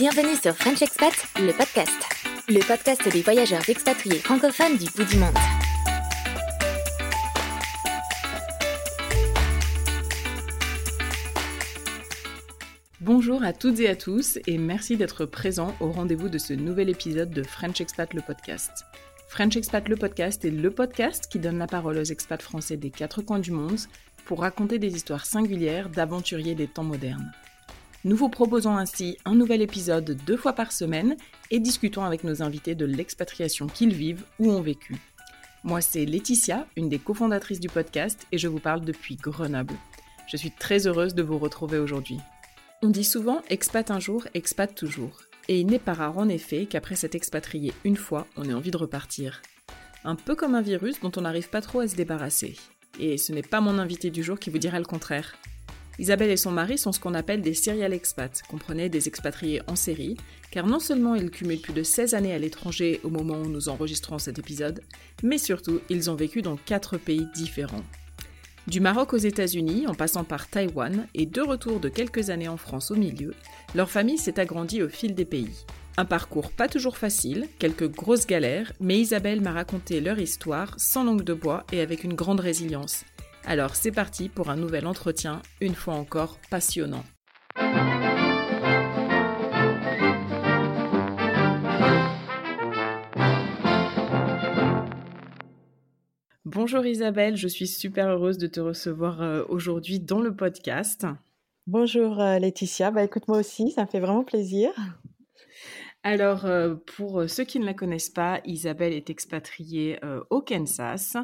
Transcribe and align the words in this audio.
Bienvenue 0.00 0.34
sur 0.34 0.56
French 0.56 0.80
Expat, 0.80 1.12
le 1.36 1.52
podcast. 1.52 1.92
Le 2.48 2.66
podcast 2.66 3.06
des 3.12 3.20
voyageurs 3.20 3.68
expatriés 3.68 4.16
francophones 4.16 4.78
du 4.78 4.86
bout 4.96 5.04
du 5.04 5.18
monde. 5.18 5.34
Bonjour 13.02 13.42
à 13.42 13.52
toutes 13.52 13.78
et 13.80 13.90
à 13.90 13.94
tous 13.94 14.38
et 14.46 14.56
merci 14.56 14.96
d'être 14.96 15.26
présents 15.26 15.76
au 15.80 15.92
rendez-vous 15.92 16.30
de 16.30 16.38
ce 16.38 16.54
nouvel 16.54 16.88
épisode 16.88 17.28
de 17.28 17.42
French 17.42 17.82
Expat 17.82 18.14
le 18.14 18.22
podcast. 18.22 18.86
French 19.28 19.58
Expat 19.58 19.86
le 19.86 19.96
podcast 19.96 20.46
est 20.46 20.50
le 20.50 20.70
podcast 20.70 21.26
qui 21.30 21.38
donne 21.38 21.58
la 21.58 21.66
parole 21.66 21.98
aux 21.98 22.04
expats 22.04 22.40
français 22.40 22.78
des 22.78 22.90
quatre 22.90 23.20
coins 23.20 23.38
du 23.38 23.50
monde 23.50 23.80
pour 24.24 24.40
raconter 24.40 24.78
des 24.78 24.96
histoires 24.96 25.26
singulières 25.26 25.90
d'aventuriers 25.90 26.54
des 26.54 26.68
temps 26.68 26.84
modernes. 26.84 27.30
Nous 28.02 28.16
vous 28.16 28.30
proposons 28.30 28.76
ainsi 28.76 29.18
un 29.26 29.34
nouvel 29.34 29.60
épisode 29.60 30.16
deux 30.24 30.38
fois 30.38 30.54
par 30.54 30.72
semaine 30.72 31.16
et 31.50 31.60
discutons 31.60 32.02
avec 32.02 32.24
nos 32.24 32.42
invités 32.42 32.74
de 32.74 32.86
l'expatriation 32.86 33.66
qu'ils 33.66 33.92
vivent 33.92 34.24
ou 34.38 34.50
ont 34.50 34.62
vécu. 34.62 34.96
Moi, 35.64 35.82
c'est 35.82 36.06
Laetitia, 36.06 36.66
une 36.76 36.88
des 36.88 36.98
cofondatrices 36.98 37.60
du 37.60 37.68
podcast, 37.68 38.26
et 38.32 38.38
je 38.38 38.48
vous 38.48 38.58
parle 38.58 38.80
depuis 38.80 39.16
Grenoble. 39.16 39.74
Je 40.26 40.38
suis 40.38 40.50
très 40.50 40.86
heureuse 40.86 41.14
de 41.14 41.22
vous 41.22 41.36
retrouver 41.36 41.76
aujourd'hui. 41.76 42.16
On 42.80 42.88
dit 42.88 43.04
souvent 43.04 43.42
expat 43.50 43.90
un 43.90 44.00
jour, 44.00 44.26
expat 44.32 44.74
toujours. 44.74 45.20
Et 45.48 45.60
il 45.60 45.66
n'est 45.66 45.78
pas 45.78 45.92
rare 45.92 46.16
en 46.16 46.30
effet 46.30 46.64
qu'après 46.64 46.96
s'être 46.96 47.16
expatrié 47.16 47.74
une 47.84 47.98
fois, 47.98 48.26
on 48.38 48.48
ait 48.48 48.54
envie 48.54 48.70
de 48.70 48.78
repartir. 48.78 49.42
Un 50.04 50.14
peu 50.14 50.34
comme 50.34 50.54
un 50.54 50.62
virus 50.62 51.00
dont 51.00 51.12
on 51.18 51.20
n'arrive 51.20 51.50
pas 51.50 51.60
trop 51.60 51.80
à 51.80 51.88
se 51.88 51.96
débarrasser. 51.96 52.56
Et 52.98 53.18
ce 53.18 53.34
n'est 53.34 53.42
pas 53.42 53.60
mon 53.60 53.78
invité 53.78 54.08
du 54.08 54.22
jour 54.22 54.38
qui 54.38 54.48
vous 54.48 54.58
dira 54.58 54.78
le 54.78 54.86
contraire. 54.86 55.34
Isabelle 56.00 56.30
et 56.30 56.38
son 56.38 56.50
mari 56.50 56.78
sont 56.78 56.92
ce 56.92 56.98
qu'on 56.98 57.12
appelle 57.12 57.42
des 57.42 57.52
serial 57.52 57.92
expats, 57.92 58.42
comprenez 58.48 58.88
des 58.88 59.06
expatriés 59.06 59.60
en 59.66 59.76
série, 59.76 60.16
car 60.50 60.66
non 60.66 60.80
seulement 60.80 61.14
ils 61.14 61.30
cumulent 61.30 61.60
plus 61.60 61.74
de 61.74 61.82
16 61.82 62.14
années 62.14 62.32
à 62.32 62.38
l'étranger 62.38 63.00
au 63.04 63.10
moment 63.10 63.38
où 63.38 63.50
nous 63.50 63.68
enregistrons 63.68 64.18
cet 64.18 64.38
épisode, 64.38 64.80
mais 65.22 65.36
surtout 65.36 65.82
ils 65.90 66.10
ont 66.10 66.14
vécu 66.14 66.40
dans 66.40 66.56
4 66.56 66.96
pays 66.96 67.26
différents. 67.34 67.84
Du 68.66 68.80
Maroc 68.80 69.12
aux 69.12 69.18
États-Unis, 69.18 69.86
en 69.88 69.94
passant 69.94 70.24
par 70.24 70.48
Taïwan, 70.48 71.06
et 71.14 71.26
de 71.26 71.42
retour 71.42 71.80
de 71.80 71.90
quelques 71.90 72.30
années 72.30 72.48
en 72.48 72.56
France 72.56 72.90
au 72.90 72.96
milieu, 72.96 73.34
leur 73.74 73.90
famille 73.90 74.16
s'est 74.16 74.40
agrandie 74.40 74.82
au 74.82 74.88
fil 74.88 75.14
des 75.14 75.26
pays. 75.26 75.66
Un 75.98 76.06
parcours 76.06 76.50
pas 76.50 76.68
toujours 76.68 76.96
facile, 76.96 77.46
quelques 77.58 77.90
grosses 77.90 78.26
galères, 78.26 78.72
mais 78.80 78.98
Isabelle 78.98 79.42
m'a 79.42 79.52
raconté 79.52 80.00
leur 80.00 80.18
histoire 80.18 80.74
sans 80.78 81.04
langue 81.04 81.24
de 81.24 81.34
bois 81.34 81.66
et 81.72 81.82
avec 81.82 82.04
une 82.04 82.14
grande 82.14 82.40
résilience. 82.40 83.04
Alors 83.44 83.74
c'est 83.74 83.92
parti 83.92 84.28
pour 84.28 84.50
un 84.50 84.56
nouvel 84.56 84.86
entretien, 84.86 85.42
une 85.60 85.74
fois 85.74 85.94
encore 85.94 86.38
passionnant. 86.50 87.04
Bonjour 96.44 96.84
Isabelle, 96.84 97.36
je 97.36 97.48
suis 97.48 97.66
super 97.66 98.08
heureuse 98.08 98.36
de 98.36 98.46
te 98.46 98.60
recevoir 98.60 99.22
euh, 99.22 99.44
aujourd'hui 99.48 100.00
dans 100.00 100.20
le 100.20 100.34
podcast. 100.34 101.06
Bonjour 101.66 102.20
euh, 102.20 102.38
Laetitia, 102.38 102.90
bah 102.90 103.04
écoute 103.04 103.28
moi 103.28 103.38
aussi, 103.38 103.70
ça 103.70 103.82
me 103.82 103.86
fait 103.86 104.00
vraiment 104.00 104.24
plaisir. 104.24 104.70
Alors, 106.02 106.46
euh, 106.46 106.76
pour 106.96 107.28
ceux 107.28 107.44
qui 107.44 107.60
ne 107.60 107.66
la 107.66 107.74
connaissent 107.74 108.08
pas, 108.08 108.40
Isabelle 108.46 108.94
est 108.94 109.10
expatriée 109.10 110.02
euh, 110.02 110.22
au 110.30 110.40
Kansas. 110.40 111.16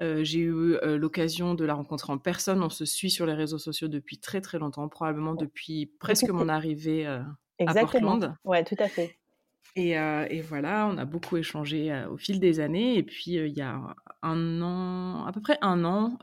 Euh, 0.00 0.22
j'ai 0.22 0.38
eu 0.40 0.76
l'occasion 0.84 1.54
de 1.54 1.64
la 1.64 1.74
rencontrer 1.74 2.12
en 2.12 2.18
personne. 2.18 2.62
On 2.62 2.70
se 2.70 2.84
suit 2.84 3.10
sur 3.10 3.26
les 3.26 3.34
réseaux 3.34 3.58
sociaux 3.58 3.88
depuis 3.88 4.18
très 4.18 4.40
très 4.40 4.58
longtemps, 4.58 4.88
probablement 4.88 5.34
depuis 5.34 5.86
presque 5.98 6.30
mon 6.30 6.48
arrivée 6.48 7.06
à 7.06 7.74
Portland. 7.74 8.36
Ouais, 8.44 8.62
tout 8.62 8.76
à 8.78 8.88
fait. 8.88 9.16
Et, 9.76 9.90
et, 9.90 10.40
voilà, 10.42 10.88
on 10.90 10.98
a 10.98 11.04
beaucoup 11.04 11.36
échangé 11.36 12.04
au 12.10 12.16
fil 12.16 12.40
des 12.40 12.60
années. 12.60 12.98
Et 12.98 13.02
puis, 13.02 13.32
il 13.32 13.56
y 13.56 13.62
a 13.62 13.80
un 14.22 14.62
an, 14.62 15.26
à 15.26 15.32
peu 15.32 15.40
près 15.40 15.58
un 15.60 15.84
an, 15.84 16.18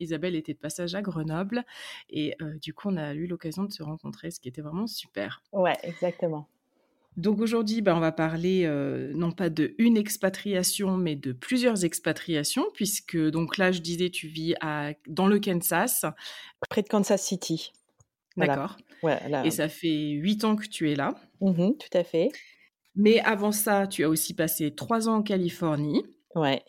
Isabelle 0.00 0.36
était 0.36 0.54
de 0.54 0.58
passage 0.58 0.94
à 0.94 1.00
Grenoble. 1.00 1.64
Et 2.10 2.36
du 2.60 2.74
coup, 2.74 2.90
on 2.90 2.96
a 2.98 3.14
eu 3.14 3.26
l'occasion 3.26 3.64
de 3.64 3.72
se 3.72 3.82
rencontrer, 3.82 4.30
ce 4.30 4.38
qui 4.38 4.48
était 4.48 4.62
vraiment 4.62 4.86
super. 4.86 5.42
Ouais, 5.52 5.76
exactement. 5.82 6.46
Donc 7.16 7.40
aujourd'hui, 7.40 7.82
ben, 7.82 7.94
on 7.94 8.00
va 8.00 8.12
parler 8.12 8.62
euh, 8.64 9.12
non 9.14 9.32
pas 9.32 9.50
de 9.50 9.74
une 9.78 9.96
expatriation, 9.96 10.96
mais 10.96 11.14
de 11.14 11.32
plusieurs 11.32 11.84
expatriations, 11.84 12.66
puisque 12.74 13.16
donc 13.16 13.58
là, 13.58 13.70
je 13.70 13.80
disais, 13.80 14.10
tu 14.10 14.28
vis 14.28 14.54
à, 14.60 14.92
dans 15.06 15.26
le 15.26 15.38
Kansas. 15.38 16.06
Près 16.70 16.82
de 16.82 16.88
Kansas 16.88 17.22
City. 17.22 17.72
D'accord. 18.36 18.76
Et 19.44 19.50
ça 19.50 19.68
fait 19.68 20.10
huit 20.10 20.44
ans 20.44 20.56
que 20.56 20.66
tu 20.66 20.90
es 20.90 20.94
là. 20.94 21.14
Mmh 21.40 21.72
tout 21.72 21.98
à 21.98 22.04
fait. 22.04 22.30
Mais 22.94 23.20
avant 23.20 23.52
ça, 23.52 23.86
tu 23.86 24.04
as 24.04 24.08
aussi 24.08 24.34
passé 24.34 24.74
trois 24.74 25.08
ans 25.08 25.16
en 25.16 25.22
Californie. 25.22 26.04
Ouais. 26.34 26.62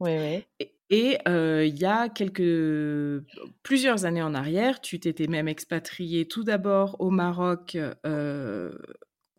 Ouais, 0.00 0.44
ouais. 0.60 0.68
Et 0.90 1.18
euh, 1.28 1.66
il 1.66 1.76
y 1.76 1.84
a 1.84 2.08
quelques 2.08 3.24
plusieurs 3.62 4.04
années 4.04 4.22
en 4.22 4.34
arrière, 4.34 4.80
tu 4.80 4.98
t'étais 4.98 5.26
même 5.26 5.48
expatrié 5.48 6.26
tout 6.26 6.44
d'abord 6.44 6.96
au 6.98 7.10
Maroc 7.10 7.76
euh, 8.06 8.72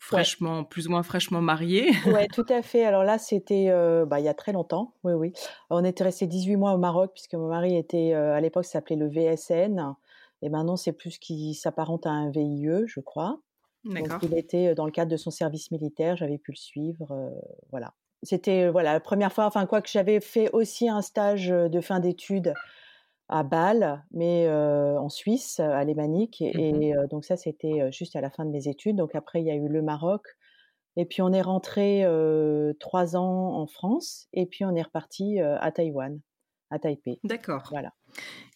fraîchement, 0.10 0.64
plus 0.64 0.88
ou 0.88 0.92
moins 0.92 1.04
fraîchement 1.04 1.42
mariée. 1.42 1.92
Oui, 2.06 2.28
tout 2.34 2.46
à 2.50 2.62
fait. 2.62 2.84
Alors 2.84 3.04
là, 3.04 3.18
c'était 3.18 3.68
euh, 3.70 4.06
bah, 4.06 4.20
il 4.20 4.26
y 4.26 4.30
a 4.30 4.34
très 4.34 4.52
longtemps. 4.52 4.94
Oui, 5.04 5.14
oui. 5.14 5.34
On 5.70 5.84
était 5.84 6.04
resté 6.04 6.28
18 6.28 6.56
mois 6.56 6.74
au 6.74 6.78
Maroc 6.78 7.12
puisque 7.14 7.36
mon 7.36 7.48
mari 7.48 7.78
était, 7.78 8.14
euh, 8.14 8.34
à 8.34 8.42
l'époque, 8.42 8.66
s'appelait 8.66 8.96
le 8.96 9.08
VSN. 9.08 9.96
Et 10.42 10.50
maintenant, 10.50 10.76
c'est 10.76 10.94
plus 10.94 11.18
qui 11.18 11.54
s'apparente 11.54 12.06
à 12.06 12.12
un 12.12 12.30
VIE, 12.30 12.88
je 12.88 13.00
crois. 13.00 13.40
D'accord. 13.86 14.20
il 14.24 14.38
était 14.38 14.70
euh, 14.70 14.76
dans 14.76 14.86
le 14.86 14.92
cadre 14.92 15.12
de 15.12 15.18
son 15.18 15.32
service 15.32 15.72
militaire. 15.72 16.18
J'avais 16.18 16.38
pu 16.38 16.52
le 16.52 16.58
suivre. 16.58 17.32
voilà. 17.72 17.94
C'était 18.22 18.68
voilà 18.68 18.92
la 18.92 19.00
première 19.00 19.32
fois. 19.32 19.46
Enfin, 19.46 19.66
quoi 19.66 19.82
que 19.82 19.90
j'avais 19.90 20.20
fait 20.20 20.50
aussi 20.52 20.90
un 20.90 21.02
stage 21.02 21.48
de 21.48 21.82
fin 21.82 22.02
d'études 22.02 22.54
à 23.30 23.44
Bâle, 23.44 24.04
mais 24.12 24.50
en 24.52 25.10
Suisse, 25.10 25.60
alémanique. 25.60 26.42
Et, 26.42 26.74
mmh 26.74 27.08
donc 27.10 27.26
ça, 27.26 27.38
c'était 27.38 27.92
juste 27.92 28.16
à 28.16 28.22
la 28.22 28.30
fin 28.30 28.46
de 28.46 28.52
mes 28.52 28.68
études. 28.68 28.98
Donc 28.98 29.16
après, 29.16 29.42
il 29.42 29.48
y 29.48 29.52
a 29.52 29.56
eu 29.56 29.68
le 29.68 29.82
Maroc. 29.82 30.24
Et 30.98 31.06
puis 31.06 31.22
on 31.22 31.32
est 31.32 31.42
rentré 31.42 32.04
trois 32.80 33.16
ans 33.16 33.56
en 33.56 33.68
France. 33.68 34.28
Et 34.34 34.46
puis 34.46 34.66
on 34.66 34.76
est 34.76 34.82
reparti 34.82 35.40
à 35.40 35.72
Taïwan, 35.72 36.20
à 36.72 36.80
Taipei. 36.80 37.20
D'accord. 37.24 37.68
Voilà. 37.70 37.94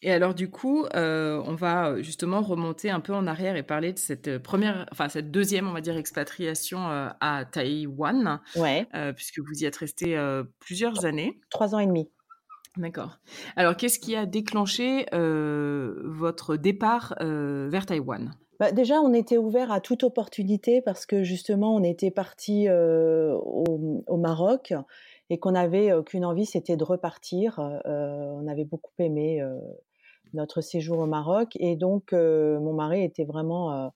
Et 0.01 0.11
alors 0.11 0.33
du 0.33 0.49
coup, 0.49 0.85
on 0.93 1.55
va 1.55 2.01
justement 2.01 2.41
remonter 2.41 2.89
un 2.89 2.99
peu 2.99 3.13
en 3.13 3.27
arrière 3.27 3.55
et 3.55 3.63
parler 3.63 3.93
de 3.93 3.99
cette 3.99 4.39
première, 4.39 4.87
enfin 4.91 5.07
cette 5.07 5.31
deuxième, 5.31 5.67
on 5.67 5.73
va 5.73 5.81
dire, 5.81 5.95
expatriation 5.95 6.79
à 6.81 7.45
Taïwan, 7.49 8.41
Ouais, 8.55 8.87
puisque 9.15 9.39
vous 9.39 9.61
y 9.61 9.65
êtes 9.65 9.77
resté 9.77 10.19
plusieurs 10.59 11.05
années. 11.05 11.39
trois 11.49 11.75
ans 11.75 11.79
et 11.79 11.87
demi. 11.87 12.09
D'accord. 12.77 13.19
Alors 13.55 13.77
qu'est-ce 13.77 13.99
qui 13.99 14.15
a 14.15 14.25
déclenché 14.25 15.05
votre 15.11 16.55
départ 16.55 17.15
vers 17.19 17.85
Taïwan? 17.85 18.33
Bah, 18.59 18.71
déjà, 18.71 19.01
on 19.01 19.13
était 19.13 19.37
ouvert 19.37 19.71
à 19.71 19.79
toute 19.79 20.03
opportunité 20.03 20.81
parce 20.81 21.05
que 21.05 21.23
justement, 21.23 21.75
on 21.75 21.83
était 21.83 22.11
parti 22.11 22.67
au, 22.69 24.03
au 24.07 24.17
Maroc 24.17 24.73
et 25.29 25.39
qu'on 25.39 25.55
avait 25.55 25.91
qu'une 26.05 26.25
envie, 26.25 26.45
c'était 26.45 26.77
de 26.77 26.83
repartir. 26.83 27.59
on 27.85 28.47
avait 28.47 28.65
beaucoup 28.65 28.93
aimé 28.99 29.43
notre 30.33 30.61
séjour 30.61 30.99
au 30.99 31.05
Maroc 31.05 31.55
et 31.59 31.75
donc 31.75 32.11
mon 32.11 32.73
mari 32.73 33.03
était 33.03 33.25
vraiment 33.25 33.91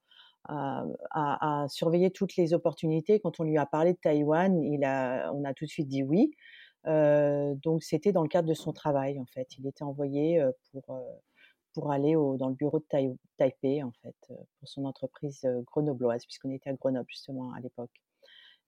à, 0.50 1.65
surveiller 1.69 2.12
toutes 2.12 2.35
les 2.35 2.53
opportunités. 2.53 3.19
Quand 3.19 3.39
on 3.39 3.44
lui 3.44 3.57
a 3.57 3.65
parlé 3.65 3.94
de 3.94 3.97
Taïwan, 3.97 4.63
il 4.63 4.83
a, 4.83 5.31
on 5.33 5.44
a 5.44 5.53
tout 5.53 5.65
de 5.65 5.69
suite 5.69 5.88
dit 5.88 6.03
oui. 6.03 6.31
Donc 6.85 7.83
c'était 7.83 8.12
dans 8.12 8.24
le 8.24 8.29
cadre 8.29 8.47
de 8.47 8.53
son 8.53 8.74
travail 8.74 9.19
en 9.19 9.25
fait. 9.25 9.47
Il 9.57 9.68
était 9.68 9.83
envoyé 9.83 10.44
pour 10.71 11.00
pour 11.74 11.91
aller 11.91 12.15
au, 12.15 12.38
dans 12.38 12.50
le 12.50 12.56
bureau 12.56 12.79
de 12.79 12.85
Taipei 13.38 13.83
en 13.83 13.91
fait 14.01 14.15
pour 14.27 14.68
son 14.68 14.85
entreprise 14.85 15.47
grenobloise 15.65 16.25
puisqu'on 16.25 16.50
était 16.50 16.69
à 16.69 16.74
Grenoble 16.74 17.07
justement 17.09 17.53
à 17.53 17.59
l'époque. 17.59 17.91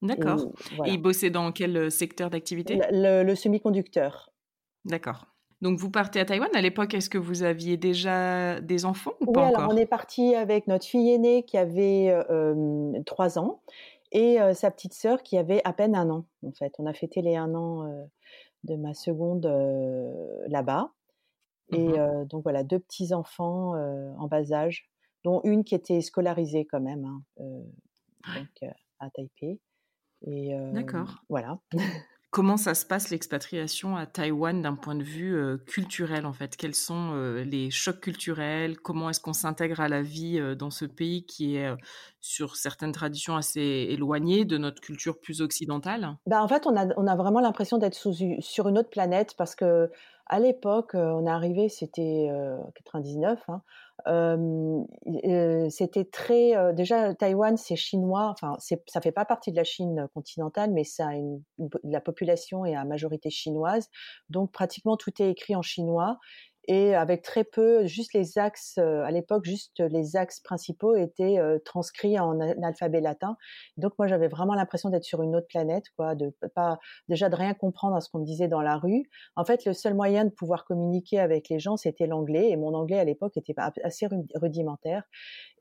D'accord. 0.02 0.42
Et, 0.42 0.76
voilà. 0.76 0.92
Et 0.92 0.96
il 0.96 1.02
bossait 1.02 1.30
dans 1.30 1.52
quel 1.52 1.92
secteur 1.92 2.30
d'activité? 2.30 2.80
Le, 2.92 3.24
le 3.24 3.36
semi-conducteur. 3.36 4.32
D'accord. 4.86 5.26
Donc 5.62 5.78
vous 5.78 5.90
partez 5.90 6.20
à 6.22 6.26
Taïwan. 6.26 6.50
À 6.54 6.62
l'époque, 6.62 6.94
est-ce 6.94 7.10
que 7.10 7.18
vous 7.18 7.44
aviez 7.44 7.76
déjà 7.76 8.62
des 8.62 8.86
enfants 8.86 9.14
ou 9.20 9.26
oui, 9.28 9.34
pas 9.34 9.48
alors 9.48 9.64
encore? 9.64 9.74
on 9.74 9.78
est 9.78 9.86
parti 9.86 10.36
avec 10.36 10.68
notre 10.68 10.86
fille 10.86 11.12
aînée 11.12 11.44
qui 11.44 11.58
avait 11.58 12.16
trois 13.06 13.38
euh, 13.38 13.42
ans 13.42 13.62
et 14.12 14.42
euh, 14.42 14.54
sa 14.54 14.72
petite 14.72 14.94
sœur 14.94 15.24
qui 15.24 15.38
avait 15.38 15.62
à 15.66 15.74
peine 15.74 15.96
un 15.96 16.10
an. 16.10 16.26
En 16.46 16.52
fait, 16.52 16.74
on 16.80 16.86
a 16.86 16.94
fêté 16.94 17.22
les 17.22 17.36
un 17.36 17.54
an 17.56 17.86
euh, 17.86 18.04
de 18.64 18.76
ma 18.76 18.94
seconde 18.94 19.46
là-bas. 20.48 20.92
Et 21.72 21.88
Mmh 21.88 22.26
donc 22.26 22.42
voilà, 22.42 22.64
deux 22.64 22.80
petits 22.80 23.14
enfants 23.14 23.76
en 23.76 24.28
bas 24.28 24.52
âge, 24.54 24.90
dont 25.24 25.40
une 25.44 25.64
qui 25.64 25.76
était 25.76 26.02
scolarisée 26.02 26.66
quand 26.66 26.82
même, 26.82 27.06
hein, 27.06 27.24
donc 28.36 28.72
à 29.00 29.10
Taipei. 29.12 29.60
Et 30.26 30.56
D'accord. 30.74 31.24
voilà. 31.30 31.60
Comment 32.32 32.58
ça 32.58 32.76
se 32.76 32.86
passe 32.86 33.10
l'expatriation 33.10 33.96
à 33.96 34.06
Taïwan 34.06 34.62
d'un 34.62 34.76
point 34.76 34.94
de 34.94 35.04
vue 35.04 35.36
euh, 35.36 35.58
culturel 35.58 36.28
en 36.28 36.34
fait? 36.34 36.56
Quels 36.56 36.76
sont 36.76 37.14
euh, 37.14 37.44
les 37.44 37.72
chocs 37.72 38.00
culturels? 38.00 38.78
Comment 38.80 39.10
est-ce 39.10 39.20
qu'on 39.20 39.34
s'intègre 39.34 39.80
à 39.80 39.90
la 39.90 40.04
vie 40.04 40.40
euh, 40.40 40.54
dans 40.54 40.70
ce 40.70 40.86
pays 40.86 41.26
qui 41.26 41.56
est 41.56 41.74
sur 42.22 42.56
certaines 42.56 42.92
traditions 42.92 43.36
assez 43.36 43.62
éloignées 43.90 44.46
de 44.46 44.60
notre 44.60 44.80
culture 44.80 45.20
plus 45.20 45.42
occidentale? 45.42 46.18
Ben, 46.28 46.42
En 46.42 46.48
fait, 46.48 46.68
on 46.68 46.76
a, 46.76 46.86
on 46.98 47.08
a 47.08 47.16
vraiment 47.16 47.40
l'impression 47.40 47.80
d'être 47.80 47.96
sur 47.96 48.68
une 48.68 48.78
autre 48.78 48.92
planète 48.92 49.34
parce 49.36 49.56
que 49.56 49.90
à 50.30 50.40
l'époque, 50.40 50.92
on 50.94 51.26
est 51.26 51.30
arrivé, 51.30 51.70
c'était 51.70 52.30
99. 52.76 53.44
Hein, 53.50 53.62
c'était 55.70 56.06
très 56.06 56.74
déjà 56.74 57.14
Taïwan 57.14 57.58
c'est 57.58 57.76
chinois 57.76 58.30
enfin 58.32 58.56
ça 58.60 59.02
fait 59.02 59.12
pas 59.12 59.26
partie 59.26 59.52
de 59.52 59.58
la 59.58 59.64
Chine 59.64 60.08
continentale 60.14 60.72
mais 60.72 60.84
ça 60.84 61.10
la 61.84 62.00
population 62.00 62.66
est 62.66 62.76
à 62.76 62.86
majorité 62.86 63.30
chinoise 63.30 63.90
donc 64.30 64.52
pratiquement 64.52 64.96
tout 64.96 65.12
est 65.22 65.30
écrit 65.30 65.56
en 65.56 65.62
chinois 65.62 66.18
et 66.70 66.94
avec 66.94 67.24
très 67.24 67.44
peu, 67.44 67.88
juste 67.88 68.14
les 68.14 68.38
axes, 68.38 68.76
euh, 68.78 69.02
à 69.04 69.10
l'époque, 69.10 69.44
juste 69.44 69.80
les 69.80 70.16
axes 70.16 70.40
principaux 70.40 70.96
étaient 70.96 71.40
euh, 71.40 71.58
transcrits 71.66 72.20
en, 72.20 72.40
alphabet 72.40 73.02
latin. 73.02 73.38
Donc 73.78 73.94
moi, 73.98 74.06
j'avais 74.06 74.28
vraiment 74.28 74.54
l'impression 74.54 74.92
d'être 74.92 75.04
sur 75.04 75.24
une 75.24 75.36
autre 75.36 75.48
planète, 75.48 75.86
quoi, 75.98 76.14
de 76.14 76.32
pas 76.54 76.78
déjà 77.08 77.28
de 77.28 77.36
rien 77.36 77.56
comprendre 77.56 77.96
à 77.96 78.02
ce 78.02 78.10
qu'on 78.12 78.20
me 78.20 78.26
disait 78.26 78.48
dans 78.48 78.62
la 78.62 78.78
rue. 78.78 79.10
En 79.36 79.46
fait, 79.46 79.66
le 79.66 79.74
seul 79.74 79.96
moyen 79.96 80.26
de 80.26 80.30
pouvoir 80.30 80.64
communiquer 80.64 81.20
avec 81.20 81.50
les 81.50 81.58
gens, 81.58 81.76
c'était 81.76 82.06
l'anglais, 82.06 82.52
et 82.52 82.56
mon 82.56 82.76
anglais 82.76 83.00
à 83.00 83.04
l'époque 83.04 83.36
était 83.36 83.56
assez 83.84 84.08
rudimentaire. 84.36 85.02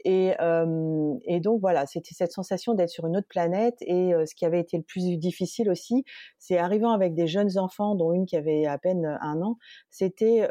Et, 0.04 1.40
donc 1.40 1.60
voilà, 1.60 1.86
c'était 1.86 2.14
cette 2.14 2.32
sensation 2.32 2.74
d'être 2.74 2.90
sur 2.90 3.06
une 3.06 3.16
autre 3.16 3.28
planète. 3.28 3.76
Et 3.80 4.14
euh, 4.14 4.26
ce 4.26 4.34
qui 4.34 4.44
avait 4.44 4.60
été 4.60 4.76
le 4.76 4.82
plus 4.82 5.18
difficile 5.18 5.70
aussi, 5.70 6.04
c'est 6.38 6.58
arrivant 6.58 6.92
avec 6.92 7.14
des 7.14 7.26
jeunes 7.26 7.58
enfants, 7.58 7.94
dont 7.94 8.12
une 8.12 8.26
qui 8.26 8.36
avait 8.36 8.66
à 8.66 8.78
peine 8.78 9.18
un 9.20 9.40
an, 9.42 9.56
c'était, 9.90 10.48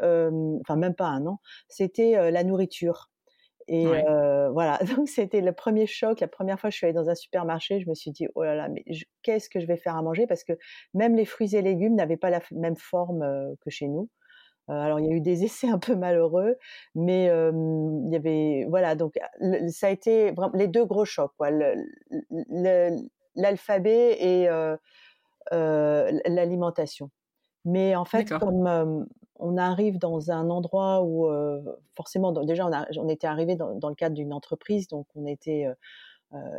enfin 0.62 0.76
même 0.76 0.94
pas 0.94 1.06
un 1.06 1.26
an, 1.26 1.40
c'était 1.68 2.30
la 2.30 2.44
nourriture. 2.44 3.10
Et 3.70 3.90
Ouais. 3.90 4.08
euh, 4.08 4.50
voilà, 4.50 4.78
donc 4.96 5.08
c'était 5.08 5.40
le 5.42 5.52
premier 5.52 5.86
choc. 5.86 6.20
La 6.20 6.28
première 6.28 6.58
fois 6.58 6.70
que 6.70 6.72
je 6.72 6.78
suis 6.78 6.86
allée 6.86 6.94
dans 6.94 7.10
un 7.10 7.14
supermarché, 7.14 7.80
je 7.80 7.88
me 7.88 7.94
suis 7.94 8.10
dit 8.10 8.26
oh 8.34 8.42
là 8.44 8.54
là, 8.54 8.68
mais 8.68 8.84
qu'est-ce 9.22 9.50
que 9.50 9.60
je 9.60 9.66
vais 9.66 9.76
faire 9.76 9.96
à 9.96 10.02
manger? 10.02 10.26
Parce 10.26 10.44
que 10.44 10.54
même 10.94 11.14
les 11.16 11.24
fruits 11.26 11.54
et 11.54 11.62
légumes 11.62 11.94
n'avaient 11.94 12.16
pas 12.16 12.30
la 12.30 12.40
même 12.52 12.76
forme 12.76 13.22
euh, 13.22 13.54
que 13.60 13.70
chez 13.70 13.88
nous. 13.88 14.08
Euh, 14.70 14.74
alors 14.74 15.00
il 15.00 15.06
y 15.06 15.10
a 15.12 15.16
eu 15.16 15.20
des 15.22 15.44
essais 15.46 15.68
un 15.70 15.78
peu 15.78 15.96
malheureux, 15.96 16.56
mais 16.94 17.30
euh, 17.30 17.52
il 18.06 18.12
y 18.12 18.16
avait 18.16 18.66
voilà 18.70 18.94
donc 18.96 19.18
le- 19.40 19.68
ça 19.70 19.88
a 19.88 19.90
été 19.90 20.32
vraiment 20.32 20.52
les 20.56 20.68
deux 20.68 20.86
gros 20.86 21.04
chocs 21.06 21.32
quoi, 21.38 21.50
l'alphabet 23.34 24.16
et 24.20 24.48
euh, 24.48 24.76
euh, 25.52 26.12
l'alimentation. 26.26 27.10
Mais 27.64 27.96
en 27.96 28.06
fait, 28.06 28.32
comme 28.32 28.66
euh, 28.66 29.04
on 29.38 29.56
arrive 29.56 29.98
dans 29.98 30.30
un 30.30 30.50
endroit 30.50 31.02
où 31.02 31.28
forcément, 31.96 32.32
déjà 32.32 32.66
on, 32.66 32.72
a, 32.72 32.86
on 32.96 33.08
était 33.08 33.26
arrivé 33.26 33.56
dans, 33.56 33.74
dans 33.74 33.88
le 33.88 33.94
cadre 33.94 34.14
d'une 34.14 34.32
entreprise, 34.32 34.88
donc 34.88 35.06
on 35.14 35.26
était 35.26 35.66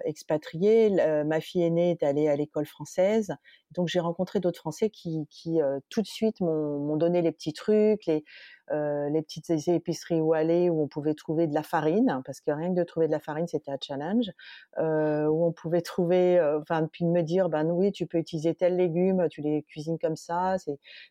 expatriés. 0.05 0.87
L- 0.87 0.99
euh, 0.99 1.23
ma 1.23 1.39
fille 1.39 1.63
aînée 1.63 1.91
est 1.91 2.03
allée 2.03 2.27
à 2.27 2.35
l'école 2.35 2.65
française, 2.65 3.35
donc 3.71 3.87
j'ai 3.87 3.99
rencontré 3.99 4.39
d'autres 4.39 4.59
Français 4.59 4.89
qui, 4.89 5.27
qui 5.29 5.61
euh, 5.61 5.79
tout 5.89 6.01
de 6.01 6.07
suite 6.07 6.41
m'ont 6.41 6.97
donné 6.97 7.21
les 7.21 7.31
petits 7.31 7.53
trucs, 7.53 8.05
les 8.05 8.23
euh, 8.71 9.09
les 9.09 9.21
petites 9.23 9.49
épiceries 9.67 10.21
où 10.21 10.33
aller, 10.33 10.69
où 10.69 10.81
on 10.83 10.87
pouvait 10.87 11.15
trouver 11.15 11.47
de 11.47 11.53
la 11.55 11.63
farine, 11.63 12.21
parce 12.25 12.39
que 12.39 12.51
rien 12.51 12.69
que 12.69 12.79
de 12.79 12.83
trouver 12.83 13.07
de 13.07 13.11
la 13.11 13.19
farine, 13.19 13.47
c'était 13.47 13.71
un 13.71 13.77
challenge, 13.81 14.29
euh, 14.77 15.25
où 15.27 15.45
on 15.45 15.51
pouvait 15.51 15.81
trouver, 15.81 16.37
euh, 16.37 16.59
enfin, 16.61 16.87
puis 16.91 17.03
de 17.05 17.09
me 17.09 17.23
dire, 17.23 17.49
ben 17.49 17.65
oui, 17.71 17.91
tu 17.91 18.05
peux 18.05 18.19
utiliser 18.19 18.53
tel 18.53 18.75
légume, 18.75 19.27
tu 19.29 19.41
les 19.41 19.63
cuisines 19.63 19.97
comme 19.99 20.15
ça, 20.15 20.57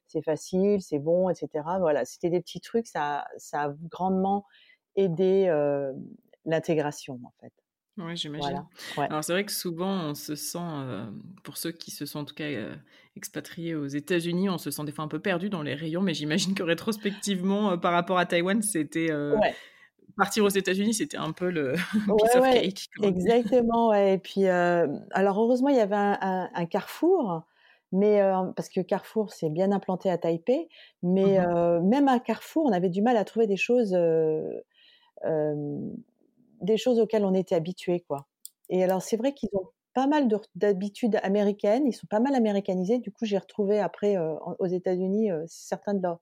c'est 0.07 0.23
facile, 0.23 0.81
c'est 0.83 0.99
bon, 1.01 1.29
etc. 1.31 1.65
Voilà, 1.81 2.05
c'était 2.05 2.31
des 2.31 2.41
petits 2.41 2.61
trucs, 2.61 2.87
ça, 2.87 3.27
ça 3.39 3.63
a 3.65 3.75
grandement 3.91 4.45
aidé 4.97 5.47
euh, 5.49 5.93
l'intégration, 6.45 7.19
en 7.25 7.33
fait. 7.41 7.53
Oui, 7.99 8.17
j'imagine. 8.17 8.43
Voilà. 8.43 8.67
Ouais. 8.97 9.06
Alors 9.11 9.25
c'est 9.25 9.33
vrai 9.33 9.45
que 9.45 9.53
souvent 9.53 9.91
on 10.11 10.15
se 10.15 10.35
sent, 10.37 10.59
euh, 10.61 11.06
pour 11.43 11.56
ceux 11.56 11.73
qui 11.73 11.91
se 11.91 12.06
sont 12.06 12.21
en 12.21 12.25
tout 12.25 12.35
cas 12.35 12.45
euh, 12.45 12.75
expatriés 13.17 13.75
aux 13.75 13.87
États-Unis, 13.87 14.49
on 14.49 14.59
se 14.59 14.71
sent 14.71 14.85
des 14.85 14.93
fois 14.93 15.05
un 15.05 15.09
peu 15.09 15.19
perdu 15.19 15.50
dans 15.50 15.62
les 15.62 15.75
rayons, 15.75 16.00
mais 16.00 16.14
j'imagine 16.14 16.55
que 16.55 16.62
rétrospectivement, 16.62 17.73
euh, 17.73 17.76
par 17.76 17.93
rapport 17.93 18.19
à 18.19 18.26
Taïwan, 18.26 18.62
c'était 18.62 19.11
Ouais. 19.12 19.55
partir 20.17 20.45
aux 20.45 20.49
États-Unis, 20.49 20.95
c'était 20.95 21.17
un 21.17 21.33
peu 21.33 21.50
le 21.50 21.75
piece 22.19 22.37
Ouais, 22.37 22.38
of 22.38 22.50
cake. 22.50 22.87
exactement. 23.02 23.93
Et 23.95 24.19
puis, 24.19 24.47
alors 24.47 25.40
heureusement, 25.40 25.69
il 25.69 25.76
y 25.76 25.81
avait 25.81 25.97
un, 25.97 26.19
un- 26.21 26.50
un 26.55 26.67
Carrefour, 26.67 27.43
mais 27.93 28.21
parce 28.55 28.69
que 28.69 28.81
Carrefour 28.81 29.33
c'est 29.33 29.50
bien 29.50 29.73
implanté 29.73 30.11
à 30.11 30.19
Taipei, 30.19 30.69
mais 31.02 31.40
euh, 31.40 31.81
même 31.81 32.07
à 32.09 32.21
Carrefour, 32.21 32.67
on 32.67 32.73
avait 32.73 32.90
du 32.90 33.02
mal 33.02 33.17
à 33.17 33.25
trouver 33.25 33.47
des 33.47 33.57
choses, 33.57 33.97
des 36.61 36.77
choses 36.77 36.99
auxquelles 37.00 37.25
on 37.25 37.35
était 37.35 37.55
habitué, 37.55 38.00
quoi. 38.00 38.27
Et 38.69 38.85
alors 38.85 39.03
c'est 39.03 39.17
vrai 39.17 39.33
qu'ils 39.35 39.50
ont 39.55 39.69
pas 39.95 40.07
mal 40.07 40.29
de- 40.29 40.38
d'habitudes 40.55 41.19
américaines, 41.23 41.87
ils 41.87 41.93
sont 41.95 42.07
pas 42.09 42.21
mal 42.21 42.35
américanisés. 42.35 42.99
Du 42.99 43.11
coup, 43.12 43.25
j'ai 43.25 43.38
retrouvé 43.38 43.81
après 43.81 44.17
euh, 44.17 44.35
aux 44.59 44.67
États-Unis 44.67 45.31
euh, 45.33 45.45
certains 45.49 45.95
de 45.95 46.03
leurs 46.03 46.21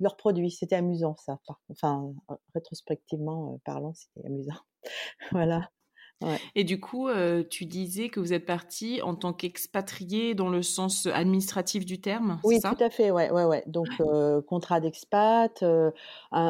leurs 0.00 0.16
produits. 0.16 0.50
C'était 0.50 0.76
amusant, 0.76 1.16
ça. 1.18 1.38
Enfin, 1.70 2.12
euh, 2.30 2.34
rétrospectivement 2.54 3.60
parlant, 3.64 3.94
c'était 3.94 4.26
amusant. 4.26 4.54
Voilà. 5.32 5.70
Ouais. 6.20 6.40
Et 6.54 6.64
du 6.64 6.80
coup, 6.80 7.08
euh, 7.08 7.44
tu 7.48 7.66
disais 7.66 8.08
que 8.08 8.20
vous 8.20 8.32
êtes 8.32 8.46
parti 8.46 9.00
en 9.02 9.14
tant 9.14 9.32
qu'expatrié 9.32 10.34
dans 10.34 10.48
le 10.48 10.62
sens 10.62 11.06
administratif 11.06 11.84
du 11.86 12.00
terme, 12.00 12.40
Oui, 12.42 12.62
ça? 12.62 12.76
tout 12.76 12.76
à 12.78 12.90
fait, 12.90 13.10
ouais, 13.10 13.30
ouais, 13.32 13.44
ouais. 13.44 13.64
Donc, 13.66 14.00
euh, 14.00 14.40
contrat 14.40 14.78
d'expat, 14.80 15.62
euh, 15.64 15.90
un, 16.30 16.40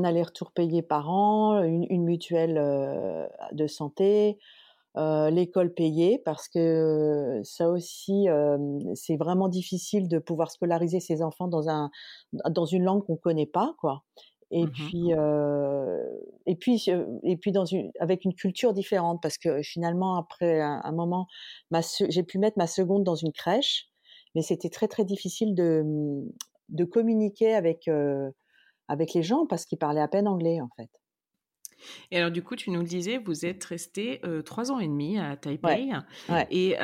un 0.00 0.04
aller-retour 0.04 0.52
payé 0.52 0.82
par 0.82 1.08
an, 1.10 1.62
une, 1.62 1.86
une 1.88 2.04
mutuelle 2.04 2.54
de 3.52 3.66
santé, 3.66 4.38
l'école 4.96 5.72
payée, 5.74 6.18
parce 6.18 6.48
que 6.48 7.40
ça 7.44 7.70
aussi, 7.70 8.26
c'est 8.94 9.16
vraiment 9.16 9.48
difficile 9.48 10.08
de 10.08 10.18
pouvoir 10.18 10.50
scolariser 10.50 11.00
ses 11.00 11.22
enfants 11.22 11.48
dans 11.48 11.68
un 11.70 11.90
dans 12.50 12.66
une 12.66 12.84
langue 12.84 13.04
qu'on 13.06 13.16
connaît 13.16 13.46
pas, 13.46 13.74
quoi. 13.80 14.04
Et 14.50 14.66
Mhm. 14.66 14.90
puis, 14.90 15.12
euh, 15.14 16.02
et 16.46 16.56
puis, 16.56 16.86
et 17.24 17.36
puis 17.36 17.52
dans 17.52 17.66
une, 17.66 17.90
avec 18.00 18.24
une 18.24 18.34
culture 18.34 18.72
différente, 18.72 19.20
parce 19.22 19.36
que 19.38 19.62
finalement, 19.62 20.16
après 20.16 20.60
un, 20.62 20.80
un 20.84 20.92
moment, 20.92 21.26
j'ai 22.08 22.22
pu 22.22 22.38
mettre 22.38 22.58
ma 22.58 22.66
seconde 22.66 23.04
dans 23.04 23.14
une 23.14 23.32
crèche, 23.32 23.88
mais 24.34 24.42
c'était 24.42 24.70
très 24.70 24.88
très 24.88 25.04
difficile 25.04 25.54
de, 25.54 25.84
de 26.70 26.84
communiquer 26.84 27.54
avec 27.54 27.88
euh, 27.88 28.30
avec 28.88 29.14
les 29.14 29.22
gens 29.22 29.46
parce 29.46 29.66
qu'ils 29.66 29.78
parlaient 29.78 30.00
à 30.02 30.08
peine 30.08 30.28
anglais 30.28 30.60
en 30.60 30.70
fait. 30.76 30.90
Et 32.10 32.18
alors, 32.18 32.30
du 32.30 32.42
coup, 32.42 32.56
tu 32.56 32.70
nous 32.70 32.80
le 32.80 32.86
disais, 32.86 33.18
vous 33.18 33.46
êtes 33.46 33.64
resté 33.64 34.20
trois 34.44 34.70
ans 34.72 34.78
et 34.78 34.86
demi 34.88 35.18
à 35.18 35.36
Taipei. 35.36 35.90
Et 36.50 36.76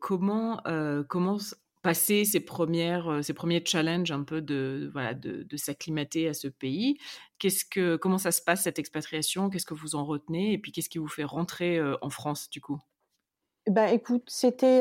comment, 0.00 0.62
comment 1.08 1.38
passer 1.86 2.24
ces, 2.24 2.40
premières, 2.40 3.20
premiers 3.36 3.64
challenges 3.64 4.10
un 4.10 4.24
peu 4.24 4.40
de, 4.40 4.90
voilà, 4.92 5.14
de, 5.14 5.56
s'acclimater 5.56 6.28
à 6.28 6.34
ce 6.34 6.48
pays 6.48 6.98
Qu'est-ce 7.38 7.64
que, 7.64 7.94
Comment 7.94 8.18
ça 8.18 8.32
se 8.32 8.42
passe 8.42 8.62
cette 8.62 8.80
expatriation? 8.80 9.50
Qu'est-ce 9.50 9.66
que 9.66 9.74
vous 9.74 9.94
en 9.94 10.04
retenez? 10.04 10.52
Et 10.52 10.58
puis, 10.58 10.72
qu'est-ce 10.72 10.88
qui 10.88 10.98
vous 10.98 11.06
fait 11.06 11.22
rentrer 11.22 11.80
en 12.02 12.10
France, 12.10 12.50
du 12.50 12.60
coup? 12.60 12.80
Ben, 13.68 13.86
écoute, 13.86 14.24
c'était. 14.26 14.80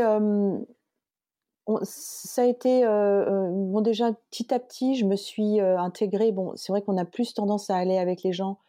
ça 1.83 2.41
a 2.41 2.45
été 2.45 2.85
bon 2.85 3.81
déjà 3.81 4.12
petit 4.31 4.51
à 4.51 4.59
petit 4.59 4.95
je 4.95 5.05
me 5.05 5.15
suis 5.15 5.59
intégrée 5.59 6.31
bon 6.31 6.53
c'est 6.55 6.71
vrai 6.71 6.83
qu'on 6.83 6.97
a 6.97 7.05
plus 7.05 7.33
tendance 7.33 7.71
à 7.71 7.75
aller 7.75 7.97
avec 7.97 8.21
les 8.21 8.33
gens 8.33 8.59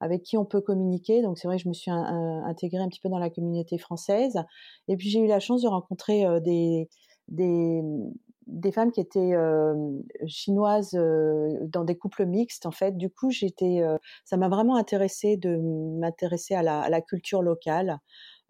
avec 0.00 0.22
qui 0.24 0.36
on 0.36 0.44
peut 0.44 0.60
communiquer. 0.60 1.22
Donc 1.22 1.38
c'est 1.38 1.46
vrai 1.46 1.56
que 1.58 1.62
je 1.62 1.68
me 1.68 1.74
suis 1.74 1.90
intégrée 1.90 2.82
un 2.82 2.88
petit 2.88 3.00
peu 3.00 3.08
dans 3.08 3.20
la 3.20 3.30
communauté 3.30 3.78
française. 3.78 4.42
Et 4.88 4.96
puis 4.96 5.08
j'ai 5.08 5.20
eu 5.20 5.28
la 5.28 5.40
chance 5.40 5.62
de 5.62 5.68
rencontrer 5.68 6.24
des, 6.40 6.88
des, 7.28 7.82
femmes 8.72 8.92
qui 8.92 9.00
étaient 9.00 9.34
chinoises 10.26 10.92
dans 10.92 11.84
des 11.84 11.96
couples 11.96 12.26
mixtes 12.26 12.66
en 12.66 12.70
fait. 12.70 12.96
Du 12.96 13.10
coup, 13.10 13.30
j'étais, 13.30 13.82
ça 14.24 14.36
m'a 14.36 14.48
vraiment 14.48 14.76
intéressée 14.76 15.36
de 15.36 15.56
m'intéresser 15.98 16.54
à 16.54 16.62
la, 16.62 17.00
culture 17.00 17.42
locale 17.42 17.98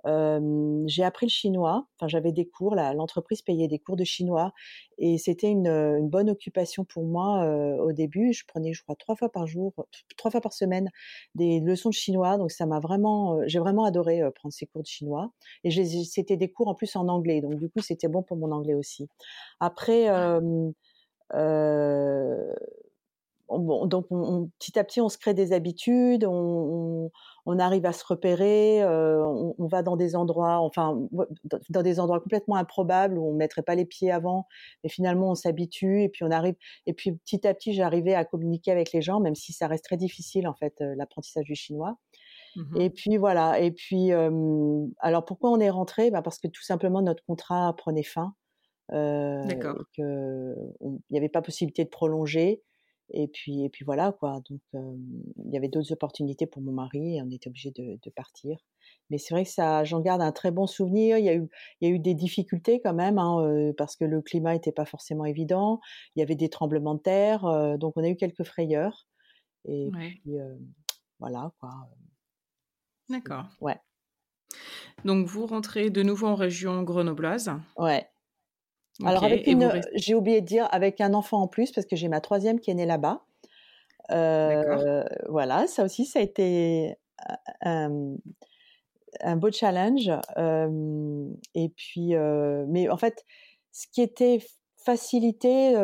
j'ai 0.04 1.04
appris 1.04 1.26
le 1.26 1.30
chinois. 1.30 1.86
Enfin, 1.98 2.08
j'avais 2.08 2.32
des 2.32 2.46
cours. 2.46 2.74
L'entreprise 2.74 3.42
payait 3.42 3.68
des 3.68 3.78
cours 3.78 3.96
de 3.96 4.04
chinois 4.04 4.52
et 4.98 5.18
c'était 5.18 5.50
une, 5.50 5.68
une, 5.68 6.08
bonne 6.08 6.30
occupation 6.30 6.84
pour 6.84 7.04
moi 7.04 7.46
au 7.80 7.92
début. 7.92 8.32
Je 8.32 8.44
prenais, 8.46 8.72
je 8.72 8.82
crois, 8.82 8.96
trois 8.96 9.16
fois 9.16 9.30
par 9.30 9.46
jour, 9.46 9.72
trois 10.16 10.30
fois 10.30 10.40
par 10.40 10.52
semaine, 10.52 10.90
des 11.34 11.60
leçons 11.60 11.90
de 11.90 11.94
chinois. 11.94 12.36
Donc 12.38 12.50
ça 12.50 12.66
m'a 12.66 12.80
vraiment, 12.80 13.40
j'ai 13.46 13.58
vraiment 13.58 13.84
adoré 13.84 14.20
prendre 14.34 14.52
ces 14.52 14.66
cours 14.66 14.82
de 14.82 14.88
chinois. 14.88 15.32
Et 15.64 15.70
c'était 16.04 16.36
des 16.36 16.50
cours 16.50 16.68
en 16.68 16.74
plus 16.74 16.94
en 16.96 17.08
anglais. 17.08 17.40
Donc 17.40 17.56
du 17.56 17.68
coup, 17.68 17.80
c'était 17.80 18.08
bon 18.08 18.22
pour 18.22 18.36
mon 18.36 18.52
anglais 18.52 18.74
aussi. 18.74 19.08
Après. 19.60 20.08
Euh, 21.34 22.52
donc 23.50 24.06
on, 24.10 24.48
petit 24.58 24.78
à 24.78 24.84
petit, 24.84 25.00
on 25.00 25.08
se 25.08 25.18
crée 25.18 25.34
des 25.34 25.52
habitudes, 25.52 26.24
on, 26.24 27.10
on 27.46 27.58
arrive 27.58 27.86
à 27.86 27.92
se 27.92 28.04
repérer, 28.04 28.82
euh, 28.82 29.24
on, 29.24 29.66
va 29.66 29.82
dans 29.82 29.96
des 29.96 30.16
endroits, 30.16 30.58
enfin, 30.58 30.98
dans 31.68 31.82
des 31.82 32.00
endroits 32.00 32.20
complètement 32.20 32.56
improbables 32.56 33.18
où 33.18 33.28
on 33.28 33.34
mettrait 33.34 33.62
pas 33.62 33.74
les 33.74 33.84
pieds 33.84 34.10
avant, 34.10 34.46
mais 34.82 34.90
finalement 34.90 35.30
on 35.30 35.34
s'habitue 35.34 36.02
et 36.02 36.08
puis 36.08 36.24
on 36.24 36.30
arrive. 36.30 36.54
Et 36.86 36.94
puis 36.94 37.12
petit 37.12 37.46
à 37.46 37.54
petit, 37.54 37.74
j'arrivais 37.74 38.14
à 38.14 38.24
communiquer 38.24 38.70
avec 38.70 38.92
les 38.92 39.02
gens, 39.02 39.20
même 39.20 39.34
si 39.34 39.52
ça 39.52 39.66
reste 39.66 39.84
très 39.84 39.96
difficile 39.96 40.48
en 40.48 40.54
fait 40.54 40.74
euh, 40.80 40.94
l'apprentissage 40.96 41.44
du 41.44 41.54
chinois. 41.54 41.96
Mmh 42.54 42.80
et 42.80 42.90
puis 42.90 43.16
voilà. 43.16 43.60
Et 43.60 43.70
puis, 43.70 44.12
alors 44.12 45.24
pourquoi 45.24 45.50
on 45.50 45.58
est 45.58 45.70
rentré? 45.70 46.10
Bah 46.10 46.20
Parce 46.20 46.38
que 46.38 46.48
tout 46.48 46.62
simplement 46.62 47.00
notre 47.00 47.24
contrat 47.24 47.74
prenait 47.76 48.02
fin. 48.02 48.34
Euh, 48.92 49.44
D'accord. 49.44 49.84
Il 49.98 50.54
n'y 51.10 51.18
avait 51.18 51.28
pas 51.28 51.42
possibilité 51.42 51.84
de 51.84 51.88
prolonger. 51.88 52.62
Et 53.10 53.28
puis, 53.28 53.64
et 53.64 53.68
puis 53.68 53.84
voilà, 53.84 54.12
quoi. 54.12 54.40
Donc, 54.48 54.60
il 54.72 55.52
y 55.52 55.56
avait 55.56 55.68
d'autres 55.68 55.92
opportunités 55.92 56.46
pour 56.46 56.62
mon 56.62 56.72
mari 56.72 57.16
et 57.16 57.22
on 57.22 57.30
était 57.30 57.48
obligé 57.48 57.70
de, 57.70 57.98
de, 58.02 58.10
partir. 58.10 58.58
Mais 59.10 59.18
c'est 59.18 59.34
vrai 59.34 59.44
que 59.44 59.50
ça, 59.50 59.84
j'en 59.84 60.00
garde 60.00 60.22
un 60.22 60.32
très 60.32 60.50
bon 60.50 60.66
souvenir. 60.66 61.18
Il 61.18 61.24
y 61.24 61.28
a 61.28 61.34
eu, 61.34 61.48
il 61.80 61.88
y 61.88 61.92
a 61.92 61.94
eu 61.94 61.98
des 61.98 62.14
difficultés 62.14 62.80
quand 62.80 62.94
même, 62.94 63.18
hein, 63.18 63.72
parce 63.76 63.96
que 63.96 64.04
le 64.04 64.22
climat 64.22 64.54
n'était 64.54 64.72
pas 64.72 64.86
forcément 64.86 65.26
évident. 65.26 65.80
Il 66.16 66.20
y 66.20 66.22
avait 66.22 66.36
des 66.36 66.48
tremblements 66.48 66.94
de 66.94 67.00
terre, 67.00 67.78
donc 67.78 67.94
on 67.96 68.02
a 68.02 68.08
eu 68.08 68.16
quelques 68.16 68.44
frayeurs. 68.44 69.06
Et 69.66 69.90
puis, 69.92 70.36
voilà, 71.18 71.52
quoi. 71.60 71.70
D'accord. 73.08 73.44
Ouais. 73.60 73.78
Donc 75.04 75.26
vous 75.26 75.46
rentrez 75.46 75.90
de 75.90 76.02
nouveau 76.02 76.28
en 76.28 76.34
région 76.34 76.82
grenobloise. 76.82 77.52
Ouais. 77.76 78.06
Alors 79.04 79.24
avec 79.24 79.46
une, 79.46 79.80
j'ai 79.94 80.14
oublié 80.14 80.40
de 80.40 80.46
dire 80.46 80.68
avec 80.70 81.00
un 81.00 81.14
enfant 81.14 81.42
en 81.42 81.48
plus 81.48 81.72
parce 81.72 81.86
que 81.86 81.96
j'ai 81.96 82.08
ma 82.08 82.20
troisième 82.20 82.60
qui 82.60 82.70
est 82.70 82.74
née 82.74 82.86
là-bas. 82.86 83.24
Euh, 84.10 85.04
voilà, 85.28 85.66
ça 85.66 85.84
aussi 85.84 86.04
ça 86.04 86.18
a 86.18 86.22
été 86.22 86.94
un, 87.62 88.16
beau 89.36 89.50
challenge. 89.50 90.10
et 91.54 91.68
puis, 91.70 92.14
mais 92.68 92.88
en 92.90 92.96
fait, 92.96 93.24
ce 93.72 93.86
qui 93.90 94.02
était 94.02 94.40
facilité 94.76 95.74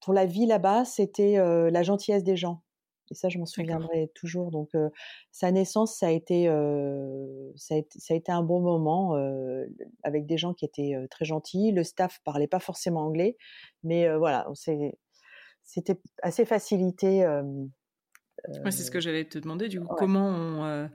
pour 0.00 0.12
la 0.12 0.26
vie 0.26 0.46
là-bas, 0.46 0.84
c'était 0.84 1.36
la 1.70 1.82
gentillesse 1.82 2.24
des 2.24 2.36
gens. 2.36 2.62
Et 3.10 3.14
ça, 3.14 3.28
je 3.28 3.38
m'en 3.38 3.46
souviendrai 3.46 4.10
toujours. 4.14 4.50
Donc, 4.50 4.70
sa 5.30 5.50
naissance, 5.50 5.98
ça 5.98 6.08
a 6.08 6.10
été, 6.10 6.46
ça 7.56 7.74
a 7.74 7.78
été, 7.78 7.98
ça 7.98 8.14
a 8.14 8.16
été 8.16 8.32
un 8.32 8.42
bon 8.42 8.60
moment 8.60 9.14
avec 10.02 10.26
des 10.26 10.38
gens 10.38 10.54
qui 10.54 10.64
étaient 10.64 10.94
très 11.10 11.24
gentils. 11.24 11.72
Le 11.72 11.84
staff 11.84 12.20
parlait 12.24 12.46
pas 12.46 12.60
forcément 12.60 13.00
anglais, 13.00 13.36
mais 13.82 14.14
voilà, 14.16 14.46
c'était 15.62 16.00
assez 16.22 16.44
facilité. 16.44 17.26
c'est 18.70 18.82
ce 18.82 18.90
que 18.90 19.00
j'allais 19.00 19.24
te 19.24 19.38
demander. 19.38 19.68
Du 19.68 19.80
coup, 19.80 19.94
comment 19.96 20.26
on, 20.28 20.88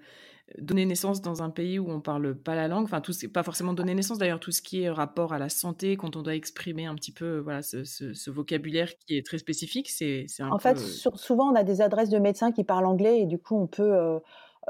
donner 0.57 0.85
naissance 0.85 1.21
dans 1.21 1.43
un 1.43 1.49
pays 1.49 1.79
où 1.79 1.89
on 1.89 2.01
parle 2.01 2.35
pas 2.35 2.55
la 2.55 2.67
langue, 2.67 2.83
enfin 2.83 3.01
tout, 3.01 3.13
pas 3.31 3.43
forcément 3.43 3.73
donner 3.73 3.93
naissance. 3.93 4.17
D'ailleurs, 4.17 4.39
tout 4.39 4.51
ce 4.51 4.61
qui 4.61 4.83
est 4.83 4.89
rapport 4.89 5.33
à 5.33 5.39
la 5.39 5.49
santé, 5.49 5.95
quand 5.97 6.15
on 6.15 6.21
doit 6.21 6.35
exprimer 6.35 6.85
un 6.85 6.95
petit 6.95 7.11
peu 7.11 7.39
voilà 7.39 7.61
ce, 7.61 8.29
vocabulaire 8.29 8.89
qui 8.97 9.17
est 9.17 9.25
très 9.25 9.37
spécifique, 9.37 9.89
c'est 9.89 10.25
un 10.39 10.51
En 10.51 10.59
fait, 10.59 10.77
souvent 10.77 11.51
on 11.51 11.55
a 11.55 11.63
des 11.63 11.81
adresses 11.81 12.09
de 12.09 12.19
médecins 12.19 12.51
qui 12.51 12.63
parlent 12.63 12.85
anglais 12.85 13.21
et 13.21 13.25
du 13.25 13.37
coup 13.37 13.57
on 13.57 13.67
peut 13.67 13.93
euh, 13.93 14.19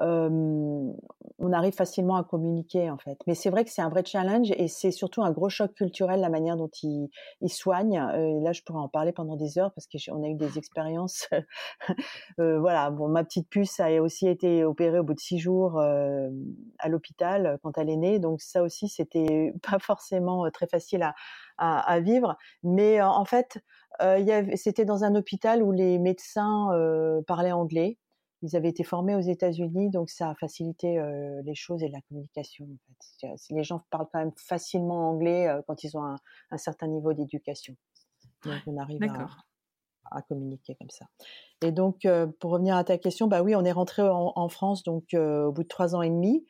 on 0.02 1.54
arrive 1.54 1.74
facilement 1.74 2.16
à 2.16 2.24
communiquer 2.24 2.90
en 2.90 2.98
fait. 2.98 3.18
Mais 3.28 3.36
c'est 3.36 3.50
vrai 3.50 3.64
que 3.64 3.72
c'est 3.72 3.82
un 3.82 3.90
vrai 3.90 4.04
challenge 4.06 4.52
et 4.52 4.68
c'est 4.68 4.92
surtout 4.92 5.24
un 5.24 5.32
gros 5.32 5.50
choc 5.50 5.74
culturel 5.74 6.22
la 6.22 6.30
manière 6.30 6.58
dont 6.58 6.70
ils, 6.84 7.10
ils 7.42 7.50
soignent. 7.50 8.02
Et 8.16 8.40
là, 8.42 8.52
je 8.54 8.62
pourrais 8.64 8.80
en 8.80 8.88
parler 8.88 9.12
pendant 9.12 9.36
des 9.36 9.58
heures 9.58 9.74
parce 9.74 9.88
qu'on 9.88 10.24
a 10.24 10.28
eu 10.28 10.36
des 10.36 10.58
expériences. 10.58 11.28
euh, 12.40 12.60
voilà, 12.60 12.90
bon, 12.92 13.08
ma 13.08 13.24
petite 13.24 13.50
puce 13.50 13.80
a 13.80 14.02
aussi 14.02 14.28
été 14.28 14.64
opérée 14.64 15.00
au 15.00 15.04
bout 15.04 15.14
de 15.14 15.20
six 15.20 15.40
jours 15.40 15.80
euh, 15.80 16.30
à 16.80 16.90
l'hôpital 16.90 17.60
quand 17.64 17.78
elle 17.78 17.90
est 17.90 17.98
née, 17.98 18.20
donc 18.20 18.42
ça 18.42 18.64
aussi 18.64 18.88
c'était 18.88 19.54
pas 19.70 19.80
forcément 19.80 20.50
très 20.52 20.68
facile 20.68 21.04
à, 21.04 21.14
à, 21.58 22.00
vivre. 22.00 22.38
Mais 22.64 23.02
en 23.02 23.26
fait, 23.26 23.60
euh, 24.02 24.46
c'était 24.56 24.86
dans 24.86 25.04
un 25.04 25.16
hôpital 25.16 25.62
où 25.64 25.72
les 25.72 26.00
médecins 26.00 26.72
euh, 26.74 27.22
parlaient 27.28 27.52
anglais 27.52 27.98
ils 28.42 28.56
avaient 28.56 28.70
été 28.70 28.84
formés 28.84 29.16
aux 29.16 29.22
États-Unis, 29.22 29.90
donc 29.90 30.10
ça 30.10 30.30
a 30.30 30.36
facilité 30.36 30.98
euh, 30.98 31.42
les 31.44 31.56
choses 31.56 31.84
et 31.84 31.90
la 31.90 32.00
communication. 32.02 32.66
En 32.66 33.28
fait. 33.28 33.36
Les 33.50 33.64
gens 33.64 33.84
parlent 33.90 34.08
quand 34.12 34.20
même 34.20 34.34
facilement 34.38 35.10
anglais 35.10 35.48
euh, 35.48 35.62
quand 35.68 35.84
ils 35.84 35.98
ont 35.98 36.04
un, 36.04 36.16
un 36.52 36.58
certain 36.58 36.88
niveau 36.88 37.14
d'éducation. 37.14 37.76
Donc 38.46 38.62
on 38.68 38.78
arrive 38.78 39.04
à, 39.04 39.28
à, 40.12 40.22
communiquer 40.22 40.76
comme 40.76 40.90
ça. 40.90 41.06
Et 41.62 41.72
donc 41.72 42.06
euh, 42.06 42.28
pour 42.40 42.52
revenir 42.52 42.76
à 42.76 42.84
ta 42.84 42.98
question, 42.98 43.28
bah 43.28 43.42
oui, 43.42 43.56
on 43.56 43.66
est 43.66 43.72
rentré 43.72 44.02
en, 44.04 44.32
en 44.36 44.50
France 44.50 44.84
donc 44.84 45.14
euh, 45.14 45.46
au 45.46 45.52
bout 45.52 45.64
de 45.64 45.68
trois 45.68 45.96
ans 45.96 46.02
et 46.02 46.10
demi. 46.10 46.46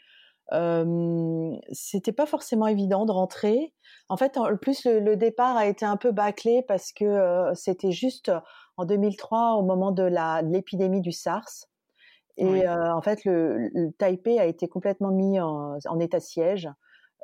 Euh, 0.51 1.55
c'était 1.71 2.11
pas 2.11 2.25
forcément 2.25 2.67
évident 2.67 3.05
de 3.05 3.11
rentrer. 3.11 3.73
En 4.07 4.17
fait, 4.17 4.37
en 4.37 4.55
plus 4.57 4.85
le, 4.85 4.99
le 4.99 5.15
départ 5.15 5.55
a 5.57 5.67
été 5.67 5.85
un 5.85 5.97
peu 5.97 6.11
bâclé 6.11 6.63
parce 6.67 6.91
que 6.91 7.05
euh, 7.05 7.53
c'était 7.53 7.91
juste 7.91 8.31
en 8.77 8.85
2003 8.85 9.55
au 9.55 9.63
moment 9.63 9.91
de 9.91 10.03
l'épidémie 10.43 11.01
du 11.01 11.11
SARS. 11.11 11.67
Et 12.39 12.67
euh, 12.67 12.93
en 12.93 13.01
fait, 13.01 13.25
le, 13.25 13.69
le, 13.73 13.91
Taipei 13.91 14.39
a 14.39 14.45
été 14.45 14.67
complètement 14.67 15.11
mis 15.11 15.39
en, 15.39 15.77
en 15.85 15.99
état 15.99 16.21
siège. 16.21 16.69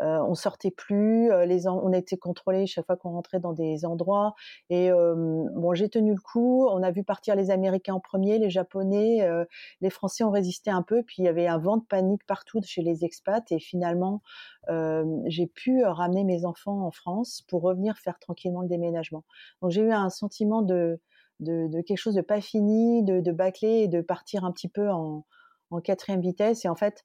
Euh, 0.01 0.19
on 0.27 0.35
sortait 0.35 0.71
plus, 0.71 1.31
euh, 1.31 1.45
les 1.45 1.67
on 1.67 1.93
était 1.93 2.17
contrôlés 2.17 2.67
chaque 2.67 2.85
fois 2.85 2.97
qu'on 2.97 3.11
rentrait 3.11 3.39
dans 3.39 3.53
des 3.53 3.85
endroits. 3.85 4.35
Et 4.69 4.91
euh, 4.91 5.45
bon, 5.55 5.73
j'ai 5.73 5.87
tenu 5.87 6.13
le 6.13 6.19
coup. 6.19 6.67
On 6.69 6.83
a 6.83 6.91
vu 6.91 7.03
partir 7.05 7.35
les 7.35 7.49
Américains 7.49 7.93
en 7.93 8.01
premier, 8.01 8.37
les 8.37 8.49
Japonais, 8.49 9.21
euh, 9.21 9.45
les 9.79 9.89
Français 9.89 10.25
ont 10.25 10.31
résisté 10.31 10.69
un 10.69 10.81
peu. 10.81 11.01
Puis 11.03 11.17
il 11.19 11.25
y 11.25 11.29
avait 11.29 11.47
un 11.47 11.59
vent 11.59 11.77
de 11.77 11.85
panique 11.85 12.25
partout 12.27 12.59
chez 12.63 12.81
les 12.81 13.05
expats. 13.05 13.49
Et 13.53 13.59
finalement, 13.59 14.21
euh, 14.69 15.05
j'ai 15.27 15.47
pu 15.47 15.83
ramener 15.85 16.25
mes 16.25 16.45
enfants 16.45 16.85
en 16.85 16.91
France 16.91 17.43
pour 17.47 17.61
revenir 17.61 17.97
faire 17.97 18.19
tranquillement 18.19 18.61
le 18.61 18.67
déménagement. 18.67 19.23
Donc 19.61 19.71
j'ai 19.71 19.81
eu 19.81 19.91
un 19.93 20.09
sentiment 20.09 20.61
de 20.61 20.99
de, 21.39 21.81
quelque 21.81 21.97
chose 21.97 22.15
de 22.15 22.21
pas 22.21 22.41
fini, 22.41 23.03
de, 23.03 23.19
de 23.21 23.31
bâcler 23.31 23.83
et 23.83 23.87
de 23.87 24.01
partir 24.01 24.45
un 24.45 24.51
petit 24.51 24.69
peu 24.69 24.89
en, 24.89 25.25
en 25.71 25.81
quatrième 25.81 26.21
vitesse. 26.21 26.65
Et 26.65 26.69
en 26.69 26.75
fait, 26.75 27.03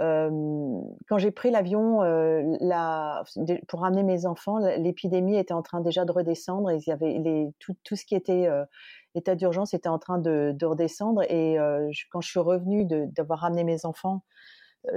euh, 0.00 0.80
quand 1.08 1.18
j'ai 1.18 1.30
pris 1.30 1.50
l'avion 1.50 2.02
euh, 2.02 2.56
pour 3.68 3.80
ramener 3.80 4.02
mes 4.02 4.26
enfants, 4.26 4.58
l'épidémie 4.58 5.36
était 5.36 5.54
en 5.54 5.62
train 5.62 5.80
déjà 5.80 6.04
de 6.04 6.10
redescendre 6.10 6.70
et 6.70 6.78
il 6.78 6.88
y 6.88 6.92
avait 6.92 7.52
tout, 7.60 7.74
tout 7.84 7.94
ce 7.94 8.04
qui 8.04 8.16
était 8.16 8.46
euh, 8.48 8.64
état 9.14 9.36
d'urgence 9.36 9.72
était 9.72 9.88
en 9.88 9.98
train 9.98 10.18
de, 10.18 10.52
de 10.54 10.66
redescendre. 10.66 11.22
Et 11.30 11.56
quand 12.10 12.20
je 12.20 12.28
suis 12.28 12.40
revenue 12.40 12.86
d'avoir 12.86 13.40
ramené 13.40 13.62
mes 13.62 13.86
enfants, 13.86 14.24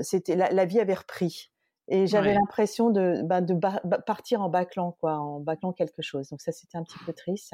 c'était 0.02 0.36
la, 0.36 0.50
la, 0.50 0.66
vie 0.66 0.80
avait 0.80 0.96
repris. 0.96 1.52
Et 1.90 2.06
j'avais 2.08 2.30
Ouais. 2.30 2.36
l'impression 2.36 2.90
de, 2.90 3.22
bah, 3.24 3.40
de 3.42 3.54
ba- 3.54 3.82
partir 4.06 4.42
en 4.42 4.50
bâclant, 4.50 4.98
quoi, 5.00 5.18
en 5.18 5.40
bâclant 5.40 5.72
quelque 5.72 6.02
chose. 6.02 6.28
Donc 6.30 6.42
ça, 6.42 6.52
c'était 6.52 6.78
un 6.78 6.84
petit 6.84 7.00
peu 7.06 7.14
triste. 7.14 7.54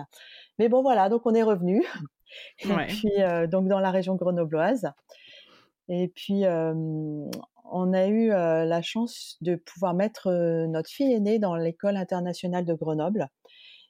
Mais 0.57 0.69
bon, 0.69 0.81
voilà, 0.81 1.07
donc 1.09 1.21
on 1.25 1.33
est 1.35 1.43
revenu. 1.43 1.83
Et 2.59 2.67
Ouais. 2.71 2.87
puis, 2.87 3.11
euh, 3.19 3.45
donc 3.45 3.67
dans 3.67 3.79
la 3.79 3.91
région 3.91 4.15
grenobloise. 4.15 4.89
Et 5.87 6.07
puis, 6.07 6.45
euh, 6.45 6.73
on 7.71 7.93
a 7.93 8.07
eu 8.07 8.31
euh, 8.31 8.65
la 8.65 8.81
chance 8.81 9.37
de 9.41 9.55
pouvoir 9.55 9.93
mettre 9.93 10.27
euh, 10.27 10.65
notre 10.67 10.89
fille 10.89 11.13
aînée 11.13 11.37
dans 11.39 11.55
l'école 11.55 11.97
internationale 11.97 12.65
de 12.65 12.73
Grenoble. 12.73 13.27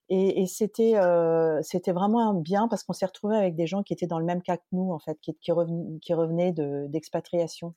Et, 0.10 0.42
et 0.42 0.46
c'était 0.48 0.96
c'était 1.62 1.94
vraiment 1.94 2.34
bien 2.34 2.68
parce 2.68 2.84
qu'on 2.84 2.92
s'est 2.94 3.06
retrouvé 3.06 3.38
avec 3.38 3.56
des 3.56 3.66
gens 3.68 3.84
qui 3.84 3.94
étaient 3.94 4.06
dans 4.06 4.20
le 4.20 4.26
même 4.26 4.42
cas 4.42 4.58
que 4.58 4.64
nous, 4.74 4.92
en 4.92 5.00
fait, 5.00 5.18
qui, 5.22 5.34
qui, 5.36 5.52
reven- 5.52 6.00
qui 6.02 6.14
revenaient 6.14 6.52
de- 6.52 6.88
d'expatriation. 6.90 7.74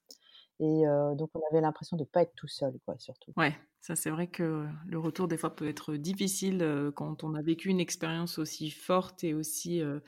Et 0.59 0.87
euh, 0.87 1.15
donc, 1.15 1.31
on 1.35 1.41
avait 1.51 1.61
l'impression 1.61 1.97
de 1.97 2.03
ne 2.03 2.07
pas 2.07 2.23
être 2.23 2.35
tout 2.35 2.49
seul, 2.49 2.75
quoi, 2.85 2.97
surtout. 2.99 3.33
Ouais, 3.37 3.55
ça 3.81 3.95
c'est 3.95 4.11
vrai 4.11 4.27
que 4.27 4.67
le 4.87 4.99
retour 4.99 5.29
des 5.29 5.37
fois 5.37 5.55
peut 5.55 5.69
être 5.69 5.97
difficile 5.97 6.63
euh, 6.63 6.91
quand 6.91 7.25
on 7.25 7.35
a 7.35 7.43
vécu 7.43 7.69
une 7.69 7.81
expérience 7.81 8.39
aussi 8.39 8.71
forte 8.71 9.23
et 9.23 9.35
aussi 9.35 9.83
euh, 9.83 10.01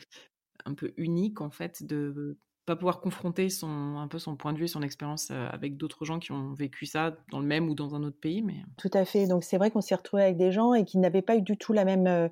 un 0.64 0.74
peu 0.74 0.94
unique 0.96 1.40
en 1.40 1.50
fait 1.50 1.82
de 1.84 2.38
pas 2.64 2.76
pouvoir 2.76 3.00
confronter 3.00 3.48
son 3.50 3.96
un 3.96 4.08
peu 4.08 4.18
son 4.18 4.36
point 4.36 4.52
de 4.52 4.58
vue, 4.58 4.68
son 4.68 4.82
expérience 4.82 5.30
avec 5.30 5.76
d'autres 5.76 6.04
gens 6.04 6.18
qui 6.18 6.32
ont 6.32 6.52
vécu 6.52 6.84
ça 6.84 7.16
dans 7.30 7.40
le 7.40 7.46
même 7.46 7.68
ou 7.68 7.74
dans 7.74 7.94
un 7.94 8.02
autre 8.02 8.18
pays. 8.20 8.42
Mais 8.42 8.62
Tout 8.76 8.90
à 8.92 9.06
fait. 9.06 9.26
Donc, 9.26 9.42
c'est 9.44 9.56
vrai 9.56 9.70
qu'on 9.70 9.80
s'est 9.80 9.94
retrouvé 9.94 10.22
avec 10.22 10.36
des 10.36 10.52
gens 10.52 10.74
et 10.74 10.84
qui 10.84 10.98
n'avaient 10.98 11.22
pas 11.22 11.36
eu 11.36 11.42
du 11.42 11.56
tout 11.56 11.72
la 11.72 11.86
même 11.86 12.30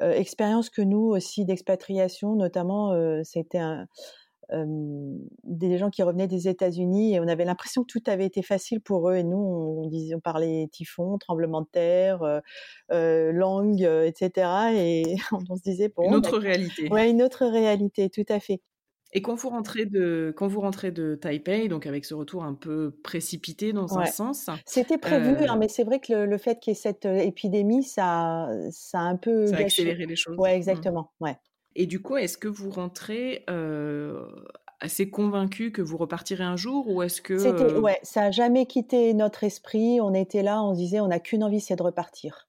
expérience 0.00 0.70
que 0.70 0.82
nous 0.82 1.00
aussi 1.00 1.44
d'expatriation. 1.44 2.36
Notamment, 2.36 2.94
c'était 3.24 3.58
un, 3.58 3.88
des 5.44 5.78
gens 5.78 5.90
qui 5.90 6.02
revenaient 6.02 6.26
des 6.26 6.48
États-Unis 6.48 7.14
et 7.14 7.20
on 7.20 7.28
avait 7.28 7.44
l'impression 7.44 7.82
que 7.82 7.92
tout 7.92 8.02
avait 8.06 8.26
été 8.26 8.42
facile 8.42 8.80
pour 8.80 9.10
eux. 9.10 9.16
Et 9.16 9.24
nous, 9.24 9.38
on, 9.38 9.84
on 9.84 9.88
disait, 9.88 10.14
on 10.14 10.20
parlait 10.20 10.68
typhon, 10.72 11.18
tremblement 11.18 11.62
de 11.62 11.68
terre, 11.70 12.40
langue, 12.90 13.82
etc. 13.82 14.48
Et 14.74 15.16
on, 15.50 15.56
se 15.56 15.62
disait, 15.62 15.92
bon, 15.94 16.08
une 16.08 16.14
autre 16.14 16.38
réalité. 16.38 16.88
Ouais, 16.90 17.10
une 17.10 17.22
autre 17.22 17.46
réalité, 17.46 18.10
tout 18.10 18.26
à 18.28 18.40
fait. 18.40 18.60
Et 19.14 19.20
quand 19.20 19.34
vous 19.34 19.50
rentrez 19.50 19.84
de 19.84 20.32
quand 20.36 20.48
vous 20.48 20.60
rentrez 20.60 20.90
de 20.90 21.16
Taipei, 21.16 21.68
donc 21.68 21.86
avec 21.86 22.06
ce 22.06 22.14
retour 22.14 22.44
un 22.44 22.54
peu 22.54 22.96
précipité 23.04 23.74
dans 23.74 23.98
un 23.98 24.06
sens, 24.06 24.48
C'était 24.64 24.96
prévu, 24.96 25.34
euh, 25.34 25.46
hein, 25.48 25.56
mais 25.58 25.68
c'est 25.68 25.84
vrai 25.84 26.00
que 26.00 26.14
le, 26.14 26.26
le 26.26 26.38
fait 26.38 26.58
qu'il 26.60 26.70
y 26.70 26.72
ait 26.72 26.80
cette 26.80 27.04
épidémie, 27.04 27.82
ça, 27.82 28.48
ça 28.70 29.00
a 29.00 29.02
un 29.02 29.16
peu 29.16 29.46
ça 29.46 29.56
a 29.56 29.60
accéléré 29.60 30.06
les 30.06 30.16
choses. 30.16 30.38
Ouais, 30.38 30.54
Mm. 30.54 30.56
exactement. 30.56 31.12
Ouais. 31.20 31.36
Et 31.74 31.86
du 31.86 32.00
coup, 32.02 32.16
est-ce 32.16 32.38
que 32.38 32.48
vous 32.48 32.70
rentrez 32.70 33.44
euh, 33.48 34.26
assez 34.80 35.10
convaincu 35.10 35.72
que 35.72 35.82
vous 35.82 35.96
repartirez 35.96 36.44
un 36.44 36.56
jour 36.56 36.88
ou 36.88 37.02
est-ce 37.02 37.22
que 37.22 37.34
euh, 37.34 37.80
ouais, 37.80 37.98
ça 38.02 38.24
a 38.24 38.30
jamais 38.30 38.66
quitté 38.66 39.14
notre 39.14 39.44
esprit. 39.44 40.00
On 40.00 40.14
était 40.14 40.42
là, 40.42 40.62
on 40.62 40.74
se 40.74 40.78
disait, 40.78 41.00
on 41.00 41.08
n'a 41.08 41.20
qu'une 41.20 41.44
envie, 41.44 41.60
c'est 41.60 41.76
de 41.76 41.82
repartir. 41.82 42.48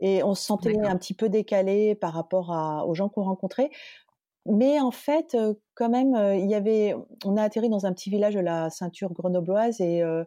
Et 0.00 0.22
on 0.24 0.34
se 0.34 0.44
sentait 0.44 0.76
un 0.80 0.96
petit 0.96 1.14
peu 1.14 1.28
décalé 1.28 1.94
par 1.94 2.12
rapport 2.12 2.52
à, 2.52 2.86
aux 2.86 2.94
gens 2.94 3.08
qu'on 3.08 3.22
rencontrait. 3.22 3.70
Mais 4.46 4.80
en 4.80 4.90
fait, 4.90 5.36
quand 5.74 5.88
même, 5.88 6.16
il 6.36 6.50
y 6.50 6.54
avait, 6.54 6.96
on 7.24 7.36
a 7.36 7.42
atterri 7.42 7.68
dans 7.68 7.86
un 7.86 7.92
petit 7.92 8.10
village 8.10 8.34
de 8.34 8.40
la 8.40 8.70
ceinture 8.70 9.12
grenobloise 9.12 9.80
et 9.80 10.02
euh, 10.02 10.24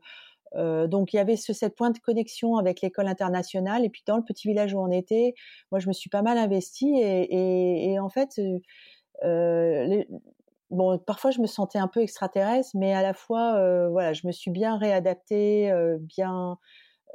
euh, 0.55 0.87
donc 0.87 1.13
il 1.13 1.17
y 1.17 1.19
avait 1.19 1.35
ce, 1.35 1.53
cette 1.53 1.75
point 1.75 1.91
de 1.91 1.99
connexion 1.99 2.57
avec 2.57 2.81
l'école 2.81 3.07
internationale. 3.07 3.85
Et 3.85 3.89
puis 3.89 4.03
dans 4.05 4.17
le 4.17 4.23
petit 4.23 4.47
village 4.47 4.73
où 4.73 4.79
on 4.79 4.91
était, 4.91 5.33
moi 5.71 5.79
je 5.79 5.87
me 5.87 5.93
suis 5.93 6.09
pas 6.09 6.21
mal 6.21 6.37
investie 6.37 6.97
et, 6.99 7.99
en 7.99 8.09
fait, 8.09 8.39
euh, 8.39 8.59
euh, 9.23 10.03
bon, 10.69 10.97
parfois 10.99 11.31
je 11.31 11.41
me 11.41 11.47
sentais 11.47 11.79
un 11.79 11.87
peu 11.87 12.01
extraterrestre, 12.01 12.71
mais 12.75 12.93
à 12.93 13.01
la 13.01 13.13
fois, 13.13 13.53
voilà, 13.89 14.13
je 14.13 14.27
me 14.27 14.31
suis 14.31 14.51
bien 14.51 14.77
réadaptée, 14.77 15.71
bien. 15.99 16.57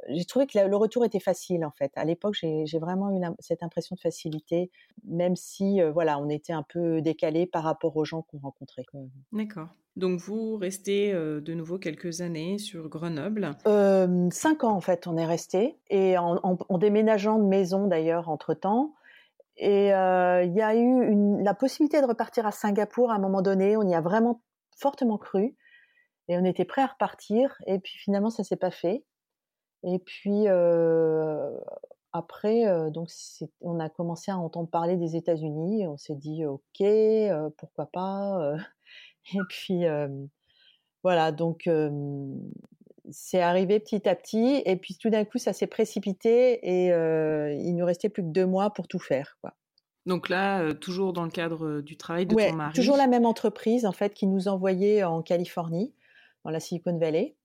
J'ai 0.09 0.25
trouvé 0.25 0.47
que 0.47 0.57
le 0.57 0.75
retour 0.75 1.05
était 1.05 1.19
facile 1.19 1.63
en 1.65 1.71
fait. 1.71 1.91
À 1.95 2.05
l'époque, 2.05 2.35
j'ai 2.41 2.79
vraiment 2.79 3.11
eu 3.11 3.21
cette 3.39 3.63
impression 3.63 3.95
de 3.95 3.99
facilité, 4.01 4.71
même 5.05 5.35
si, 5.35 5.81
euh, 5.81 5.91
voilà, 5.91 6.17
on 6.19 6.29
était 6.29 6.53
un 6.53 6.63
peu 6.63 7.01
décalé 7.01 7.45
par 7.45 7.63
rapport 7.63 7.95
aux 7.97 8.05
gens 8.05 8.21
qu'on 8.23 8.39
rencontrait. 8.39 8.85
D'accord. 9.31 9.67
Donc 9.97 10.19
vous 10.21 10.55
restez 10.55 11.11
euh, 11.13 11.41
de 11.41 11.53
nouveau 11.53 11.77
quelques 11.77 12.21
années 12.21 12.57
sur 12.57 12.87
Grenoble. 12.87 13.51
Euh, 13.67 14.29
cinq 14.31 14.63
ans 14.63 14.71
en 14.75 14.81
fait, 14.81 15.05
on 15.05 15.17
est 15.17 15.25
resté 15.25 15.77
et 15.89 16.17
en, 16.17 16.39
en- 16.43 16.57
en 16.69 16.77
déménageant 16.77 17.37
de 17.37 17.43
maison 17.45 17.87
d'ailleurs 17.87 18.29
entre 18.29 18.53
temps. 18.53 18.93
Et 19.57 19.93
euh, 19.93 20.43
il 20.43 20.53
y 20.53 20.61
a 20.61 20.73
eu 20.75 20.79
une, 20.79 21.43
la 21.43 21.53
possibilité 21.53 21.99
de 22.01 22.07
repartir 22.07 22.47
à 22.47 22.51
Singapour 22.51 23.11
à 23.11 23.15
un 23.15 23.19
moment 23.19 23.41
donné. 23.41 23.75
On 23.77 23.83
y 23.83 23.93
a 23.93 24.01
vraiment 24.01 24.41
fortement 24.77 25.17
cru 25.17 25.55
et 26.29 26.37
on 26.37 26.45
était 26.45 26.65
prêt 26.65 26.81
à 26.81 26.87
repartir. 26.87 27.61
Et 27.67 27.77
puis 27.79 27.97
finalement, 27.97 28.29
ça 28.29 28.43
s'est 28.45 28.55
pas 28.55 28.71
fait. 28.71 29.03
Et 29.83 29.99
puis 29.99 30.47
après, 32.13 32.91
donc 32.91 33.09
on 33.61 33.79
a 33.79 33.89
commencé 33.89 34.31
à 34.31 34.37
entendre 34.37 34.69
parler 34.69 34.97
des 34.97 35.15
États-Unis. 35.15 35.87
On 35.87 35.97
s'est 35.97 36.15
dit 36.15 36.45
ok, 36.45 36.83
pourquoi 37.57 37.85
pas. 37.87 38.55
Et 39.33 39.39
puis 39.49 39.83
voilà, 41.03 41.31
donc 41.31 41.67
c'est 43.09 43.41
arrivé 43.41 43.79
petit 43.79 44.07
à 44.07 44.15
petit, 44.15 44.61
et 44.65 44.75
puis 44.75 44.95
tout 44.95 45.09
d'un 45.09 45.25
coup, 45.25 45.37
ça 45.37 45.53
s'est 45.53 45.67
précipité, 45.67 46.59
et 46.85 46.91
euh, 46.93 47.53
il 47.53 47.75
nous 47.75 47.85
restait 47.85 48.09
plus 48.09 48.23
que 48.23 48.29
deux 48.29 48.45
mois 48.45 48.69
pour 48.71 48.87
tout 48.87 48.99
faire. 48.99 49.37
Quoi. 49.41 49.53
Donc 50.05 50.29
là, 50.29 50.61
euh, 50.61 50.73
toujours 50.73 51.13
dans 51.13 51.23
le 51.23 51.29
cadre 51.31 51.81
du 51.81 51.97
travail 51.97 52.25
de 52.25 52.35
Ouais, 52.35 52.49
ton 52.49 52.55
mari? 52.55 52.73
toujours 52.73 52.97
la 52.97 53.07
même 53.07 53.25
entreprise 53.25 53.85
en 53.85 53.91
fait 53.91 54.13
qui 54.13 54.27
nous 54.27 54.47
envoyait 54.47 55.03
en 55.03 55.21
Californie, 55.21 55.93
dans 56.43 56.51
la 56.51 56.59
Silicon 56.59 56.97
Valley. 56.97 57.35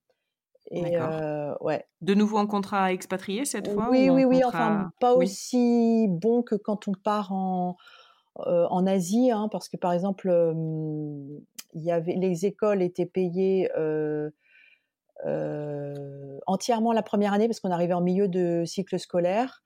Et 0.69 0.97
euh, 0.97 1.53
ouais. 1.61 1.85
De 2.01 2.13
nouveau 2.13 2.37
en 2.37 2.47
contrat 2.47 2.91
expatrié 2.91 3.45
cette 3.45 3.67
fois 3.73 3.87
Oui, 3.89 4.09
ou 4.09 4.13
en 4.13 4.15
oui, 4.15 4.25
oui. 4.25 4.41
contrat- 4.41 4.47
Enfin, 4.49 4.91
pas 4.99 5.15
Oui. 5.15 5.25
aussi 5.25 6.07
bon 6.09 6.43
que 6.43 6.55
quand 6.55 6.87
on 6.87 6.93
part 6.93 7.31
en 7.31 7.77
euh, 8.45 8.67
en 8.69 8.85
Asie, 8.85 9.31
hein, 9.31 9.47
parce 9.51 9.67
que 9.67 9.77
par 9.77 9.93
exemple, 9.93 10.29
euh, 10.29 10.53
y 11.73 11.89
avait 11.89 12.13
les 12.13 12.45
écoles 12.45 12.83
étaient 12.83 13.07
payées 13.07 13.69
euh, 13.75 14.29
entièrement 16.45 16.93
la 16.93 17.01
première 17.01 17.33
année 17.33 17.47
parce 17.47 17.59
qu'on 17.59 17.71
arrivait 17.71 17.93
en 17.93 18.01
milieu 18.01 18.27
de 18.27 18.63
cycle 18.65 18.99
scolaire. 18.99 19.63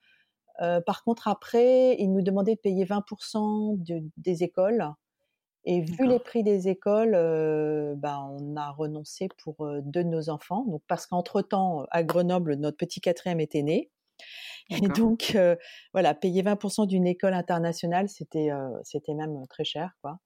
Par 0.85 1.03
contre, 1.03 1.27
après, 1.27 1.95
ils 1.97 2.11
nous 2.13 2.21
demandaient 2.21 2.53
de 2.55 2.59
payer 2.59 2.85
20% 2.85 3.73
de- 3.77 4.03
des 4.17 4.43
écoles. 4.43 4.85
Et 5.63 5.81
vu 5.81 6.07
les 6.07 6.19
prix 6.19 6.43
des 6.43 6.67
écoles, 6.67 7.13
euh, 7.13 7.93
ben, 7.95 8.35
on 8.39 8.55
a 8.55 8.71
renoncé 8.71 9.27
pour 9.43 9.61
euh, 9.65 9.81
deux 9.83 10.03
de 10.03 10.09
nos 10.09 10.29
enfants. 10.29 10.65
Donc, 10.65 10.81
parce 10.87 11.05
qu'entre-temps, 11.05 11.85
à 11.91 12.03
Grenoble, 12.03 12.55
notre 12.55 12.77
petit 12.77 12.99
quatrième 12.99 13.39
était 13.39 13.61
né. 13.61 13.91
Et 14.69 14.87
donc, 14.87 15.33
euh, 15.35 15.55
voilà, 15.91 16.13
payer 16.13 16.43
20% 16.43 16.87
d'une 16.87 17.05
école 17.05 17.33
internationale, 17.33 18.07
c'était 18.07 18.51
euh, 18.51 18.69
c'était 18.83 19.13
même 19.13 19.45
très 19.49 19.63
cher, 19.65 19.91
quoi. 20.01 20.19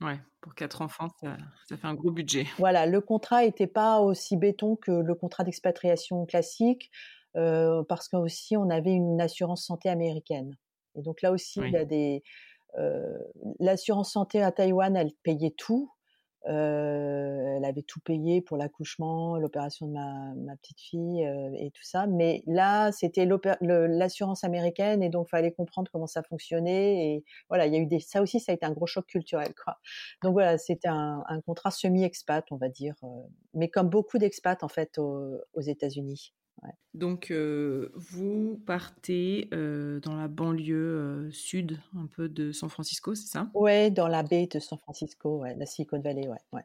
Ouais, 0.00 0.18
pour 0.40 0.54
quatre 0.54 0.82
enfants, 0.82 1.08
ça, 1.20 1.36
ça 1.68 1.76
fait 1.76 1.86
un 1.86 1.94
gros 1.94 2.10
budget. 2.10 2.46
Voilà, 2.58 2.86
le 2.86 3.00
contrat 3.00 3.44
n'était 3.44 3.68
pas 3.68 4.00
aussi 4.00 4.36
béton 4.36 4.74
que 4.76 4.90
le 4.90 5.14
contrat 5.14 5.44
d'expatriation 5.44 6.26
classique, 6.26 6.90
parce 7.34 8.08
qu'aussi 8.08 8.56
on 8.56 8.68
avait 8.70 8.92
une 8.92 9.20
assurance 9.20 9.64
santé 9.66 9.88
américaine. 9.88 10.56
Et 10.96 11.02
donc 11.02 11.22
là 11.22 11.30
aussi, 11.30 11.60
Oui. 11.60 11.68
il 11.68 11.72
y 11.74 11.76
a 11.76 11.84
des 11.84 12.22
l'assurance 13.60 14.12
santé 14.12 14.42
à 14.42 14.52
Taïwan, 14.52 14.96
elle 14.96 15.12
payait 15.22 15.54
tout. 15.56 15.94
Euh, 16.46 17.56
elle 17.56 17.64
avait 17.64 17.82
tout 17.82 18.00
payé 18.00 18.42
pour 18.42 18.58
l'accouchement, 18.58 19.38
l'opération 19.38 19.86
de 19.86 19.92
ma, 19.92 20.56
petite 20.56 20.80
fille 20.80 21.24
euh, 21.24 21.50
et 21.58 21.70
tout 21.70 21.82
ça. 21.82 22.06
Mais 22.06 22.42
là, 22.46 22.92
c'était 22.92 23.26
l'assurance 23.62 24.44
américaine 24.44 25.02
et 25.02 25.08
donc 25.08 25.28
fallait 25.28 25.52
comprendre 25.52 25.90
comment 25.90 26.06
ça 26.06 26.22
fonctionnait. 26.22 27.14
Et 27.14 27.24
voilà, 27.48 27.66
il 27.66 27.72
y 27.72 27.76
a 27.76 27.80
eu 27.80 27.86
des, 27.86 28.00
ça 28.00 28.20
aussi, 28.20 28.40
ça 28.40 28.52
a 28.52 28.54
été 28.54 28.66
un 28.66 28.72
gros 28.72 28.86
choc 28.86 29.06
culturel. 29.06 29.54
Donc 30.22 30.32
voilà, 30.34 30.58
c'était 30.58 30.88
un, 30.88 31.24
contrat 31.46 31.70
semi-expat, 31.70 32.44
on 32.50 32.56
va 32.56 32.68
dire, 32.68 32.94
euh, 33.04 33.06
mais 33.54 33.68
comme 33.68 33.88
beaucoup 33.88 34.18
d'expats 34.18 34.62
en 34.62 34.68
fait 34.68 34.98
aux 34.98 35.60
États-Unis. 35.60 36.34
Donc 36.94 37.32
euh, 37.32 37.90
vous 37.94 38.62
partez 38.66 39.48
euh, 39.52 39.98
dans 40.00 40.14
la 40.14 40.28
banlieue 40.28 40.76
euh, 40.76 41.30
sud 41.32 41.80
un 41.98 42.06
peu 42.06 42.28
de 42.28 42.52
San 42.52 42.68
Francisco, 42.68 43.16
c'est 43.16 43.26
ça? 43.26 43.48
Ouais, 43.52 43.90
dans 43.90 44.06
la 44.06 44.22
baie 44.22 44.46
de 44.46 44.60
San 44.60 44.78
Francisco, 44.78 45.38
ouais, 45.40 45.56
la 45.56 45.66
Silicon 45.66 45.98
Valley, 46.00 46.28
ouais. 46.28 46.38
ouais. 46.52 46.62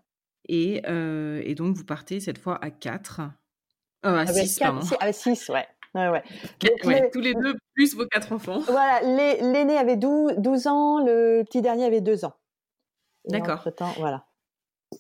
et, 0.48 0.84
euh, 0.88 1.42
et 1.44 1.56
donc 1.56 1.76
vous 1.76 1.84
partez 1.84 2.20
cette 2.20 2.38
fois 2.38 2.64
à 2.64 2.70
4. 2.70 3.22
Euh, 4.06 4.16
à 4.18 4.20
Avec 4.22 4.46
6, 4.48 4.60
quatre- 4.60 4.72
pardon. 4.74 4.86
six- 4.86 4.96
ah, 5.00 5.12
six, 5.12 5.50
ouais. 5.50 5.68
ouais, 5.96 6.10
ouais. 6.10 6.24
Donc, 6.62 6.84
ouais, 6.86 7.02
les- 7.02 7.10
tous 7.10 7.22
les 7.22 7.34
deux, 7.34 7.56
plus 7.74 7.96
vos 7.96 8.06
quatre 8.06 8.32
enfants. 8.32 8.60
Voilà, 8.60 9.02
l'aîné 9.02 9.78
avait 9.78 9.98
12, 9.98 10.34
12 10.38 10.68
ans, 10.68 11.04
le 11.04 11.42
petit 11.44 11.64
dernier 11.64 11.86
avait 11.86 12.02
2 12.02 12.24
ans. 12.24 12.36
D'accord. 13.28 13.68
voilà. 13.98 14.26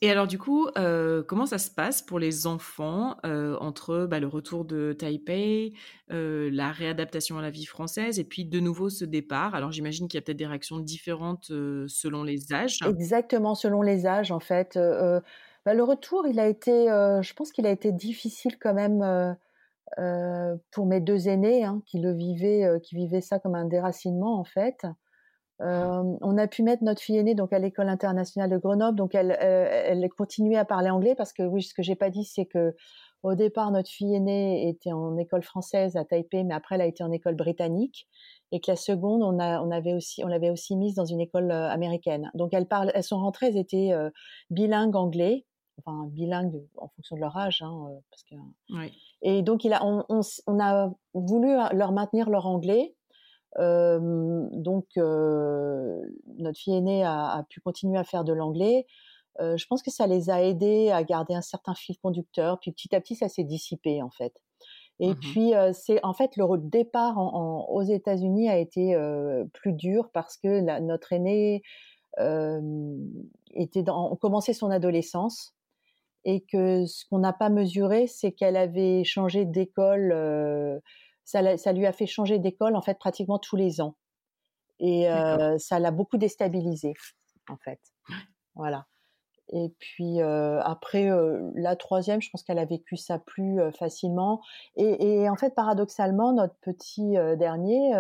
Et 0.01 0.11
alors 0.11 0.27
du 0.27 0.37
coup, 0.37 0.67
euh, 0.77 1.23
comment 1.23 1.47
ça 1.47 1.57
se 1.57 1.71
passe 1.71 2.01
pour 2.01 2.19
les 2.19 2.45
enfants 2.45 3.17
euh, 3.25 3.57
entre 3.59 4.05
bah, 4.05 4.19
le 4.19 4.27
retour 4.27 4.63
de 4.63 4.93
Taipei, 4.93 5.73
euh, 6.11 6.49
la 6.53 6.71
réadaptation 6.71 7.39
à 7.39 7.41
la 7.41 7.49
vie 7.49 7.65
française 7.65 8.19
et 8.19 8.23
puis 8.23 8.45
de 8.45 8.59
nouveau 8.59 8.89
ce 8.89 9.03
départ? 9.03 9.55
Alors 9.55 9.71
j'imagine 9.71 10.07
qu'il 10.07 10.17
y 10.17 10.19
a 10.19 10.21
peut-être 10.21 10.37
des 10.37 10.45
réactions 10.45 10.79
différentes 10.79 11.45
selon 11.45 12.23
les 12.23 12.53
âges. 12.53 12.77
Exactement, 12.85 13.55
selon 13.55 13.81
les 13.81 14.05
âges, 14.05 14.31
en 14.31 14.39
fait. 14.39 14.77
Bah, 15.65 15.73
le 15.73 15.83
retour, 15.83 16.27
il 16.27 16.39
a 16.39 16.47
été, 16.47 16.85
je 17.21 17.33
pense 17.33 17.51
qu'il 17.51 17.65
a 17.65 17.71
été 17.71 17.91
difficile 17.91 18.57
quand 18.59 18.75
même. 18.75 19.35
pour 20.71 20.85
mes 20.85 21.01
deux 21.01 21.27
aînés 21.27 21.65
hein, 21.65 21.81
qui 21.87 21.99
le 21.99 22.13
vivaient, 22.13 22.79
qui 22.83 22.95
vivaient 22.95 23.21
ça 23.21 23.39
comme 23.39 23.55
un 23.55 23.65
déracinement 23.65 24.39
en 24.39 24.45
fait. 24.45 24.85
On 25.59 26.37
a 26.37 26.47
pu 26.47 26.63
mettre 26.63 26.83
notre 26.83 27.01
fille 27.01 27.17
aînée 27.17 27.35
donc 27.35 27.51
à 27.51 27.59
l'école 27.59 27.89
internationale 27.89 28.49
de 28.49 28.57
Grenoble, 28.57 28.97
donc 28.97 29.13
elle, 29.13 29.37
elle 29.41 30.07
continuait 30.09 30.57
à 30.57 30.65
parler 30.65 30.89
anglais 30.89 31.15
parce 31.15 31.33
que 31.33 31.43
oui, 31.43 31.63
ce 31.63 31.73
que 31.73 31.83
j'ai 31.83 31.95
pas 31.95 32.09
dit, 32.09 32.23
c'est 32.23 32.45
que 32.45 32.73
au 33.21 33.35
départ, 33.35 33.71
notre 33.71 33.89
fille 33.89 34.15
aînée 34.15 34.69
était 34.69 34.93
en 34.93 35.17
école 35.17 35.43
française 35.43 35.97
à 35.97 36.05
Taipei, 36.05 36.43
mais 36.45 36.53
après, 36.53 36.75
elle 36.75 36.81
a 36.81 36.85
été 36.85 37.03
en 37.03 37.11
école 37.11 37.35
britannique. 37.35 38.07
Et 38.51 38.61
que 38.61 38.71
la 38.71 38.77
seconde, 38.77 39.21
on, 39.23 39.39
a, 39.39 39.61
on 39.61 39.71
avait 39.71 39.93
aussi, 39.93 40.23
on 40.23 40.27
l'avait 40.27 40.49
aussi 40.49 40.75
mise 40.75 40.95
dans 40.95 41.05
une 41.05 41.19
école 41.19 41.51
euh, 41.51 41.69
américaine. 41.69 42.31
Donc, 42.33 42.53
elles, 42.53 42.67
parlent, 42.67 42.91
elles 42.95 43.03
sont 43.03 43.19
rentrées, 43.19 43.47
elles 43.47 43.57
étaient 43.57 43.91
euh, 43.91 44.09
bilingues 44.49 44.95
anglais, 44.95 45.45
enfin 45.77 46.07
bilingues 46.07 46.65
en 46.77 46.87
fonction 46.87 47.17
de 47.17 47.21
leur 47.21 47.35
âge. 47.37 47.61
Hein, 47.61 47.89
euh, 47.89 47.99
parce 48.09 48.23
que, 48.23 48.35
oui. 48.69 48.91
Et 49.21 49.41
donc, 49.41 49.65
il 49.65 49.73
a, 49.73 49.85
on, 49.85 50.05
on, 50.47 50.59
a 50.59 50.91
voulu 51.13 51.49
leur 51.73 51.91
maintenir 51.91 52.29
leur 52.29 52.47
anglais. 52.47 52.95
Donc, 53.57 54.85
notre 54.95 56.57
fille 56.57 56.75
aînée 56.75 57.03
a, 57.03 57.37
a, 57.37 57.43
pu 57.43 57.61
continuer 57.61 57.97
à 57.97 58.03
faire 58.03 58.23
de 58.23 58.33
l'anglais. 58.33 58.85
Je 59.39 59.65
pense 59.67 59.81
que 59.81 59.91
ça 59.91 60.05
les 60.07 60.29
a 60.29 60.43
aidés 60.43 60.91
à 60.91 61.03
garder 61.03 61.33
un 61.33 61.41
certain 61.41 61.73
fil 61.73 61.97
conducteur. 61.99 62.59
Puis 62.59 62.71
petit 62.71 62.95
à 62.95 63.01
petit, 63.01 63.15
ça 63.15 63.29
s'est 63.29 63.43
dissipé 63.43 64.01
en 64.01 64.09
fait. 64.09 64.33
Et 64.99 65.11
mmh 65.11 65.19
puis 65.19 65.55
euh, 65.55 65.71
c'est 65.73 66.03
en 66.03 66.13
fait 66.13 66.35
le 66.35 66.45
départ 66.57 67.17
aux 67.17 67.83
États-Unis 67.83 68.49
a 68.49 68.57
été 68.57 68.95
euh, 68.95 69.45
plus 69.53 69.73
dur 69.73 70.09
parce 70.13 70.37
que 70.37 70.61
notre 70.81 71.13
aîné 71.13 71.63
était 73.53 73.83
dans, 73.83 74.13
commençait 74.17 74.53
son 74.53 74.69
adolescence 74.69 75.55
et 76.25 76.41
que 76.41 76.85
ce 76.85 77.05
qu'on 77.05 77.19
n'a 77.19 77.31
pas 77.31 77.49
mesuré, 77.49 78.07
c'est 78.07 78.33
qu'elle 78.33 78.57
avait 78.57 79.05
changé 79.05 79.45
d'école. 79.45 80.81
Ça, 81.29 81.57
ça, 81.57 81.73
lui 81.73 81.85
a 81.85 81.93
fait 81.93 82.07
changer 82.07 82.39
d'école 82.39 82.75
en 82.75 82.81
fait 82.81 82.97
pratiquement 82.97 83.37
tous 83.37 83.55
les 83.55 83.81
ans 83.81 83.95
et 84.79 85.07
ça 85.59 85.77
l'a 85.77 85.91
beaucoup 85.91 86.17
déstabilisé 86.17 86.93
en 87.47 87.57
fait. 87.57 87.79
Voilà. 88.55 88.87
Et 89.53 89.71
puis 89.77 90.21
après, 90.21 91.11
la 91.53 91.75
troisième, 91.75 92.19
je 92.19 92.31
pense 92.31 92.41
qu'elle 92.41 92.57
a 92.57 92.65
vécu 92.65 92.97
ça 92.97 93.19
plus 93.19 93.59
facilement. 93.77 94.41
Et, 94.75 95.21
et, 95.21 95.29
en 95.29 95.35
fait, 95.35 95.53
paradoxalement, 95.53 96.33
notre 96.33 96.55
petit 96.61 97.11
dernier, 97.37 97.93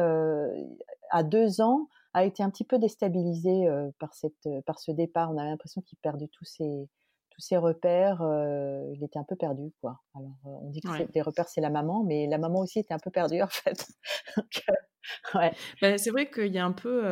à 1.11 1.21
deux 1.21 1.61
ans, 1.61 1.87
a 2.15 2.25
été 2.25 2.41
un 2.41 2.49
petit 2.49 2.63
peu 2.63 2.79
déstabilisé 2.79 3.67
par, 3.99 4.15
cette, 4.15 4.47
par 4.65 4.79
ce 4.79 4.91
départ. 4.91 5.29
On 5.29 5.37
avait 5.37 5.49
l'impression 5.49 5.81
qu'il 5.81 5.99
perdait 5.99 6.29
tous 6.29 6.45
ses, 6.45 6.89
tous 7.39 7.45
ses 7.45 7.57
repères. 7.57 8.21
il 8.93 9.03
était 9.03 9.19
un 9.19 9.23
peu 9.23 9.35
perdu, 9.35 9.71
quoi. 9.81 10.01
Alors, 10.15 10.35
on 10.43 10.69
dit 10.69 10.81
que 10.81 10.89
ouais. 10.89 11.07
des 11.13 11.21
repères, 11.21 11.47
c'est 11.47 11.61
la 11.61 11.69
maman, 11.69 12.03
mais 12.03 12.27
la 12.27 12.37
maman 12.37 12.59
aussi 12.59 12.79
était 12.79 12.93
un 12.93 12.99
peu 12.99 13.11
perdue, 13.11 13.41
en 13.41 13.47
fait. 13.47 13.87
Donc, 14.35 14.63
ouais. 15.35 15.51
bah, 15.81 15.97
c'est 15.97 16.11
vrai 16.11 16.29
qu'il 16.29 16.53
y 16.53 16.59
a 16.59 16.65
un 16.65 16.73
peu 16.73 17.03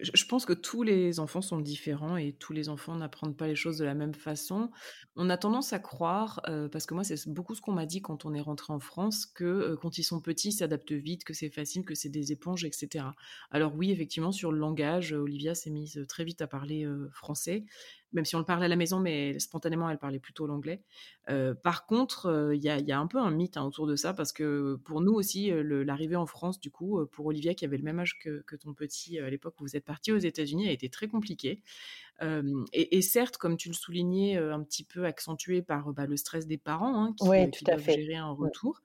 je 0.00 0.24
pense 0.26 0.44
que 0.44 0.52
tous 0.52 0.82
les 0.82 1.18
enfants 1.18 1.40
sont 1.40 1.60
différents 1.60 2.16
et 2.16 2.32
tous 2.32 2.52
les 2.52 2.68
enfants 2.68 2.96
n'apprennent 2.96 3.34
pas 3.34 3.46
les 3.46 3.54
choses 3.54 3.78
de 3.78 3.84
la 3.84 3.94
même 3.94 4.14
façon. 4.14 4.70
On 5.16 5.30
a 5.30 5.38
tendance 5.38 5.72
à 5.72 5.78
croire, 5.78 6.40
parce 6.70 6.86
que 6.86 6.94
moi 6.94 7.04
c'est 7.04 7.28
beaucoup 7.28 7.54
ce 7.54 7.60
qu'on 7.60 7.72
m'a 7.72 7.86
dit 7.86 8.02
quand 8.02 8.24
on 8.24 8.34
est 8.34 8.40
rentré 8.40 8.72
en 8.72 8.80
France, 8.80 9.26
que 9.26 9.76
quand 9.80 9.98
ils 9.98 10.04
sont 10.04 10.20
petits, 10.20 10.48
ils 10.48 10.52
s'adaptent 10.52 10.92
vite, 10.92 11.24
que 11.24 11.32
c'est 11.32 11.50
facile, 11.50 11.84
que 11.84 11.94
c'est 11.94 12.10
des 12.10 12.32
éponges, 12.32 12.64
etc. 12.64 13.06
Alors 13.50 13.74
oui, 13.74 13.90
effectivement, 13.90 14.32
sur 14.32 14.52
le 14.52 14.58
langage, 14.58 15.12
Olivia 15.12 15.54
s'est 15.54 15.70
mise 15.70 16.04
très 16.08 16.24
vite 16.24 16.42
à 16.42 16.46
parler 16.46 16.86
français, 17.12 17.64
même 18.12 18.24
si 18.24 18.36
on 18.36 18.38
le 18.38 18.44
parlait 18.44 18.64
à 18.66 18.68
la 18.68 18.76
maison, 18.76 19.00
mais 19.00 19.38
spontanément, 19.38 19.88
elle 19.90 19.98
parlait 19.98 20.18
plutôt 20.18 20.46
l'anglais. 20.46 20.82
Euh, 21.28 21.54
par 21.54 21.86
contre, 21.86 22.26
euh, 22.26 22.56
il 22.56 22.62
y, 22.62 22.70
a, 22.70 22.98
un 22.98 23.06
peu 23.06 23.18
un 23.18 23.30
mythe 23.30 23.56
hein, 23.56 23.64
autour 23.64 23.86
de 23.86 23.96
ça, 23.96 24.14
parce 24.14 24.32
que 24.32 24.76
pour 24.84 25.00
nous 25.00 25.12
aussi, 25.12 25.50
euh, 25.50 25.84
l'arrivée 25.84 26.16
en 26.16 26.26
France, 26.26 26.58
du 26.58 26.70
coup, 26.70 27.04
pour 27.12 27.26
Olivia, 27.26 27.54
qui 27.54 27.64
avait 27.64 27.76
le 27.76 27.82
même 27.82 27.98
âge 27.98 28.18
que, 28.18 28.42
ton 28.56 28.72
petit 28.72 29.18
à 29.18 29.28
l'époque 29.28 29.54
où 29.60 29.64
vous 29.64 29.76
êtes 29.76 29.84
parti 29.84 30.10
aux 30.12 30.18
États-Unis, 30.18 30.68
a 30.68 30.72
été 30.72 30.88
très 30.88 31.08
compliquée. 31.08 31.62
Et, 32.72 33.02
certes, 33.02 33.36
comme 33.36 33.56
tu 33.56 33.68
le 33.68 33.74
soulignais, 33.74 34.36
un 34.36 34.62
petit 34.64 34.84
peu 34.84 35.04
accentué 35.04 35.62
par 35.62 35.92
bah, 35.92 36.06
le 36.06 36.16
stress 36.16 36.46
des 36.46 36.58
parents, 36.58 37.04
hein, 37.04 37.14
qui, 37.16 37.64
doivent 37.64 37.84
gérer 37.84 38.16
un 38.16 38.30
retour 38.30 38.80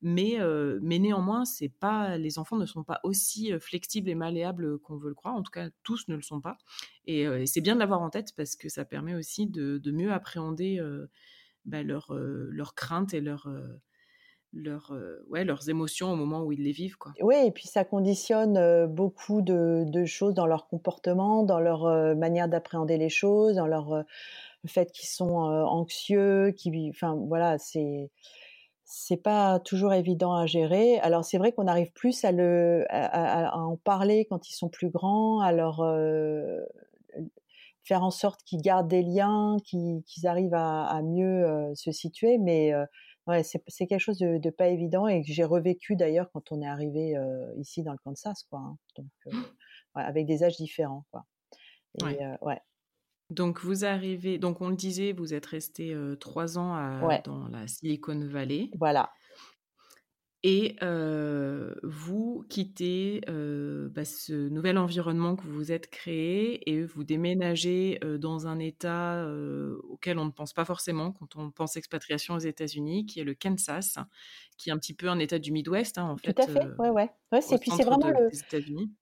mais, 0.00 0.38
mais 0.80 0.98
néanmoins, 0.98 1.44
c'est 1.44 1.68
pas, 1.68 2.16
les 2.18 2.38
enfants 2.38 2.56
ne 2.56 2.66
sont 2.66 2.84
pas 2.84 3.00
aussi 3.02 3.52
flexibles 3.60 4.08
et 4.08 4.14
malléables 4.14 4.78
qu'on 4.78 4.96
veut 4.96 5.08
le 5.08 5.14
croire. 5.14 5.34
En 5.34 5.42
tout 5.42 5.50
cas, 5.50 5.68
tous 5.82 6.06
ne 6.08 6.14
le 6.14 6.22
sont 6.22 6.40
pas. 6.40 6.56
Et, 7.06 7.26
c'est 7.46 7.60
bien 7.60 7.74
de 7.74 7.80
l'avoir 7.80 8.00
en 8.00 8.10
tête 8.10 8.32
parce 8.36 8.56
que 8.56 8.68
ça 8.68 8.84
permet 8.84 9.14
aussi 9.14 9.46
de, 9.46 9.90
mieux 9.90 10.12
appréhender 10.12 10.80
bah, 11.64 11.82
leurs 11.82 12.12
leur 12.14 12.74
craintes 12.74 13.12
et 13.14 13.20
leurs 13.20 13.48
leur, 14.54 14.96
ouais, 15.28 15.44
leurs 15.44 15.68
émotions 15.68 16.10
au 16.10 16.16
moment 16.16 16.42
où 16.42 16.52
ils 16.52 16.62
les 16.62 16.72
vivent. 16.72 16.96
Quoi. 16.96 17.12
Oui, 17.20 17.34
et 17.44 17.50
puis 17.50 17.66
ça 17.66 17.84
conditionne 17.84 18.86
beaucoup 18.86 19.42
de, 19.42 19.84
de, 19.86 20.04
choses 20.04 20.34
dans 20.34 20.46
leur 20.46 20.68
comportement, 20.68 21.42
dans 21.42 21.60
leur 21.60 22.16
manière 22.16 22.48
d'appréhender 22.48 22.96
les 22.96 23.10
choses, 23.10 23.56
dans 23.56 23.66
leur, 23.66 24.04
le 24.64 24.68
fait 24.68 24.90
qu'ils 24.92 25.08
sont 25.08 25.36
anxieux, 25.36 26.52
qui, 26.52 26.90
enfin 26.90 27.14
voilà, 27.26 27.58
c'est 27.58 28.10
c'est 28.90 29.18
pas 29.18 29.60
toujours 29.60 29.92
évident 29.92 30.34
à 30.34 30.46
gérer. 30.46 30.98
Alors 31.00 31.22
c'est 31.22 31.36
vrai 31.36 31.52
qu'on 31.52 31.66
arrive 31.66 31.92
plus 31.92 32.24
à 32.24 32.32
le 32.32 32.86
à, 32.88 33.54
en 33.58 33.76
parler 33.76 34.24
quand 34.24 34.48
ils 34.48 34.54
sont 34.54 34.70
plus 34.70 34.88
grands, 34.88 35.40
à 35.40 35.52
leur 35.52 35.80
euh, 35.80 36.64
faire 37.84 38.02
en 38.02 38.10
sorte 38.10 38.42
qu'ils 38.44 38.62
gardent 38.62 38.88
des 38.88 39.02
liens, 39.02 39.58
qu'ils 39.62 40.02
arrivent 40.24 40.54
à, 40.54 41.02
mieux 41.02 41.44
euh, 41.44 41.74
se 41.74 41.92
situer. 41.92 42.38
Mais 42.38 42.72
euh, 42.72 42.86
ouais, 43.26 43.42
c'est 43.42 43.86
quelque 43.86 44.00
chose 44.00 44.18
de, 44.18 44.50
pas 44.50 44.68
évident 44.68 45.06
et 45.06 45.20
que 45.20 45.30
j'ai 45.30 45.44
revécu 45.44 45.94
d'ailleurs 45.94 46.30
quand 46.32 46.50
on 46.50 46.62
est 46.62 46.68
arrivé 46.68 47.14
ici 47.58 47.82
dans 47.82 47.92
le 47.92 47.98
Kansas, 47.98 48.44
quoi. 48.44 48.60
Hein. 48.60 48.78
Donc 48.96 49.06
ouais, 49.96 50.02
avec 50.02 50.24
des 50.24 50.44
âges 50.44 50.56
différents, 50.56 51.04
quoi. 51.10 51.26
Et, 52.08 52.18
ouais. 52.40 52.60
Donc 53.30 53.60
vous 53.60 53.84
arrivez, 53.84 54.38
donc 54.38 54.60
on 54.60 54.70
le 54.70 54.76
disait, 54.76 55.12
vous 55.12 55.34
êtes 55.34 55.46
resté 55.46 55.94
trois 56.18 56.58
ans 56.58 56.76
dans 57.24 57.48
la 57.48 57.66
Silicon 57.68 58.18
Valley. 58.26 58.70
Voilà. 58.78 59.10
Et 60.44 60.76
vous 61.82 62.44
quittez 62.48 63.20
bah, 63.26 64.04
ce 64.04 64.48
nouvel 64.48 64.78
environnement 64.78 65.34
que 65.34 65.42
vous 65.42 65.52
vous 65.52 65.72
êtes 65.72 65.90
créé 65.90 66.70
et 66.70 66.84
vous 66.84 67.02
déménagez 67.02 67.98
dans 68.20 68.46
un 68.46 68.60
État 68.60 69.26
auquel 69.88 70.18
on 70.18 70.26
ne 70.26 70.30
pense 70.30 70.52
pas 70.52 70.64
forcément 70.64 71.10
quand 71.10 71.34
on 71.36 71.50
pense 71.50 71.76
expatriation 71.76 72.34
aux 72.34 72.38
États-Unis, 72.38 73.06
qui 73.06 73.18
est 73.18 73.24
le 73.24 73.34
Kansas, 73.34 73.98
qui 74.56 74.70
est 74.70 74.72
un 74.72 74.78
petit 74.78 74.94
peu 74.94 75.08
un 75.08 75.18
État 75.18 75.40
du 75.40 75.50
Midwest, 75.50 75.98
hein, 75.98 76.08
en 76.08 76.16
fait. 76.16 76.32
Tout 76.32 76.42
à 76.42 76.46
fait, 76.46 76.66
ouais, 76.78 76.90
ouais. 76.90 77.10
ouais 77.32 77.40
c'est, 77.40 77.58
puis 77.58 77.72
c'est 77.76 77.84
vraiment 77.84 78.08
le, 78.08 78.30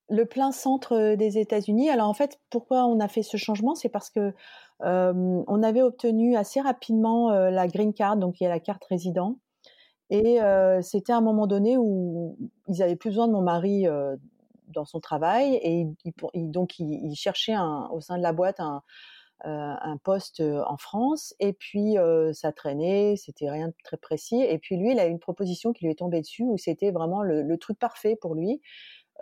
le, 0.09 0.25
plein 0.25 0.53
centre 0.53 1.17
des 1.17 1.39
États-Unis. 1.39 1.91
Alors 1.91 2.09
en 2.09 2.15
fait, 2.15 2.41
pourquoi 2.49 2.87
on 2.87 2.99
a 2.99 3.09
fait 3.09 3.23
ce 3.23 3.37
changement? 3.37 3.75
C'est 3.75 3.91
parce 3.91 4.09
que 4.09 4.33
on 4.81 5.63
avait 5.63 5.83
obtenu 5.83 6.35
assez 6.35 6.63
rapidement 6.63 7.31
la 7.31 7.69
green 7.69 7.93
card, 7.93 8.17
donc 8.17 8.41
il 8.41 8.45
y 8.45 8.47
a 8.47 8.51
la 8.51 8.61
carte 8.61 8.85
résident. 8.89 9.39
Et 10.11 10.39
c'était 10.83 11.13
un 11.13 11.21
moment 11.21 11.47
donné 11.47 11.77
où 11.77 12.37
ils 12.69 12.83
avaient 12.83 12.97
plus 12.97 13.11
besoin 13.11 13.27
de 13.27 13.33
mon 13.33 13.43
mari 13.43 13.87
dans 14.69 14.85
son 14.85 15.01
travail 15.01 15.59
et 15.63 15.87
donc 16.35 16.79
ils, 16.79 17.15
cherchaient 17.17 17.57
au 17.91 18.01
sein 18.01 18.17
de 18.17 18.23
la 18.23 18.33
boîte 18.33 18.61
un, 18.61 18.83
poste 20.05 20.41
en 20.41 20.77
France 20.77 21.35
et 21.41 21.53
puis 21.53 21.97
ça 22.33 22.53
traînait, 22.53 23.17
c'était 23.17 23.51
rien 23.51 23.69
de 23.69 23.75
très 23.83 23.97
précis 23.97 24.41
et 24.41 24.59
puis 24.59 24.77
lui 24.77 24.93
il 24.93 25.01
a 25.01 25.07
eu 25.07 25.11
une 25.11 25.19
proposition 25.19 25.73
qui 25.73 25.85
lui 25.85 25.93
est 25.93 25.99
tombée 25.99 26.21
dessus 26.21 26.45
où 26.45 26.57
c'était 26.57 26.93
vraiment 26.93 27.23
le, 27.23 27.57
truc 27.59 27.79
parfait 27.79 28.17
pour 28.21 28.35
lui 28.35 28.61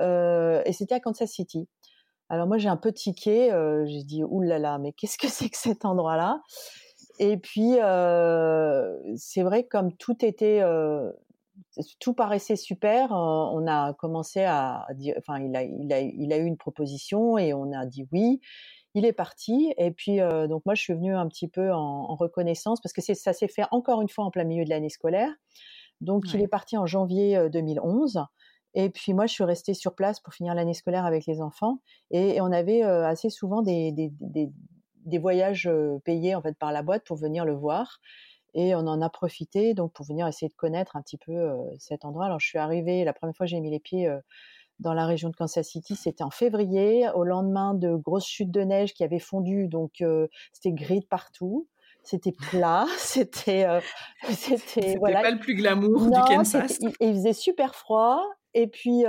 et 0.00 0.72
c'était 0.72 0.94
à 0.94 1.00
Kansas 1.00 1.30
City. 1.30 1.66
Alors 2.28 2.46
moi 2.46 2.58
j'ai 2.58 2.68
un 2.68 2.76
peu 2.76 2.92
tiqué, 2.92 3.48
j'ai 3.86 4.02
dit 4.02 4.22
oulala 4.22 4.78
mais 4.78 4.92
qu'est-ce 4.92 5.16
que 5.16 5.28
c'est 5.28 5.48
que 5.48 5.58
cet 5.58 5.86
endroit-là? 5.86 6.42
Et 7.18 7.36
puis, 7.36 7.78
euh, 7.80 8.98
c'est 9.16 9.42
vrai, 9.42 9.64
comme 9.64 9.92
tout 9.96 10.24
était, 10.24 10.60
euh, 10.62 11.12
tout 12.00 12.14
paraissait 12.14 12.56
super, 12.56 13.12
euh, 13.12 13.16
on 13.16 13.66
a 13.66 13.94
commencé 13.94 14.42
à 14.42 14.86
dire, 14.94 15.14
enfin, 15.18 15.38
il 15.40 15.54
a, 15.54 15.62
il 15.62 15.92
a, 15.92 16.00
il 16.00 16.32
a 16.32 16.38
eu 16.38 16.44
une 16.44 16.56
proposition 16.56 17.38
et 17.38 17.54
on 17.54 17.72
a 17.72 17.86
dit 17.86 18.06
oui. 18.12 18.40
Il 18.96 19.04
est 19.04 19.12
parti 19.12 19.74
et 19.76 19.90
puis 19.90 20.20
donc 20.48 20.64
moi 20.64 20.76
je 20.76 20.82
suis 20.82 20.92
venue 20.92 21.16
un 21.16 21.26
petit 21.26 21.48
peu 21.48 21.72
en, 21.72 22.14
reconnaissance 22.14 22.80
parce 22.80 22.92
que 22.92 23.02
ça 23.02 23.32
s'est 23.32 23.48
fait 23.48 23.64
encore 23.72 24.00
une 24.00 24.08
fois 24.08 24.24
en 24.24 24.30
plein 24.30 24.44
milieu 24.44 24.64
de 24.64 24.70
l'année 24.70 24.88
scolaire. 24.88 25.32
Donc 26.00 26.32
il 26.32 26.40
est 26.40 26.46
parti 26.46 26.76
en 26.76 26.86
janvier 26.86 27.50
2011 27.50 28.24
et 28.74 28.90
puis 28.90 29.12
moi 29.12 29.26
je 29.26 29.32
suis 29.32 29.42
restée 29.42 29.74
sur 29.74 29.96
place 29.96 30.20
pour 30.20 30.32
finir 30.32 30.54
l'année 30.54 30.74
scolaire 30.74 31.06
avec 31.06 31.26
les 31.26 31.40
enfants 31.40 31.80
et, 32.12 32.40
on 32.40 32.52
avait 32.52 32.82
assez 32.82 33.30
souvent 33.30 33.62
des, 33.62 33.90
des, 33.90 34.12
des, 34.20 34.52
des 35.04 35.18
voyages 35.18 35.70
payés 36.04 36.34
en 36.34 36.42
fait 36.42 36.56
par 36.58 36.72
la 36.72 36.82
boîte 36.82 37.04
pour 37.04 37.16
venir 37.16 37.44
le 37.44 37.54
voir. 37.54 38.00
Et 38.54 38.74
on 38.74 38.86
en 38.86 39.02
a 39.02 39.10
profité 39.10 39.74
donc 39.74 39.92
pour 39.92 40.06
venir 40.06 40.26
essayer 40.26 40.48
de 40.48 40.54
connaître 40.54 40.96
un 40.96 41.02
petit 41.02 41.18
peu 41.18 41.50
cet 41.78 42.04
endroit. 42.04 42.26
Alors 42.26 42.40
je 42.40 42.46
suis 42.46 42.58
arrivée, 42.58 43.04
la 43.04 43.12
première 43.12 43.34
fois 43.36 43.46
que 43.46 43.50
j'ai 43.50 43.60
mis 43.60 43.70
les 43.70 43.80
pieds 43.80 44.08
dans 44.78 44.94
la 44.94 45.06
région 45.06 45.28
de 45.28 45.34
Kansas 45.36 45.66
City, 45.66 45.96
c'était 45.96 46.22
en 46.22 46.30
février, 46.30 47.08
au 47.14 47.24
lendemain 47.24 47.74
de 47.74 47.96
grosses 47.96 48.26
chutes 48.26 48.50
de 48.50 48.60
neige 48.60 48.94
qui 48.94 49.02
avaient 49.02 49.18
fondu, 49.18 49.66
donc 49.66 50.02
c'était 50.52 50.72
gris 50.72 51.00
de 51.00 51.06
partout. 51.06 51.66
c'était 52.04 52.32
plat, 52.50 52.86
c'était, 52.98 53.66
c'était, 54.30 54.96
voilà. 54.98 55.20
pas 55.20 55.30
le 55.32 55.40
plus 55.40 55.54
glamour 55.54 56.06
du 56.06 56.20
Kansas. 56.28 56.78
Il, 56.80 56.92
il, 57.00 57.14
faisait 57.14 57.32
super 57.32 57.74
froid, 57.74 58.22
et 58.54 58.68
puis, 58.68 59.04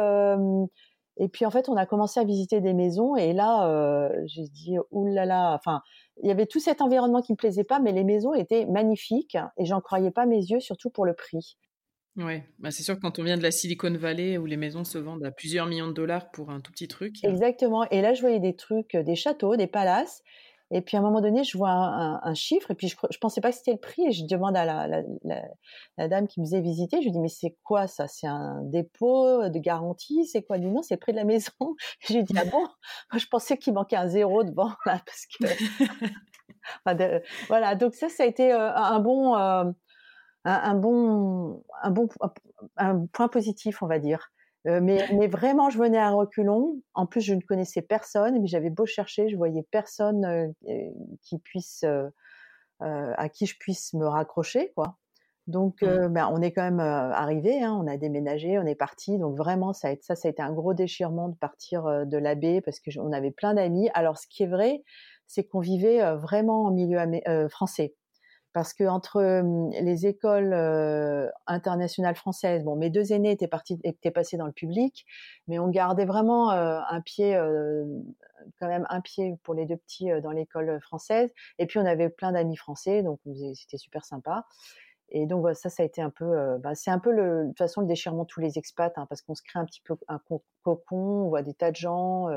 et 1.17 1.28
puis 1.28 1.45
en 1.45 1.51
fait, 1.51 1.69
on 1.69 1.78
a 1.78 1.86
commencé 1.86 2.19
à 2.19 2.23
visiter 2.23 2.62
des 2.62 2.73
maisons, 2.73 3.15
et 3.15 3.34
là, 3.34 4.12
j'ai 4.25 4.43
dit, 4.43 4.78
oulala, 4.91 5.54
enfin, 5.54 5.82
il 6.23 6.28
y 6.28 6.32
avait 6.32 6.45
tout 6.45 6.60
cet 6.60 6.82
environnement 6.82 7.21
qui 7.21 7.34
me 7.34 7.38
plaisait 7.38 7.63
pas, 7.63 7.80
mais 7.80 7.91
les 7.91 8.04
maisons 8.04 8.34
étaient 8.34 8.65
magnifiques, 8.65 9.38
et 9.58 9.65
j'en 9.65 9.82
croyais 9.82 10.12
pas 10.12 10.25
mes 10.25 10.38
yeux, 10.38 10.60
surtout 10.60 10.89
pour 10.89 11.06
le 11.06 11.13
prix. 11.13 11.58
Oui, 12.17 12.41
bah 12.60 12.71
c'est 12.71 12.84
sûr 12.84 12.95
que 12.95 13.01
quand 13.01 13.19
on 13.19 13.23
vient 13.23 13.36
de 13.36 13.43
la 13.43 13.51
Silicon 13.51 13.91
Valley 13.91 14.38
où 14.38 14.45
les 14.45 14.56
maisons 14.56 14.86
se 14.86 14.97
vendent 14.97 15.25
à 15.25 15.32
plusieurs 15.32 15.65
millions 15.65 15.89
de 15.89 15.93
dollars 15.93 16.32
pour 16.32 16.49
un 16.49 16.62
tout 16.62 16.71
petit 16.71 16.88
truc. 16.88 17.15
Exactement. 17.23 17.84
Et 17.89 18.01
là, 18.01 18.13
je 18.13 18.21
voyais 18.21 18.39
des 18.39 18.56
trucs, 18.56 18.95
des 18.95 19.15
châteaux, 19.15 19.58
des 19.58 19.67
palaces. 19.67 20.23
Et 20.71 20.82
puis 20.82 20.97
à 20.97 20.99
un 20.99 21.04
moment 21.04 21.21
donné, 21.21 21.43
je 21.43 21.58
vois 21.58 21.69
un, 21.69 22.34
chiffre 22.34 22.71
et 22.71 22.75
puis 22.75 22.88
je, 22.88 22.95
je 23.12 23.17
pensais 23.19 23.39
pas 23.39 23.51
que 23.51 23.58
c'était 23.58 23.73
le 23.73 23.78
prix 23.78 24.08
et 24.08 24.12
je 24.12 24.25
demande 24.25 24.58
à 24.58 24.65
la, 24.65 25.04
la, 25.97 26.08
dame 26.08 26.28
qui 26.28 26.39
me 26.39 26.45
faisait 26.45 26.62
visiter, 26.62 26.97
je 26.97 27.04
lui 27.04 27.12
dis 27.12 27.19
mais 27.19 27.30
c'est 27.30 27.56
quoi 27.63 27.88
ça? 27.88 28.08
C'est 28.08 28.28
un 28.28 28.62
dépôt 28.63 29.47
de 29.47 29.60
garantie? 29.60 30.25
C'est 30.25 30.41
quoi? 30.41 30.56
Elle 30.56 30.63
dit 30.63 30.71
non, 30.71 30.82
c'est 30.82 30.95
le 30.95 30.99
prix 30.99 31.12
de 31.12 31.17
la 31.17 31.23
maison. 31.23 31.51
je 31.99 32.13
lui 32.13 32.23
dis 32.23 32.34
ah 32.38 32.45
bon? 32.45 32.67
Je 33.13 33.25
pensais 33.28 33.58
qu'il 33.58 33.73
manquait 33.73 33.95
un 33.95 34.08
zéro 34.08 34.43
devant 34.43 34.71
là 34.86 34.99
parce 35.06 35.25
que 35.28 35.45
voilà. 37.47 37.75
Donc 37.75 37.93
ça, 37.93 38.10
ça 38.10 38.23
a 38.23 38.25
été 38.25 38.51
euh, 38.51 38.73
un 38.73 38.99
bon, 38.99 39.36
euh, 39.36 39.65
un, 40.45 40.75
bon, 40.75 41.63
un 41.84 41.91
bon, 41.91 42.08
un 42.78 43.06
point 43.08 43.28
positif, 43.28 43.82
on 43.84 43.88
va 43.88 43.99
dire. 43.99 44.32
Euh, 44.67 44.80
mais, 44.82 45.08
mais, 45.13 45.28
vraiment, 45.28 45.69
je 45.69 45.78
venais 45.78 45.97
à 45.97 46.10
reculons. 46.10 46.82
En 46.93 47.06
plus, 47.06 47.21
je 47.21 47.34
ne 47.34 47.41
connaissais 47.41 47.82
personne, 47.82 48.41
mais 48.41 48.47
j'avais 48.47 48.69
beau 48.69 48.86
chercher, 48.86 49.30
je 49.30 49.36
voyais 49.36 49.63
personne 49.69 50.25
euh, 50.25 50.47
euh, 50.67 50.89
qui 51.21 51.38
puisse, 51.39 51.86
à 52.80 53.30
qui 53.30 53.45
je 53.45 53.58
puisse 53.58 53.93
me 53.93 54.06
raccrocher, 54.06 54.71
quoi. 54.75 54.97
Donc, 55.47 55.84
mmh. 55.84 56.08
ben, 56.08 56.28
on 56.34 56.41
est 56.41 56.51
quand 56.51 56.63
même 56.63 56.80
arrivé, 56.80 57.62
hein, 57.62 57.80
on 57.80 57.86
a 57.86 57.97
déménagé, 57.97 58.58
on 58.58 58.65
est 58.65 58.75
parti. 58.75 59.19
Donc 59.19 59.38
vraiment, 59.38 59.73
ça 59.73 59.89
a, 59.89 59.95
ça, 60.01 60.15
ça 60.15 60.28
a 60.28 60.32
été 60.32 60.41
un 60.41 60.51
gros 60.51 60.73
déchirement 60.73 61.30
de 61.30 61.36
partir 61.36 61.84
de 62.08 62.17
la 62.17 62.34
baie 62.34 62.62
parce 62.62 62.80
que 62.80 62.89
on 62.99 63.13
avait 63.13 63.30
plein 63.30 63.54
d'amis. 63.54 63.89
Alors, 63.93 64.17
ce 64.17 64.25
qui 64.28 64.41
est 64.41 64.47
vrai, 64.47 64.84
c'est 65.28 65.43
qu'on 65.43 65.60
vivait 65.60 66.15
vraiment 66.15 66.65
en 66.65 66.71
milieu 66.71 66.99
français 67.49 67.93
parce 68.55 68.73
que 68.73 68.85
entre 68.85 69.21
les 69.81 70.07
écoles 70.07 70.53
internationales 71.45 72.15
françaises, 72.15 72.63
bon, 72.63 72.77
mes 72.77 72.89
deux 72.89 73.11
aînés 73.11 73.31
étaient 73.31 73.49
partis, 73.49 73.77
étaient 73.83 74.11
passés 74.11 74.37
dans 74.37 74.45
le 74.45 74.53
public, 74.53 75.05
mais 75.49 75.59
on 75.59 75.67
gardait 75.67 76.05
vraiment 76.05 76.51
un 76.51 77.01
pied, 77.01 77.37
quand 78.57 78.67
même 78.69 78.87
un 78.89 79.01
pied 79.01 79.35
pour 79.43 79.55
les 79.55 79.65
deux 79.65 79.75
petits 79.75 80.07
dans 80.23 80.31
l'école 80.31 80.79
française. 80.79 81.33
Et 81.59 81.65
puis 81.65 81.79
on 81.79 81.85
avait 81.85 82.07
plein 82.07 82.31
d'amis 82.31 82.55
français, 82.55 83.03
donc 83.03 83.19
c'était 83.55 83.75
super 83.75 84.05
sympa. 84.05 84.45
Et 85.09 85.25
donc 85.25 85.45
ça, 85.53 85.69
ça 85.69 85.83
a 85.83 85.85
été 85.85 86.01
un 86.01 86.09
peu, 86.09 86.57
bah, 86.59 86.75
c'est 86.75 86.91
un 86.91 86.99
peu 86.99 87.11
le, 87.11 87.43
de 87.43 87.47
toute 87.49 87.57
façon 87.57 87.81
le 87.81 87.87
déchirement 87.87 88.21
de 88.23 88.27
tous 88.27 88.39
les 88.39 88.57
expats, 88.57 88.97
hein, 88.97 89.05
parce 89.09 89.21
qu'on 89.21 89.35
se 89.35 89.41
crée 89.43 89.59
un 89.59 89.65
petit 89.65 89.81
peu 89.81 89.97
un 90.07 90.21
cocon, 90.63 91.25
on 91.25 91.27
voit 91.27 91.41
des 91.41 91.53
tas 91.53 91.71
de 91.71 91.75
gens, 91.75 92.29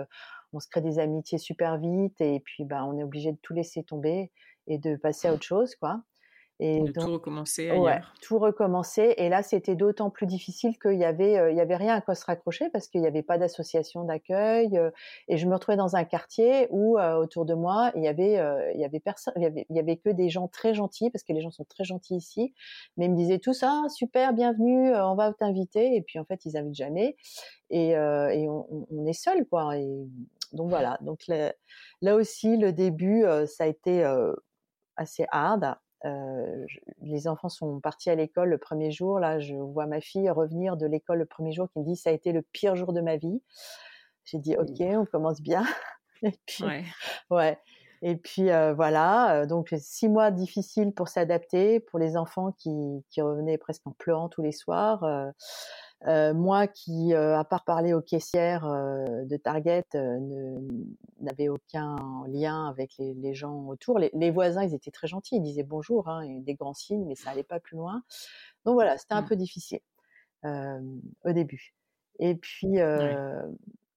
on 0.52 0.59
se 0.59 0.66
crée 0.66 0.81
des 0.81 0.98
amitiés 0.98 1.38
super 1.38 1.78
vite, 1.78 2.20
et 2.20 2.40
puis 2.40 2.64
bah, 2.64 2.85
on 2.85 2.98
est 2.98 3.04
obligé 3.04 3.31
de 3.31 3.38
tout 3.40 3.54
laisser 3.54 3.85
tomber 3.85 4.33
et 4.68 4.78
de 4.78 4.94
passer 4.96 5.26
à 5.28 5.35
autre 5.35 5.42
chose, 5.42 5.74
quoi. 5.74 6.02
Et 6.61 6.81
de 6.81 6.90
tout 6.90 7.12
recommencer 7.12 7.70
ailleurs. 7.70 7.83
Ouais, 7.83 8.00
tout 8.20 8.38
recommencer. 8.38 9.14
Et 9.16 9.28
là, 9.28 9.44
c'était 9.44 9.76
d'autant 9.76 10.11
plus 10.11 10.26
difficile 10.26 10.76
qu'il 10.81 10.98
y 10.98 11.04
avait, 11.04 11.38
euh, 11.38 11.52
il 11.52 11.57
y 11.57 11.61
avait 11.61 11.76
rien 11.76 11.94
à 11.94 12.00
quoi 12.00 12.16
se 12.16 12.24
raccrocher 12.24 12.68
parce 12.70 12.88
qu'il 12.88 13.00
n'y 13.00 13.07
avait 13.07 13.22
pas 13.22 13.38
d'association 13.38 14.02
d'accueil. 14.02 14.76
Euh, 14.76 14.90
et 15.28 15.37
je 15.37 15.46
me 15.46 15.54
retrouvais 15.54 15.76
dans 15.76 15.94
un 15.94 16.02
quartier 16.02 16.66
où 16.70 16.98
euh, 16.98 17.14
autour 17.14 17.44
de 17.44 17.54
moi, 17.54 17.92
il 17.94 18.02
y 18.02 18.09
avait, 18.09 18.42
il 18.74 18.81
y 18.81 18.85
avait 18.85 18.98
personne, 18.98 19.35
il 19.37 19.42
y 19.42 19.46
avait, 19.46 19.66
il 19.70 19.76
y 19.76 19.78
avait 19.78 19.98
que 19.98 20.11
des 20.11 20.31
gens 20.31 20.48
très 20.48 20.74
gentils 20.74 21.11
parce 21.11 21.22
que 21.22 21.33
les 21.33 21.40
gens 21.40 21.52
sont 21.52 21.64
très 21.64 21.85
gentils 21.85 22.16
ici. 22.16 22.52
Mais 22.96 23.04
ils 23.04 23.12
me 23.12 23.16
disaient 23.16 23.38
tout 23.38 23.54
ça, 23.54 23.85
super, 23.88 24.33
bienvenue, 24.33 24.92
on 24.96 25.14
va 25.14 25.33
t'inviter. 25.33 25.94
Et 25.94 26.02
puis 26.02 26.18
en 26.18 26.24
fait, 26.24 26.44
ils 26.44 26.54
n'invitent 26.54 26.74
jamais. 26.74 27.16
Et, 27.70 27.90
et 27.90 28.48
on, 28.48 28.66
on, 28.90 29.07
est 29.07 29.12
seul, 29.12 29.46
quoi. 29.46 29.76
Et 29.76 30.09
donc 30.52 30.70
voilà. 30.70 30.98
Donc 31.02 31.20
là, 31.28 31.54
là 32.02 32.16
aussi, 32.16 32.57
le 32.57 32.72
début, 32.72 33.24
ça 33.46 33.64
a 33.64 33.66
été 33.68 34.02
assez 34.98 35.26
hard 35.30 35.78
euh, 36.04 36.64
les 37.00 37.26
enfants 37.26 37.48
sont 37.48 37.80
partis 37.80 38.11
à 38.11 38.14
l'école 38.14 38.50
le 38.50 38.58
premier 38.58 38.90
jour. 38.90 39.18
Là, 39.18 39.40
je 39.40 39.54
vois 39.54 39.87
ma 39.87 40.00
fille 40.00 40.30
revenir 40.30 40.76
de 40.76 40.87
l'école 40.87 41.18
le 41.18 41.26
premier 41.26 41.52
jour 41.52 41.68
qui 41.70 41.80
me 41.80 41.84
dit 41.84 41.96
ça 41.96 42.11
a 42.11 42.12
été 42.12 42.32
le 42.32 42.42
pire 42.42 42.76
jour 42.76 42.92
de 42.92 43.00
ma 43.00 43.16
vie. 43.16 43.42
J'ai 44.24 44.38
dit 44.38 44.56
ok, 44.56 44.80
on 44.80 45.06
commence 45.06 45.40
bien. 45.40 45.64
Et 46.22 46.34
puis, 46.46 46.64
ouais. 46.64 46.84
ouais. 47.30 47.58
Et 48.02 48.16
puis 48.16 48.50
euh, 48.50 48.74
voilà, 48.74 49.40
euh, 49.40 49.46
donc 49.46 49.74
six 49.76 50.08
mois 50.08 50.30
difficiles 50.30 50.92
pour 50.92 51.08
s'adapter 51.08 51.80
pour 51.80 51.98
les 51.98 52.16
enfants 52.16 52.52
qui, 52.52 52.70
qui 53.11 53.20
revenaient 53.20 53.58
presque 53.58 53.87
en 53.87 53.92
pleurant 53.92 54.28
tous 54.28 54.42
les 54.42 54.52
soirs. 54.52 55.02
Euh, 55.02 55.30
euh, 56.06 56.32
moi 56.32 56.68
qui, 56.68 57.12
euh, 57.12 57.37
à 57.37 57.44
part 57.44 57.64
parler 57.64 57.92
aux 57.92 58.00
caissières 58.00 58.64
euh, 58.66 59.24
de 59.24 59.37
Target, 59.37 59.84
n'avais 61.20 61.48
aucun 61.48 61.96
lien 62.28 62.68
avec 62.68 62.96
les, 62.98 63.14
les 63.14 63.34
gens 63.34 63.66
autour. 63.66 63.98
Les, 63.98 64.11
les, 64.14 64.30
voisins, 64.30 64.62
ils 64.62 64.74
étaient 64.74 64.92
très 64.92 65.08
gentils, 65.08 65.37
ils 65.37 65.42
disaient 65.42 65.64
bonjour, 65.64 66.08
hein, 66.08 66.22
et 66.22 66.40
des 66.40 66.54
grands 66.54 66.74
signes, 66.74 67.04
mais 67.06 67.16
ça 67.16 67.30
allait 67.30 67.42
pas 67.42 67.58
plus 67.58 67.76
loin. 67.76 68.02
Donc 68.64 68.74
voilà, 68.74 68.96
c'était 68.96 69.14
un 69.14 69.22
mmh. 69.22 69.28
peu 69.28 69.37
difficile 69.37 69.80
au 70.44 71.32
début. 71.32 71.74
Et 72.20 72.37
puis, 72.37 72.78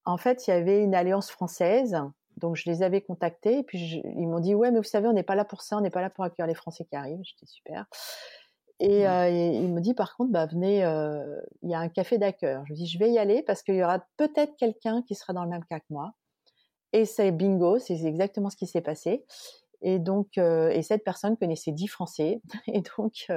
en 0.04 0.16
fait, 0.16 0.46
il 0.46 0.50
y 0.50 0.54
avait 0.54 0.82
une 0.82 0.94
alliance 0.94 1.30
française. 1.30 1.96
Donc 2.38 2.56
je 2.56 2.68
les 2.68 2.82
avais 2.82 3.02
contactés 3.02 3.58
et 3.58 3.62
puis 3.62 4.02
ils 4.04 4.26
m'ont 4.26 4.40
dit 4.40 4.54
ouais 4.54 4.70
mais 4.70 4.78
vous 4.78 4.84
savez 4.84 5.06
on 5.06 5.12
n'est 5.12 5.22
pas 5.22 5.34
là 5.34 5.44
pour 5.44 5.60
ça 5.60 5.76
on 5.76 5.82
n'est 5.82 5.90
pas 5.90 6.00
là 6.00 6.08
pour 6.08 6.24
accueillir 6.24 6.46
les 6.46 6.54
Français 6.54 6.84
qui 6.86 6.96
arrivent 6.96 7.20
j'étais 7.22 7.44
super 7.44 7.84
et, 8.82 9.04
mmh. 9.04 9.06
euh, 9.06 9.28
il 9.30 9.72
me 9.72 9.80
dit 9.80 9.94
par 9.94 10.16
contre, 10.16 10.32
bah, 10.32 10.46
venez, 10.46 10.84
euh, 10.84 11.40
il 11.62 11.70
y 11.70 11.74
a 11.74 11.78
un 11.78 11.88
café 11.88 12.18
d'accueil. 12.18 12.58
Je 12.64 12.72
lui 12.72 12.74
dis, 12.74 12.86
je 12.88 12.98
vais 12.98 13.10
y 13.10 13.18
aller 13.18 13.42
parce 13.42 13.62
qu'il 13.62 13.76
y 13.76 13.82
aura 13.82 14.04
peut-être 14.16 14.56
quelqu'un 14.56 15.02
qui 15.06 15.14
sera 15.14 15.32
dans 15.32 15.44
le 15.44 15.50
même 15.50 15.64
cas 15.70 15.78
que 15.78 15.86
moi. 15.90 16.14
Et 16.92 17.04
c'est 17.04 17.30
bingo, 17.30 17.78
c'est 17.78 17.94
exactement 18.04 18.50
ce 18.50 18.56
qui 18.56 18.66
s'est 18.66 18.80
passé. 18.80 19.24
Et 19.82 20.00
donc, 20.00 20.36
euh, 20.36 20.68
et 20.70 20.82
cette 20.82 21.04
personne 21.04 21.36
connaissait 21.36 21.70
dix 21.70 21.86
Français. 21.86 22.40
Et 22.66 22.82
donc, 22.96 23.28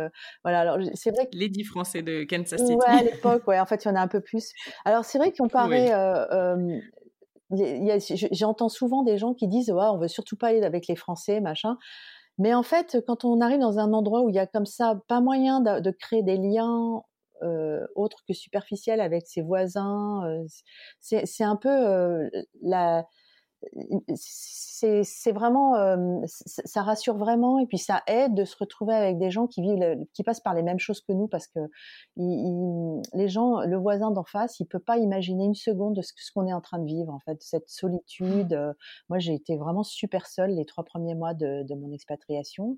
voilà. 0.43 0.61
Alors, 0.61 0.77
c'est 0.95 1.11
vrai 1.11 1.27
que 1.27 1.37
les 1.37 1.49
dix 1.49 1.63
Français 1.63 2.01
de 2.01 2.23
Kansas 2.23 2.59
City. 2.59 2.73
Ouais, 2.73 2.85
à 2.87 3.03
l'époque, 3.03 3.47
ouais. 3.47 3.59
En 3.59 3.67
fait, 3.67 3.85
il 3.85 3.87
y 3.87 3.91
en 3.91 3.95
a 3.95 4.01
un 4.01 4.07
peu 4.07 4.21
plus. 4.21 4.51
Alors, 4.83 5.05
c'est 5.05 5.19
vrai 5.19 5.31
qu'on 5.31 5.47
paraît. 5.47 5.91
J'entends 7.51 8.69
souvent 8.69 9.03
des 9.03 9.19
gens 9.19 9.35
qui 9.35 9.47
disent, 9.47 9.71
ouais, 9.71 9.85
on 9.91 9.99
veut 9.99 10.07
surtout 10.07 10.37
pas 10.37 10.47
aller 10.47 10.63
avec 10.63 10.87
les 10.87 10.95
Français, 10.95 11.39
machin. 11.39 11.77
Mais 12.37 12.53
en 12.53 12.63
fait, 12.63 12.97
quand 13.07 13.25
on 13.25 13.41
arrive 13.41 13.59
dans 13.59 13.79
un 13.79 13.93
endroit 13.93 14.21
où 14.21 14.29
il 14.29 14.35
y 14.35 14.39
a 14.39 14.47
comme 14.47 14.65
ça 14.65 14.99
pas 15.07 15.21
moyen 15.21 15.61
de, 15.61 15.91
créer 15.91 16.23
des 16.23 16.37
liens 16.37 17.01
euh, 17.43 17.85
autres 17.95 18.23
que 18.27 18.33
superficiels 18.33 19.01
avec 19.01 19.27
ses 19.27 19.41
voisins, 19.41 20.25
euh, 20.25 20.45
c'est 20.99 21.43
un 21.43 21.55
peu 21.55 21.69
euh, 21.69 22.29
la 22.61 23.05
c'est 24.15 25.31
vraiment, 25.31 25.75
euh, 25.75 26.21
ça 26.25 26.81
rassure 26.83 27.17
vraiment 27.17 27.59
et 27.59 27.65
puis 27.65 27.77
ça 27.77 28.03
aide 28.07 28.33
de 28.33 28.45
se 28.45 28.55
retrouver 28.57 28.93
avec 28.93 29.17
des 29.17 29.31
gens 29.31 29.47
qui 29.47 29.61
vivent, 29.61 30.05
qui 30.13 30.23
passent 30.23 30.39
par 30.41 30.53
les 30.53 30.63
mêmes 30.63 30.79
choses 30.79 31.01
que 31.01 31.13
nous 31.13 31.27
parce 31.27 31.47
que 31.47 31.59
les 32.17 33.27
gens, 33.27 33.61
le 33.61 33.77
voisin 33.77 34.11
d'en 34.11 34.23
face, 34.23 34.59
il 34.59 34.65
peut 34.65 34.79
pas 34.79 34.97
imaginer 34.97 35.45
une 35.45 35.55
seconde 35.55 35.95
de 35.95 36.01
ce, 36.01 36.11
qu'on 36.33 36.47
est 36.47 36.53
en 36.53 36.61
train 36.61 36.79
de 36.79 36.85
vivre 36.85 37.11
en 37.13 37.19
fait, 37.19 37.41
cette 37.41 37.69
solitude. 37.69 38.53
Euh, 38.53 38.73
moi, 39.09 39.19
j'ai 39.19 39.33
été 39.33 39.57
vraiment 39.57 39.83
super 39.83 40.27
seule 40.27 40.51
les 40.51 40.65
trois 40.65 40.83
premiers 40.83 41.15
mois 41.15 41.33
de, 41.33 41.63
de 41.63 41.75
mon 41.75 41.91
expatriation 41.91 42.77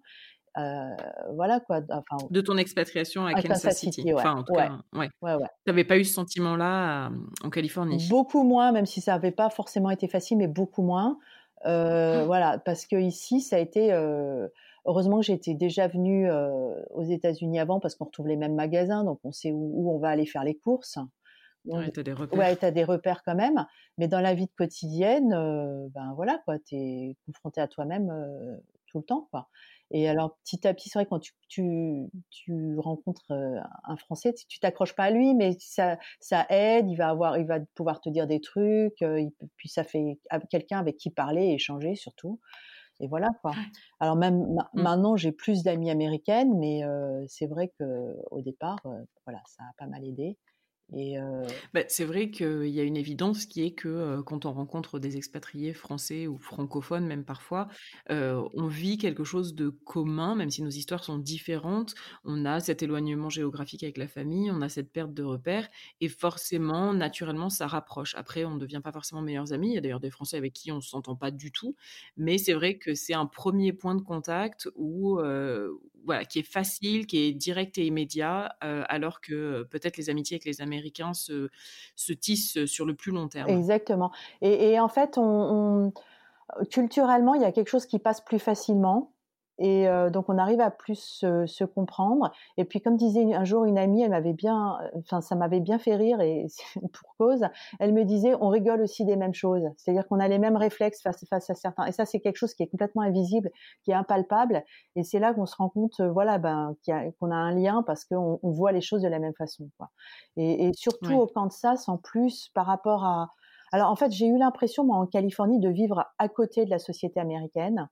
euh, 0.58 0.96
voilà 1.36 1.60
quoi. 1.60 1.82
Enfin, 1.89 2.26
de 2.30 2.41
ton 2.41 2.58
expatriation 2.58 3.26
à, 3.26 3.34
Kansas, 3.41 3.78
City. 3.78 4.12
Enfin, 4.13 4.38
en 4.38 4.43
tout 4.43 4.54
cas, 4.54 4.80
ouais. 4.93 5.10
Tu 5.22 5.28
n'avais 5.67 5.84
pas 5.84 5.98
eu 5.98 6.04
ce 6.04 6.13
sentiment-là 6.13 7.12
en 7.43 7.50
Californie? 7.50 8.08
Beaucoup 8.10 8.43
moins, 8.43 8.72
même 8.72 8.86
si 8.86 9.02
ça 9.02 9.13
n'avait 9.13 9.32
pas 9.32 9.50
forcément 9.50 9.91
été 9.91 10.08
facile, 10.08 10.38
mais 10.38 10.48
beaucoup 10.48 10.82
moins. 10.82 11.20
Euh, 11.65 12.24
mmh. 12.24 12.26
Voilà, 12.26 12.58
parce 12.60 12.86
que 12.86 12.96
ici, 12.96 13.41
ça 13.41 13.58
a 13.58 13.60
été. 13.60 13.93
Euh, 13.93 14.48
heureusement 14.86 15.20
que 15.20 15.26
j'étais 15.26 15.54
déjà 15.54 15.88
venue 15.88 16.30
aux 16.91 17.04
États-Unis 17.04 17.60
avant, 17.60 17.80
parce 17.80 17.96
qu'on 17.96 18.06
retrouve 18.06 18.28
les 18.28 18.38
mêmes 18.38 18.56
magasins, 18.56 19.04
donc 19.04 19.20
on 19.24 19.32
sait 19.32 19.52
où, 19.52 19.91
on 19.91 20.00
va 20.00 20.10
aller 20.10 20.26
faire 20.26 20.43
les 20.43 20.56
courses. 20.56 20.98
Ouais, 21.65 21.91
tu 21.91 22.00
as 22.00 22.04
des 22.04 22.13
repères. 22.13 22.39
Ouais, 22.39 22.72
des 22.72 22.84
repères 22.86 23.22
quand 23.26 23.36
même. 23.36 23.65
Mais 23.98 24.08
dans 24.08 24.22
la 24.22 24.34
vie 24.34 24.48
quotidienne, 24.48 25.30
ben 25.93 26.13
voilà, 26.15 26.39
quoi, 26.46 26.58
tu 26.58 26.76
es 26.76 27.15
confronté 27.26 27.60
à 27.60 27.67
toi-même 27.67 28.10
tout 28.88 29.00
le 29.00 29.04
temps, 29.04 29.28
quoi. 29.32 29.50
Et 29.91 30.10
alors, 30.10 30.38
petit 30.43 30.67
à 30.67 30.73
petit, 30.73 30.89
c'est 30.89 31.00
vrai, 31.00 31.06
quand 31.10 31.19
tu, 31.19 31.34
tu, 31.47 32.10
tu 32.30 32.78
rencontres 32.78 33.32
un 33.32 33.97
Français, 33.97 34.34
tu 34.47 34.60
t'accroches 34.60 34.95
pas 34.95 35.06
à 35.06 35.12
lui, 35.12 35.34
mais 35.34 35.56
ça, 35.60 35.97
ça 36.19 36.45
aide, 36.50 36.89
il 36.89 36.95
va 36.95 37.10
avoir, 37.10 37.38
il 37.38 37.45
va 37.45 37.60
pouvoir 37.73 38.02
te 38.02 38.10
dire 38.10 38.28
des 38.28 38.41
trucs, 38.41 39.00
il, 39.00 39.32
puis 39.56 39.69
ça 39.69 39.84
fait 39.84 40.19
quelqu'un 40.50 40.80
avec 40.80 40.97
qui 40.97 41.10
parler, 41.10 41.54
échanger 41.54 41.95
surtout. 41.95 42.39
Et 43.00 43.08
voilà, 43.08 43.30
quoi. 43.41 43.54
Alors, 44.00 44.15
même 44.15 44.39
mmh. 44.39 44.58
maintenant, 44.73 45.15
j'ai 45.15 45.32
plus 45.32 45.63
d'amis 45.63 45.91
américaines, 45.91 46.58
mais 46.58 46.82
c'est 47.28 47.47
vrai 47.47 47.71
que 47.80 48.15
au 48.32 48.41
départ, 48.41 48.80
voilà, 49.26 49.41
ça 49.45 49.63
a 49.63 49.73
pas 49.78 49.88
mal 49.88 50.04
aidé. 50.04 50.38
Et 50.95 51.17
bah, 51.73 51.82
c'est 51.89 52.06
vrai 52.06 52.32
qu'il 52.32 52.69
y 52.69 52.80
a 52.80 52.84
une 52.84 52.95
évidence 52.95 53.45
qui 53.45 53.62
est 53.63 53.71
que 53.73 54.21
quand 54.21 54.45
on 54.45 54.54
rencontre 54.54 55.00
des 55.00 55.17
expatriés 55.17 55.73
français 55.73 56.28
ou 56.28 56.38
francophones, 56.38 57.06
même 57.06 57.26
parfois, 57.26 57.67
on 58.10 58.67
vit 58.67 58.97
quelque 58.97 59.26
chose 59.26 59.54
de 59.54 59.67
commun, 59.69 60.36
même 60.36 60.50
si 60.50 60.63
nos 60.63 60.69
histoires 60.69 61.04
sont 61.04 61.17
différentes. 61.17 61.93
On 62.23 62.45
a 62.45 62.62
cet 62.62 62.84
éloignement 62.84 63.30
géographique 63.30 63.84
avec 63.84 63.97
la 63.97 64.08
famille, 64.08 64.50
on 64.50 64.62
a 64.62 64.69
cette 64.69 64.91
perte 64.93 65.13
de 65.13 65.23
repères, 65.23 65.67
et 66.00 66.08
forcément, 66.08 66.93
naturellement, 66.93 67.50
ça 67.50 67.67
rapproche. 67.67 68.15
Après, 68.15 68.45
on 68.45 68.56
ne 68.56 68.60
devient 68.60 68.82
pas 68.82 68.93
forcément 68.93 69.21
meilleurs 69.21 69.52
amis. 69.52 69.71
Il 69.71 69.76
y 69.76 69.78
a 69.78 69.82
d'ailleurs 69.82 70.00
des 70.00 70.10
Français 70.12 70.38
avec 70.38 70.54
qui 70.54 70.71
on 70.71 70.78
ne 70.78 70.82
s'entend 70.82 71.17
pas 71.17 71.32
du 71.32 71.52
tout, 71.52 71.76
mais 72.15 72.38
c'est 72.38 72.54
vrai 72.54 72.78
que 72.78 72.95
c'est 72.95 73.13
un 73.13 73.26
premier 73.26 73.73
point 73.73 73.95
de 73.95 74.02
contact 74.02 74.69
où, 74.76 75.19
voilà, 76.08 76.26
qui 76.26 76.39
est 76.39 76.52
facile, 76.52 77.06
qui 77.06 77.20
est 77.20 77.34
direct 77.34 77.78
et 77.78 77.86
immédiat, 77.86 78.56
alors 78.62 79.22
que 79.22 79.63
peut-être 79.70 79.98
les 79.98 80.10
amitiés 80.10 80.36
avec 80.36 80.46
les 80.46 80.62
Américains 80.62 81.13
se, 81.13 81.50
se, 81.96 82.13
tissent 82.13 82.65
sur 82.65 82.86
le 82.86 82.96
plus 82.96 83.12
long 83.12 83.28
terme. 83.28 83.50
Exactement. 83.50 84.12
Et, 84.41 84.80
en 84.80 84.88
fait, 84.88 85.20
culturellement, 86.72 87.36
il 87.36 87.41
y 87.41 87.46
a 87.46 87.52
quelque 87.52 87.70
chose 87.70 87.86
qui 87.86 88.00
passe 88.00 88.22
plus 88.22 88.39
facilement. 88.39 89.12
Et 89.60 89.88
donc 90.12 90.26
on 90.30 90.38
arrive 90.38 90.62
à 90.62 90.72
plus 90.72 91.24
se, 91.24 91.63
comprendre. 91.63 92.32
Et 92.58 92.65
puis 92.65 92.82
comme 92.82 92.96
disait 92.96 93.34
un 93.34 93.43
jour 93.43 93.65
une 93.65 93.78
amie, 93.78 94.02
elle 94.04 94.12
m'avait 94.12 94.34
bien, 94.34 94.78
enfin 94.96 95.22
ça 95.22 95.36
m'avait 95.36 95.60
bien 95.60 95.80
fait 95.80 95.96
rire 95.96 96.22
et 96.22 96.48
pour 96.93 97.15
cause. 97.17 97.41
Elle 97.80 97.93
me 97.93 98.04
disait, 98.04 98.34
on 98.39 98.50
rigole 98.50 98.82
aussi 98.82 99.06
des 99.06 99.15
mêmes 99.15 99.34
choses. 99.34 99.63
C'est-à-dire 99.78 100.08
qu'on 100.08 100.20
a 100.20 100.28
les 100.28 100.39
mêmes 100.39 100.58
réflexes 100.58 101.02
face, 101.02 101.26
face 101.30 101.50
à 101.50 101.56
certains. 101.56 101.86
Et 101.86 101.91
ça 101.91 102.06
c'est 102.06 102.20
quelque 102.20 102.38
chose 102.38 102.54
qui 102.54 102.63
est 102.63 102.67
complètement 102.67 103.02
invisible, 103.02 103.50
qui 103.84 103.91
est 103.91 103.96
impalpable. 103.96 104.63
Et 104.96 105.04
c'est 105.04 105.20
là 105.20 105.34
qu'on 105.34 105.46
se 105.46 105.56
rend 105.56 105.70
compte, 105.70 106.00
voilà, 106.02 106.38
ben 106.38 106.76
qu'on 107.20 107.32
a, 107.32 107.36
un 107.36 107.54
lien 107.54 107.84
parce 107.84 108.06
qu'on 108.06 108.39
on 108.41 108.52
voit 108.52 108.72
les 108.72 108.82
choses 108.82 109.02
de 109.02 109.08
la 109.08 109.20
même 109.20 109.34
façon. 109.34 109.70
Quoi. 109.78 109.89
Et, 110.38 110.72
surtout 110.74 111.13
au 111.13 111.28
Kansas, 111.28 111.89
en 111.89 111.98
plus 111.98 112.50
par 112.54 112.65
rapport 112.65 113.04
à 113.04 113.32
alors 113.72 113.91
en 113.91 113.96
fait, 113.96 114.12
j'ai 114.12 114.28
eu 114.28 114.38
l'impression, 114.38 114.86
moi, 114.86 114.98
en 114.98 115.06
Californie, 115.06 115.60
de 115.60 115.70
vivre 115.70 116.06
à 116.20 116.30
côté 116.30 116.65
de 116.65 116.70
la 116.70 116.80
société 116.80 117.20
américaine. 117.20 117.89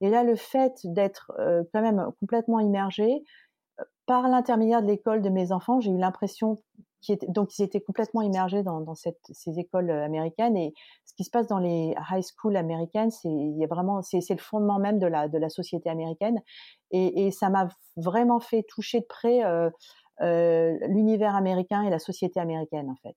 Et 0.00 0.10
là, 0.10 0.22
le 0.22 0.36
fait 0.36 0.74
d'être 0.84 1.32
euh, 1.38 1.64
quand 1.72 1.82
même 1.82 2.10
complètement 2.20 2.60
immergé, 2.60 3.24
euh, 3.80 3.84
par 4.06 4.28
l'intermédiaire 4.28 4.82
de 4.82 4.88
l'école 4.88 5.22
de 5.22 5.30
mes 5.30 5.52
enfants, 5.52 5.80
j'ai 5.80 5.90
eu 5.90 5.98
l'impression 5.98 6.62
qu'ils 7.00 7.64
étaient, 7.64 7.80
complètement 7.80 8.22
immergés 8.22 8.62
dans, 8.62 8.80
dans 8.80 8.94
ces 8.94 9.58
écoles 9.58 9.90
euh, 9.90 10.04
américaines. 10.04 10.56
Et 10.56 10.74
ce 11.04 11.14
qui 11.14 11.24
se 11.24 11.30
passe 11.30 11.46
dans 11.46 11.58
les 11.58 11.94
high 12.10 12.22
school 12.22 12.56
américaines, 12.56 13.10
c'est 13.10 13.66
vraiment 13.68 14.02
c'est 14.02 14.28
le 14.28 14.38
fondement 14.38 14.78
même 14.78 14.98
de 14.98 15.06
la 15.06 15.28
de 15.28 15.38
la 15.38 15.48
société 15.48 15.88
américaine. 15.88 16.40
Et, 16.90 17.26
et 17.26 17.30
ça 17.30 17.48
m'a 17.48 17.68
vraiment 17.96 18.40
fait 18.40 18.62
toucher 18.62 19.00
de 19.00 19.06
près 19.06 19.44
euh, 19.44 19.70
euh, 20.22 20.78
l'univers 20.88 21.34
américain 21.34 21.82
et 21.82 21.90
la 21.90 21.98
société 21.98 22.40
américaine 22.40 22.90
en 22.90 22.96
fait. 22.96 23.16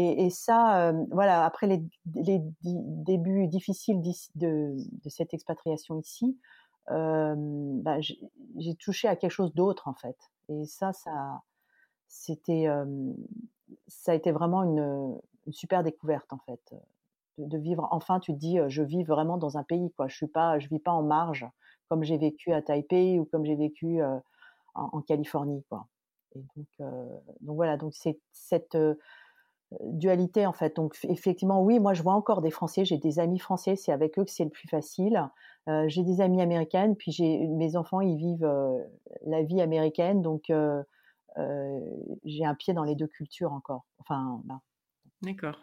Et, 0.00 0.30
ça, 0.30 0.90
euh, 0.90 1.04
voilà, 1.10 1.44
après 1.44 1.66
les, 1.66 1.82
débuts 2.04 3.48
difficiles 3.48 4.00
de, 4.36 4.76
cette 5.08 5.34
expatriation 5.34 5.98
ici, 5.98 6.38
euh, 6.92 7.34
bah, 7.36 7.98
j'ai 8.00 8.74
touché 8.76 9.08
à 9.08 9.16
quelque 9.16 9.32
chose 9.32 9.52
d'autre 9.54 9.88
en 9.88 9.94
fait. 9.94 10.16
Et 10.50 10.66
ça, 10.66 10.92
ça, 10.92 11.42
c'était, 12.06 12.68
euh, 12.68 13.12
ça 13.88 14.12
a 14.12 14.14
été 14.14 14.30
vraiment 14.30 14.62
une, 14.62 15.18
super 15.50 15.82
découverte 15.82 16.32
en 16.32 16.38
fait, 16.38 16.76
de, 17.38 17.58
vivre. 17.58 17.88
Enfin, 17.90 18.20
tu 18.20 18.32
te 18.32 18.38
dis, 18.38 18.60
je 18.68 18.84
vis 18.84 19.02
vraiment 19.02 19.36
dans 19.36 19.58
un 19.58 19.64
pays 19.64 19.90
quoi. 19.96 20.06
Je 20.06 20.14
suis 20.14 20.28
pas, 20.28 20.60
je 20.60 20.68
vis 20.68 20.78
pas 20.78 20.92
en 20.92 21.02
marge 21.02 21.44
comme 21.88 22.04
j'ai 22.04 22.18
vécu 22.18 22.52
à 22.52 22.62
Taipei 22.62 23.18
ou 23.18 23.24
comme 23.24 23.44
j'ai 23.44 23.56
vécu 23.56 24.00
en, 24.00 24.22
en, 24.76 25.00
Californie 25.02 25.64
quoi. 25.68 25.88
Et 26.36 26.44
donc, 26.54 26.68
donc 27.40 27.56
voilà, 27.56 27.76
donc 27.76 27.94
c'est 27.94 28.20
cette 28.30 28.76
dualité 29.80 30.46
en 30.46 30.52
fait. 30.52 30.76
Donc 30.76 30.96
effectivement, 31.04 31.62
oui, 31.62 31.78
moi 31.78 31.94
je 31.94 32.02
vois 32.02 32.14
encore 32.14 32.40
des 32.40 32.50
Français, 32.50 32.84
j'ai 32.84 32.98
des 32.98 33.18
amis 33.18 33.38
français, 33.38 33.76
c'est 33.76 33.92
avec 33.92 34.18
eux 34.18 34.24
que 34.24 34.30
c'est 34.30 34.44
le 34.44 34.50
plus 34.50 34.68
facile. 34.68 35.28
Euh, 35.68 35.84
j'ai 35.88 36.02
des 36.02 36.20
amis 36.20 36.40
américaines, 36.40 36.96
puis 36.96 37.12
j'ai 37.12 37.46
mes 37.46 37.76
enfants, 37.76 38.00
ils 38.00 38.16
vivent 38.16 38.44
euh, 38.44 38.78
la 39.26 39.42
vie 39.42 39.60
américaine, 39.60 40.22
donc 40.22 40.50
euh, 40.50 40.82
j'ai 42.24 42.44
un 42.44 42.54
pied 42.54 42.72
dans 42.72 42.84
les 42.84 42.94
deux 42.94 43.06
cultures 43.06 43.52
encore. 43.52 43.84
Enfin, 43.98 44.42
D'accord. 45.22 45.62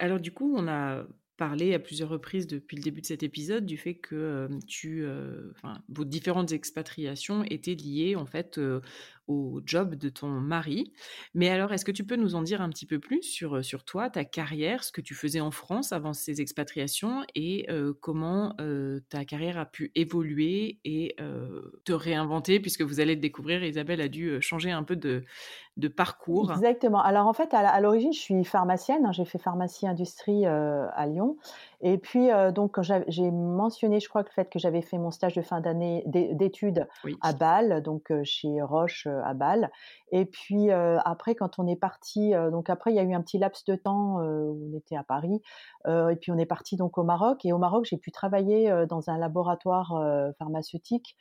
Alors 0.00 0.18
du 0.18 0.32
coup, 0.32 0.52
on 0.56 0.66
a 0.66 1.04
parlé 1.36 1.74
à 1.74 1.78
plusieurs 1.78 2.08
reprises 2.08 2.46
depuis 2.46 2.76
le 2.76 2.82
début 2.82 3.00
de 3.00 3.06
cet 3.06 3.22
épisode 3.22 3.64
du 3.66 3.76
fait 3.76 3.94
que 3.94 4.48
tu, 4.66 5.06
enfin, 5.52 5.78
vos 5.88 6.04
différentes 6.04 6.52
expatriations 6.52 7.44
étaient 7.44 7.74
liées 7.74 8.16
en 8.16 8.26
fait 8.26 8.58
au 9.26 9.60
job 9.64 9.94
de 9.94 10.08
ton 10.08 10.28
mari. 10.28 10.92
Mais 11.34 11.48
alors, 11.48 11.72
est-ce 11.72 11.84
que 11.84 11.92
tu 11.92 12.04
peux 12.04 12.16
nous 12.16 12.34
en 12.34 12.42
dire 12.42 12.60
un 12.60 12.68
petit 12.68 12.86
peu 12.86 12.98
plus 12.98 13.22
sur, 13.22 13.56
euh, 13.56 13.62
sur 13.62 13.84
toi, 13.84 14.10
ta 14.10 14.24
carrière, 14.24 14.84
ce 14.84 14.92
que 14.92 15.00
tu 15.00 15.14
faisais 15.14 15.40
en 15.40 15.50
France 15.50 15.92
avant 15.92 16.12
ces 16.12 16.40
expatriations 16.40 17.22
et 17.34 17.66
euh, 17.70 17.94
comment 18.00 18.54
euh, 18.60 19.00
ta 19.08 19.24
carrière 19.24 19.58
a 19.58 19.66
pu 19.66 19.92
évoluer 19.94 20.78
et 20.84 21.16
te 21.84 21.92
réinventer 21.92 22.60
puisque 22.60 22.82
vous 22.82 23.00
allez 23.00 23.14
le 23.14 23.20
découvrir, 23.20 23.62
Isabelle 23.64 24.00
a 24.00 24.08
dû 24.08 24.40
changer 24.40 24.70
un 24.70 24.82
peu 24.82 24.96
de, 24.96 25.24
de 25.76 25.88
parcours. 25.88 26.52
Exactement. 26.52 27.02
Alors 27.02 27.26
en 27.26 27.32
fait, 27.32 27.52
à 27.54 27.80
l'origine, 27.80 28.12
je 28.12 28.18
suis 28.18 28.44
pharmacienne. 28.44 29.06
Hein. 29.06 29.12
j'ai 29.12 29.24
fait 29.24 29.38
pharmacie 29.38 29.86
industrie 29.86 30.44
à 30.46 31.06
Lyon. 31.06 31.36
Et 31.80 31.98
puis, 31.98 32.28
donc, 32.54 32.78
j'ai 33.08 33.30
mentionné, 33.30 34.00
je 34.00 34.08
crois, 34.08 34.22
le 34.22 34.28
fait 34.28 34.50
que 34.50 34.58
j'avais 34.58 34.82
fait 34.82 34.98
mon 34.98 35.10
stage 35.10 35.34
de 35.34 35.42
fin 35.42 35.60
d'année 35.60 36.02
d'études 36.06 36.86
à 37.20 37.32
Bâle, 37.32 37.82
donc 37.82 38.12
chez 38.24 38.62
Roche 38.62 39.06
à 39.22 39.34
Bâle. 39.34 39.70
Et 40.12 40.24
puis 40.24 40.70
après, 40.70 41.34
quand 41.34 41.58
on 41.58 41.66
est 41.66 41.76
parti, 41.76 42.32
donc 42.50 42.70
après, 42.70 42.92
il 42.92 42.96
y 42.96 42.98
a 42.98 43.02
eu 43.02 43.14
un 43.14 43.22
petit 43.22 43.38
laps 43.38 43.64
de 43.66 43.76
temps 43.76 44.20
où 44.20 44.70
on 44.72 44.76
était 44.76 44.96
à 44.96 45.04
Paris, 45.04 45.40
et 45.86 46.16
puis 46.20 46.32
on 46.32 46.38
est 46.38 46.46
parti 46.46 46.76
donc 46.76 46.98
au 46.98 47.04
Maroc. 47.04 47.44
Et 47.44 47.52
au 47.52 47.58
Maroc, 47.58 47.84
j'ai 47.84 47.98
pu 47.98 48.10
travailler 48.10 48.72
dans 48.88 49.10
un 49.10 49.18
laboratoire 49.18 49.94
pharmaceutique. 50.38 51.16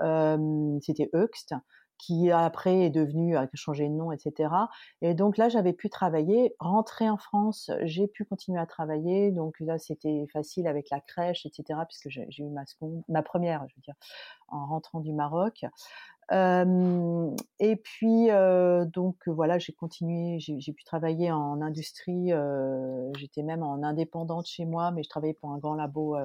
C'était 0.00 1.10
Euxt 1.14 1.54
qui 1.98 2.30
après 2.30 2.80
est 2.80 2.90
devenu, 2.90 3.36
a 3.36 3.48
changé 3.54 3.88
de 3.88 3.94
nom, 3.94 4.12
etc. 4.12 4.50
Et 5.02 5.14
donc 5.14 5.36
là, 5.36 5.48
j'avais 5.48 5.72
pu 5.72 5.88
travailler, 5.90 6.54
rentrer 6.58 7.08
en 7.08 7.16
France, 7.16 7.70
j'ai 7.82 8.06
pu 8.06 8.24
continuer 8.24 8.60
à 8.60 8.66
travailler. 8.66 9.30
Donc 9.30 9.56
là, 9.60 9.78
c'était 9.78 10.26
facile 10.32 10.66
avec 10.66 10.90
la 10.90 11.00
crèche, 11.00 11.46
etc. 11.46 11.80
Puisque 11.88 12.08
j'ai 12.08 12.42
eu 12.42 12.50
ma 12.50 12.64
ma 13.08 13.22
première, 13.22 13.66
je 13.68 13.74
veux 13.76 13.82
dire, 13.82 13.94
en 14.48 14.66
rentrant 14.66 15.00
du 15.00 15.12
Maroc. 15.12 15.64
Euh, 16.32 17.30
et 17.60 17.76
puis 17.76 18.30
euh, 18.30 18.84
donc 18.84 19.16
voilà, 19.28 19.60
j'ai 19.60 19.72
continué, 19.72 20.38
j'ai 20.40 20.72
pu 20.72 20.84
travailler 20.84 21.30
en 21.30 21.60
industrie. 21.60 22.32
Euh, 22.32 23.12
J'étais 23.16 23.42
même 23.42 23.62
en 23.62 23.82
indépendante 23.82 24.46
chez 24.46 24.64
moi, 24.64 24.90
mais 24.90 25.02
je 25.02 25.08
travaillais 25.08 25.34
pour 25.34 25.50
un 25.50 25.58
grand 25.58 25.74
labo 25.74 26.16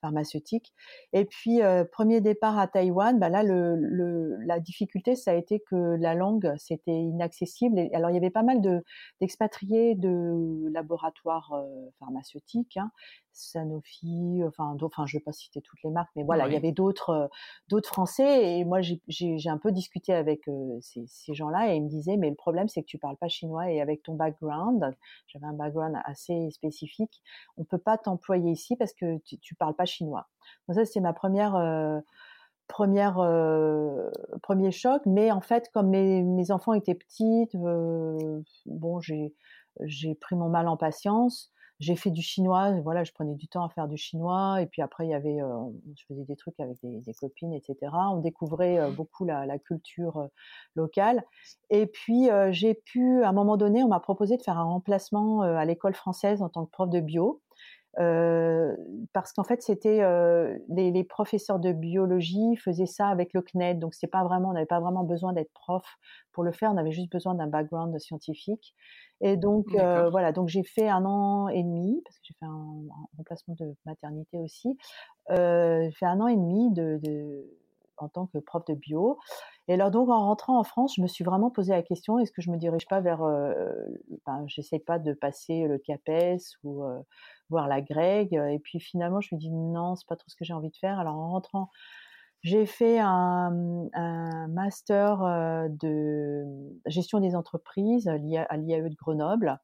pharmaceutique. 0.00 0.72
Et 1.12 1.24
puis, 1.24 1.62
euh, 1.62 1.84
premier 1.84 2.20
départ 2.20 2.58
à 2.58 2.66
Taïwan, 2.68 3.18
bah 3.18 3.28
là, 3.28 3.42
le, 3.42 3.76
le, 3.76 4.36
la 4.44 4.60
difficulté, 4.60 5.16
ça 5.16 5.32
a 5.32 5.34
été 5.34 5.60
que 5.60 5.96
la 5.98 6.14
langue, 6.14 6.54
c'était 6.58 7.00
inaccessible. 7.00 7.78
Et, 7.78 7.94
alors, 7.94 8.10
il 8.10 8.14
y 8.14 8.16
avait 8.16 8.30
pas 8.30 8.42
mal 8.42 8.60
de 8.60 8.84
d'expatriés 9.20 9.94
de 9.94 10.68
laboratoires 10.72 11.52
euh, 11.52 11.90
pharmaceutiques, 11.98 12.76
hein, 12.76 12.90
Sanofi, 13.32 14.42
enfin, 14.46 14.76
enfin, 14.82 15.06
je 15.06 15.16
vais 15.16 15.22
pas 15.22 15.32
citer 15.32 15.60
toutes 15.60 15.82
les 15.84 15.90
marques, 15.90 16.10
mais 16.16 16.24
voilà, 16.24 16.48
il 16.48 16.52
y 16.52 16.56
avait 16.56 16.72
d'autres 16.72 17.10
euh, 17.10 17.26
d'autres 17.68 17.88
Français. 17.88 18.58
Et 18.58 18.64
moi, 18.64 18.80
j'ai 18.80 19.48
un 19.48 19.58
peu 19.58 19.72
discuté 19.72 20.12
avec 20.12 20.42
ces, 20.80 21.04
ces 21.06 21.34
gens-là 21.34 21.72
et 21.72 21.76
ils 21.76 21.82
me 21.82 21.88
disaient, 21.88 22.16
mais 22.16 22.30
le 22.30 22.36
problème, 22.36 22.68
c'est 22.68 22.82
que 22.82 22.86
tu 22.86 22.98
parles 22.98 23.16
pas 23.16 23.28
chinois 23.28 23.70
et 23.70 23.80
avec 23.80 24.02
ton 24.02 24.14
background, 24.14 24.96
j'avais 25.26 25.46
un 25.46 25.52
background 25.52 25.96
assez 26.04 26.50
spécifique, 26.50 27.22
on 27.56 27.64
peut 27.64 27.78
pas 27.78 27.98
t'employer 27.98 28.50
ici 28.50 28.76
parce 28.76 28.92
que 28.92 29.18
tu, 29.18 29.38
tu 29.38 29.54
parles 29.54 29.74
pas 29.74 29.86
chinois. 29.88 30.28
Ça, 30.74 30.84
c'est 30.84 31.00
ma 31.00 31.12
première 31.12 31.56
euh, 31.56 32.00
première 32.68 33.18
euh, 33.18 34.10
premier 34.42 34.70
choc. 34.70 35.02
Mais 35.06 35.30
en 35.30 35.40
fait, 35.40 35.70
comme 35.72 35.88
mes, 35.90 36.22
mes 36.22 36.50
enfants 36.50 36.74
étaient 36.74 36.94
petites, 36.94 37.54
euh, 37.54 38.40
bon, 38.66 39.00
j'ai 39.00 39.34
j'ai 39.84 40.14
pris 40.14 40.36
mon 40.36 40.48
mal 40.48 40.68
en 40.68 40.76
patience. 40.76 41.52
J'ai 41.80 41.94
fait 41.94 42.10
du 42.10 42.22
chinois, 42.22 42.72
voilà, 42.82 43.04
je 43.04 43.12
prenais 43.12 43.36
du 43.36 43.46
temps 43.46 43.64
à 43.64 43.68
faire 43.68 43.86
du 43.86 43.96
chinois, 43.96 44.60
et 44.60 44.66
puis 44.66 44.82
après 44.82 45.06
il 45.06 45.10
y 45.10 45.14
avait, 45.14 45.38
je 45.94 46.04
faisais 46.08 46.24
des 46.24 46.34
trucs 46.34 46.58
avec 46.58 46.76
des, 46.82 47.00
des 47.02 47.14
copines, 47.14 47.52
etc. 47.52 47.76
On 48.10 48.16
découvrait 48.16 48.90
beaucoup 48.90 49.24
la, 49.24 49.46
la 49.46 49.60
culture 49.60 50.28
locale, 50.74 51.22
et 51.70 51.86
puis 51.86 52.30
j'ai 52.50 52.74
pu, 52.74 53.22
à 53.22 53.28
un 53.28 53.32
moment 53.32 53.56
donné, 53.56 53.84
on 53.84 53.88
m'a 53.88 54.00
proposé 54.00 54.36
de 54.36 54.42
faire 54.42 54.58
un 54.58 54.64
remplacement 54.64 55.42
à 55.42 55.64
l'école 55.64 55.94
française 55.94 56.42
en 56.42 56.48
tant 56.48 56.66
que 56.66 56.70
prof 56.72 56.90
de 56.90 56.98
bio, 56.98 57.42
euh, 57.98 58.76
parce 59.12 59.32
qu'en 59.32 59.44
fait, 59.44 59.62
c'était 59.62 60.02
euh, 60.02 60.56
les, 60.68 60.90
les, 60.92 61.04
professeurs 61.04 61.58
de 61.58 61.72
biologie 61.72 62.56
faisaient 62.56 62.86
ça 62.86 63.08
avec 63.08 63.32
le 63.32 63.42
CNED, 63.42 63.78
donc 63.78 63.94
c'est 63.94 64.06
pas 64.06 64.22
vraiment, 64.22 64.50
on 64.50 64.52
n'avait 64.52 64.66
pas 64.66 64.80
vraiment 64.80 65.04
besoin 65.04 65.32
d'être 65.32 65.52
prof 65.52 65.84
pour 66.32 66.44
le 66.44 66.52
faire, 66.52 66.72
on 66.72 66.76
avait 66.76 66.92
juste 66.92 67.10
besoin 67.10 67.34
d'un 67.34 67.48
background 67.48 67.98
scientifique. 67.98 68.74
Et 69.20 69.36
donc 69.36 69.66
euh, 69.74 70.08
voilà, 70.10 70.30
donc 70.30 70.48
j'ai 70.48 70.62
fait 70.62 70.88
un 70.88 71.04
an 71.04 71.48
et 71.48 71.64
demi 71.64 72.00
parce 72.04 72.18
que 72.18 72.24
j'ai 72.24 72.34
fait 72.38 72.46
un, 72.46 72.48
un, 72.48 73.06
remplacement 73.16 73.56
de 73.58 73.74
maternité 73.84 74.38
aussi. 74.38 74.78
J'ai 75.30 75.90
fait 75.90 76.06
un 76.06 76.20
an 76.20 76.28
et 76.28 76.36
demi 76.36 76.70
de, 76.72 77.00
de 77.02 77.58
en 77.98 78.08
tant 78.08 78.26
que 78.26 78.38
prof 78.38 78.64
de 78.66 78.74
bio. 78.74 79.18
Et 79.68 79.74
alors 79.74 79.90
donc 79.90 80.08
en 80.08 80.26
rentrant 80.26 80.58
en 80.58 80.64
France, 80.64 80.94
je 80.96 81.02
me 81.02 81.06
suis 81.06 81.24
vraiment 81.24 81.50
posé 81.50 81.72
la 81.72 81.82
question 81.82 82.18
est-ce 82.18 82.32
que 82.32 82.42
je 82.42 82.50
me 82.50 82.56
dirige 82.56 82.86
pas 82.86 83.00
vers, 83.00 83.22
euh, 83.22 83.74
ben, 84.26 84.44
j'essaie 84.46 84.78
pas 84.78 84.98
de 84.98 85.12
passer 85.12 85.66
le 85.66 85.78
CAPES 85.78 86.38
ou 86.64 86.84
euh, 86.84 86.98
voir 87.50 87.68
la 87.68 87.80
Greg. 87.80 88.32
Et 88.32 88.58
puis 88.58 88.80
finalement, 88.80 89.20
je 89.20 89.34
me 89.34 89.40
dis 89.40 89.50
non, 89.50 89.94
c'est 89.96 90.06
pas 90.06 90.16
trop 90.16 90.28
ce 90.28 90.36
que 90.36 90.44
j'ai 90.44 90.54
envie 90.54 90.70
de 90.70 90.76
faire. 90.76 90.98
Alors 90.98 91.16
en 91.16 91.30
rentrant, 91.30 91.70
j'ai 92.42 92.66
fait 92.66 92.98
un, 93.00 93.50
master 94.48 95.22
euh, 95.22 95.68
de 95.68 96.44
gestion 96.86 97.20
des 97.20 97.34
entreprises 97.34 98.08
à 98.08 98.16
l'IAE 98.16 98.88
de 98.88 98.96
Grenoble. 98.96 99.58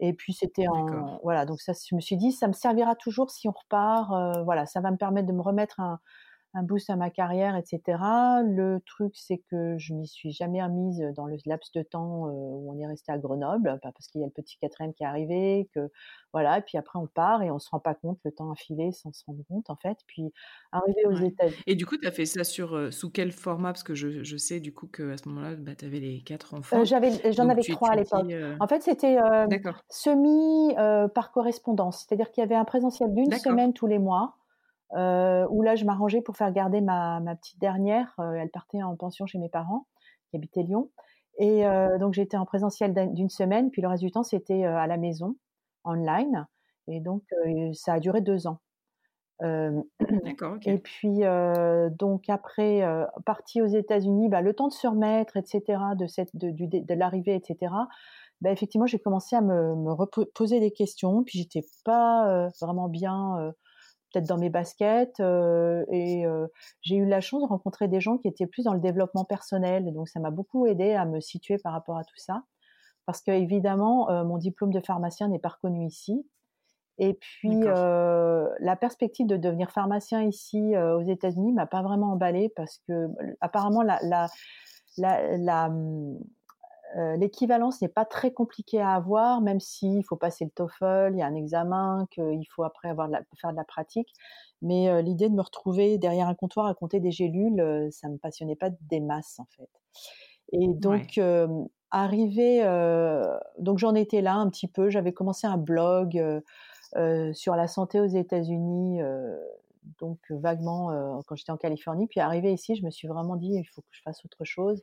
Et 0.00 0.12
puis 0.12 0.32
c'était 0.32 0.66
en 0.66 1.20
voilà 1.22 1.46
donc 1.46 1.60
ça 1.60 1.72
je 1.72 1.94
me 1.94 2.00
suis 2.00 2.16
dit 2.16 2.32
ça 2.32 2.48
me 2.48 2.52
servira 2.52 2.96
toujours 2.96 3.30
si 3.30 3.48
on 3.48 3.52
repart 3.52 4.10
voilà 4.44 4.66
ça 4.66 4.80
va 4.80 4.90
me 4.90 4.96
permettre 4.96 5.28
de 5.28 5.32
me 5.32 5.40
remettre 5.40 5.78
un, 5.78 6.00
un 6.54 6.62
boost 6.62 6.88
à 6.88 6.96
ma 6.96 7.10
carrière, 7.10 7.56
etc. 7.56 7.80
Le 8.44 8.78
truc, 8.86 9.12
c'est 9.16 9.42
que 9.50 9.76
je 9.76 9.92
m'y 9.92 10.06
suis 10.06 10.30
jamais 10.30 10.62
remise 10.62 11.02
dans 11.16 11.26
le 11.26 11.36
laps 11.46 11.72
de 11.72 11.82
temps 11.82 12.28
où 12.28 12.72
on 12.72 12.78
est 12.78 12.86
resté 12.86 13.10
à 13.12 13.18
Grenoble, 13.18 13.78
parce 13.82 14.06
qu'il 14.06 14.20
y 14.20 14.24
a 14.24 14.26
le 14.28 14.32
petit 14.32 14.56
quatrième 14.58 14.94
qui 14.94 15.02
est 15.02 15.06
arrivé, 15.06 15.68
que 15.74 15.90
voilà, 16.32 16.58
et 16.58 16.62
puis 16.62 16.78
après 16.78 16.98
on 16.98 17.06
part 17.06 17.42
et 17.42 17.50
on 17.50 17.58
se 17.58 17.68
rend 17.70 17.80
pas 17.80 17.94
compte, 17.94 18.18
le 18.24 18.32
temps 18.32 18.50
a 18.50 18.54
filé 18.54 18.92
sans 18.92 19.12
se 19.12 19.24
rendre 19.26 19.42
compte 19.48 19.68
en 19.68 19.76
fait. 19.76 19.98
Puis 20.06 20.32
arrivé 20.70 21.06
aux 21.06 21.16
États-Unis. 21.16 21.62
Et 21.66 21.74
du 21.74 21.86
coup, 21.86 21.96
tu 21.96 22.06
as 22.06 22.12
fait 22.12 22.26
ça 22.26 22.44
sur 22.44 22.92
sous 22.92 23.10
quel 23.10 23.32
format? 23.32 23.72
Parce 23.72 23.82
que 23.82 23.94
je, 23.94 24.22
je, 24.22 24.36
sais 24.36 24.60
du 24.60 24.72
coup 24.72 24.86
qu'à 24.86 25.16
ce 25.16 25.28
moment-là, 25.28 25.56
bah, 25.56 25.74
tu 25.76 25.84
avais 25.84 26.00
les 26.00 26.22
quatre 26.22 26.54
enfants. 26.54 26.84
j'avais, 26.84 27.32
j'en 27.32 27.48
avais 27.48 27.62
trois 27.62 27.90
à 27.90 27.96
l'époque. 27.96 28.32
En 28.60 28.68
fait, 28.68 28.82
c'était 28.82 29.16
semi 29.90 30.74
par 31.14 31.32
correspondance, 31.32 32.04
c'est-à-dire 32.06 32.30
qu'il 32.30 32.42
y 32.42 32.44
avait 32.44 32.54
un 32.54 32.64
présentiel 32.64 33.12
d'une 33.12 33.32
semaine 33.32 33.72
tous 33.72 33.88
les 33.88 33.98
mois. 33.98 34.36
Euh, 34.92 35.46
où 35.50 35.62
là, 35.62 35.74
je 35.74 35.84
m'arrangeais 35.84 36.20
pour 36.20 36.36
faire 36.36 36.52
garder 36.52 36.80
ma, 36.80 37.20
ma 37.20 37.34
petite 37.34 37.58
dernière. 37.58 38.14
Euh, 38.18 38.34
elle 38.34 38.50
partait 38.50 38.82
en 38.82 38.94
pension 38.96 39.26
chez 39.26 39.38
mes 39.38 39.48
parents, 39.48 39.86
qui 40.28 40.36
habitaient 40.36 40.62
Lyon. 40.62 40.90
Et 41.38 41.66
euh, 41.66 41.98
donc, 41.98 42.14
j'étais 42.14 42.36
en 42.36 42.46
présentiel 42.46 42.94
d'une 43.12 43.30
semaine, 43.30 43.70
puis 43.70 43.82
le 43.82 43.88
reste 43.88 44.02
du 44.02 44.10
temps, 44.12 44.22
c'était 44.22 44.64
à 44.64 44.86
la 44.86 44.96
maison, 44.96 45.36
online. 45.84 46.46
Et 46.86 47.00
donc, 47.00 47.22
ça 47.72 47.94
a 47.94 48.00
duré 48.00 48.20
deux 48.20 48.46
ans. 48.46 48.60
D'accord. 49.40 50.58
Et 50.64 50.78
puis, 50.78 51.22
donc 51.98 52.28
après, 52.28 52.82
partie 53.26 53.60
aux 53.60 53.66
États-Unis, 53.66 54.28
bah, 54.28 54.42
le 54.42 54.54
temps 54.54 54.68
de 54.68 54.72
se 54.72 54.86
remettre, 54.86 55.36
etc., 55.36 55.62
de, 55.98 56.06
cette, 56.06 56.36
de, 56.36 56.50
de 56.52 56.94
l'arrivée, 56.94 57.34
etc., 57.34 57.72
bah, 58.40 58.52
effectivement, 58.52 58.86
j'ai 58.86 59.00
commencé 59.00 59.34
à 59.34 59.40
me, 59.40 59.74
me 59.74 60.24
poser 60.34 60.60
des 60.60 60.70
questions. 60.70 61.24
Puis, 61.24 61.40
j'étais 61.40 61.66
pas 61.84 62.48
vraiment 62.60 62.88
bien 62.88 63.52
peut-être 64.14 64.28
dans 64.28 64.38
mes 64.38 64.50
baskets. 64.50 65.20
et 65.20 66.24
j'ai 66.82 66.96
eu 66.96 67.06
la 67.06 67.20
chance 67.20 67.42
de 67.42 67.48
rencontrer 67.48 67.88
des 67.88 68.00
gens 68.00 68.16
qui 68.18 68.28
étaient 68.28 68.46
plus 68.46 68.62
dans 68.62 68.74
le 68.74 68.80
développement 68.80 69.24
personnel. 69.24 69.92
donc, 69.92 70.08
ça 70.08 70.20
m'a 70.20 70.30
beaucoup 70.30 70.66
aidé 70.66 70.92
à 70.92 71.04
me 71.04 71.20
situer 71.20 71.58
par 71.58 71.72
rapport 71.72 71.98
à 71.98 72.04
tout 72.04 72.16
ça. 72.16 72.42
Parce 73.06 73.20
que, 73.20 73.32
évidemment, 73.32 74.24
mon 74.24 74.38
diplôme 74.38 74.72
de 74.72 74.80
pharmacien 74.80 75.28
n'est 75.28 75.38
pas 75.38 75.50
reconnu 75.50 75.86
ici. 75.86 76.26
Et 76.98 77.14
puis, 77.14 77.60
la 77.60 78.76
perspective 78.80 79.26
de 79.26 79.36
devenir 79.36 79.70
pharmacien 79.70 80.22
ici 80.22 80.76
aux 80.76 81.02
États-Unis 81.02 81.52
m'a 81.52 81.66
pas 81.66 81.82
vraiment 81.82 82.12
emballée 82.12 82.52
parce 82.56 82.80
que, 82.88 83.08
apparemment, 83.40 83.82
la, 83.82 83.98
la, 84.02 84.28
la, 84.96 85.36
la 85.36 85.68
mmh, 85.68 86.18
euh, 86.96 87.16
l'équivalence 87.16 87.82
n'est 87.82 87.88
pas 87.88 88.04
très 88.04 88.32
compliquée 88.32 88.80
à 88.80 88.94
avoir, 88.94 89.40
même 89.40 89.58
s'il 89.58 90.04
faut 90.04 90.16
passer 90.16 90.44
le 90.44 90.50
TOEFL, 90.50 91.10
il 91.14 91.18
y 91.18 91.22
a 91.22 91.26
un 91.26 91.34
examen, 91.34 92.06
qu'il 92.12 92.46
faut 92.54 92.62
après 92.62 92.88
avoir 92.88 93.08
faire 93.36 93.50
de 93.50 93.56
la 93.56 93.64
pratique. 93.64 94.12
Mais 94.62 94.88
euh, 94.88 95.02
l'idée 95.02 95.28
de 95.28 95.34
me 95.34 95.42
retrouver 95.42 95.98
derrière 95.98 96.28
un 96.28 96.34
comptoir 96.34 96.66
à 96.66 96.74
compter 96.74 97.00
des 97.00 97.10
gélules, 97.10 97.60
euh, 97.60 97.90
ça 97.90 98.08
me 98.08 98.16
passionnait 98.16 98.56
pas 98.56 98.70
des 98.82 99.00
masses 99.00 99.40
en 99.40 99.46
fait. 99.56 99.68
Et 100.52 100.68
donc 100.68 101.18
arrivé, 101.90 102.62
donc 103.58 103.78
j'en 103.78 103.94
étais 103.94 104.20
là 104.20 104.34
un 104.34 104.48
petit 104.50 104.68
peu. 104.68 104.90
J'avais 104.90 105.12
commencé 105.12 105.46
un 105.46 105.56
blog 105.56 106.22
sur 107.32 107.56
la 107.56 107.66
santé 107.66 107.98
aux 107.98 108.06
États-Unis 108.06 109.00
donc 110.00 110.18
vaguement 110.30 111.22
quand 111.26 111.34
j'étais 111.34 111.50
en 111.50 111.56
Californie. 111.56 112.06
Puis 112.06 112.20
arrivé 112.20 112.52
ici, 112.52 112.76
je 112.76 112.84
me 112.84 112.90
suis 112.90 113.08
vraiment 113.08 113.36
dit 113.36 113.54
il 113.54 113.64
faut 113.64 113.80
que 113.80 113.88
je 113.90 114.02
fasse 114.02 114.24
autre 114.24 114.44
chose. 114.44 114.82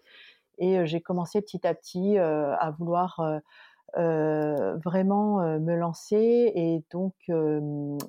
Et 0.61 0.85
j'ai 0.85 1.01
commencé 1.01 1.41
petit 1.41 1.65
à 1.65 1.73
petit 1.73 2.19
à 2.19 2.73
vouloir 2.77 3.19
vraiment 3.95 5.37
me 5.59 5.75
lancer. 5.75 6.51
Et 6.55 6.83
donc, 6.91 7.15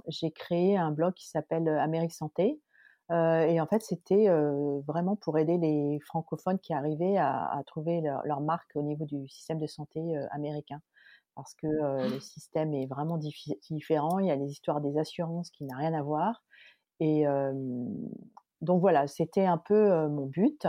j'ai 0.06 0.30
créé 0.30 0.76
un 0.76 0.90
blog 0.90 1.14
qui 1.14 1.28
s'appelle 1.28 1.66
Amérique 1.68 2.12
Santé. 2.12 2.60
et 3.10 3.60
en 3.60 3.66
fait, 3.66 3.82
c'était 3.82 4.28
vraiment 4.86 5.16
pour 5.16 5.38
aider 5.38 5.56
les 5.56 5.98
francophones 6.06 6.58
qui 6.58 6.74
arrivaient 6.74 7.16
à, 7.16 7.62
trouver 7.66 8.02
leur, 8.02 8.42
marque 8.42 8.70
au 8.74 8.82
niveau 8.82 9.06
du 9.06 9.26
système 9.28 9.58
de 9.58 9.66
santé 9.66 10.00
américain. 10.30 10.82
Parce 11.34 11.54
que 11.54 11.66
le 11.66 12.20
système 12.20 12.74
est 12.74 12.86
vraiment 12.86 13.18
différent. 13.70 14.18
Il 14.18 14.26
y 14.26 14.30
a 14.30 14.36
les 14.36 14.50
histoires 14.50 14.82
des 14.82 14.98
assurances 14.98 15.50
qui 15.50 15.64
n'ont 15.64 15.78
rien 15.78 15.94
à 15.94 16.02
voir. 16.02 16.44
Et 17.00 17.24
donc 18.60 18.80
voilà, 18.82 19.06
c'était 19.06 19.46
un 19.46 19.58
peu 19.58 20.06
mon 20.08 20.26
but. 20.26 20.66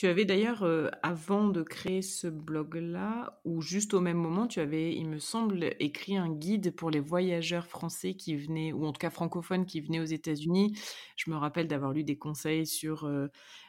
Tu 0.00 0.06
avais 0.06 0.24
d'ailleurs, 0.24 0.66
avant 1.02 1.48
de 1.48 1.62
créer 1.62 2.00
ce 2.00 2.26
blog-là, 2.26 3.38
ou 3.44 3.60
juste 3.60 3.92
au 3.92 4.00
même 4.00 4.16
moment, 4.16 4.46
tu 4.46 4.58
avais, 4.58 4.94
il 4.94 5.06
me 5.06 5.18
semble, 5.18 5.74
écrit 5.78 6.16
un 6.16 6.30
guide 6.30 6.74
pour 6.74 6.90
les 6.90 7.00
voyageurs 7.00 7.66
français 7.66 8.14
qui 8.14 8.34
venaient, 8.34 8.72
ou 8.72 8.86
en 8.86 8.92
tout 8.92 8.98
cas 8.98 9.10
francophones 9.10 9.66
qui 9.66 9.82
venaient 9.82 10.00
aux 10.00 10.04
États-Unis. 10.04 10.74
Je 11.16 11.30
me 11.30 11.36
rappelle 11.36 11.68
d'avoir 11.68 11.92
lu 11.92 12.02
des 12.02 12.16
conseils 12.16 12.66
sur 12.66 13.06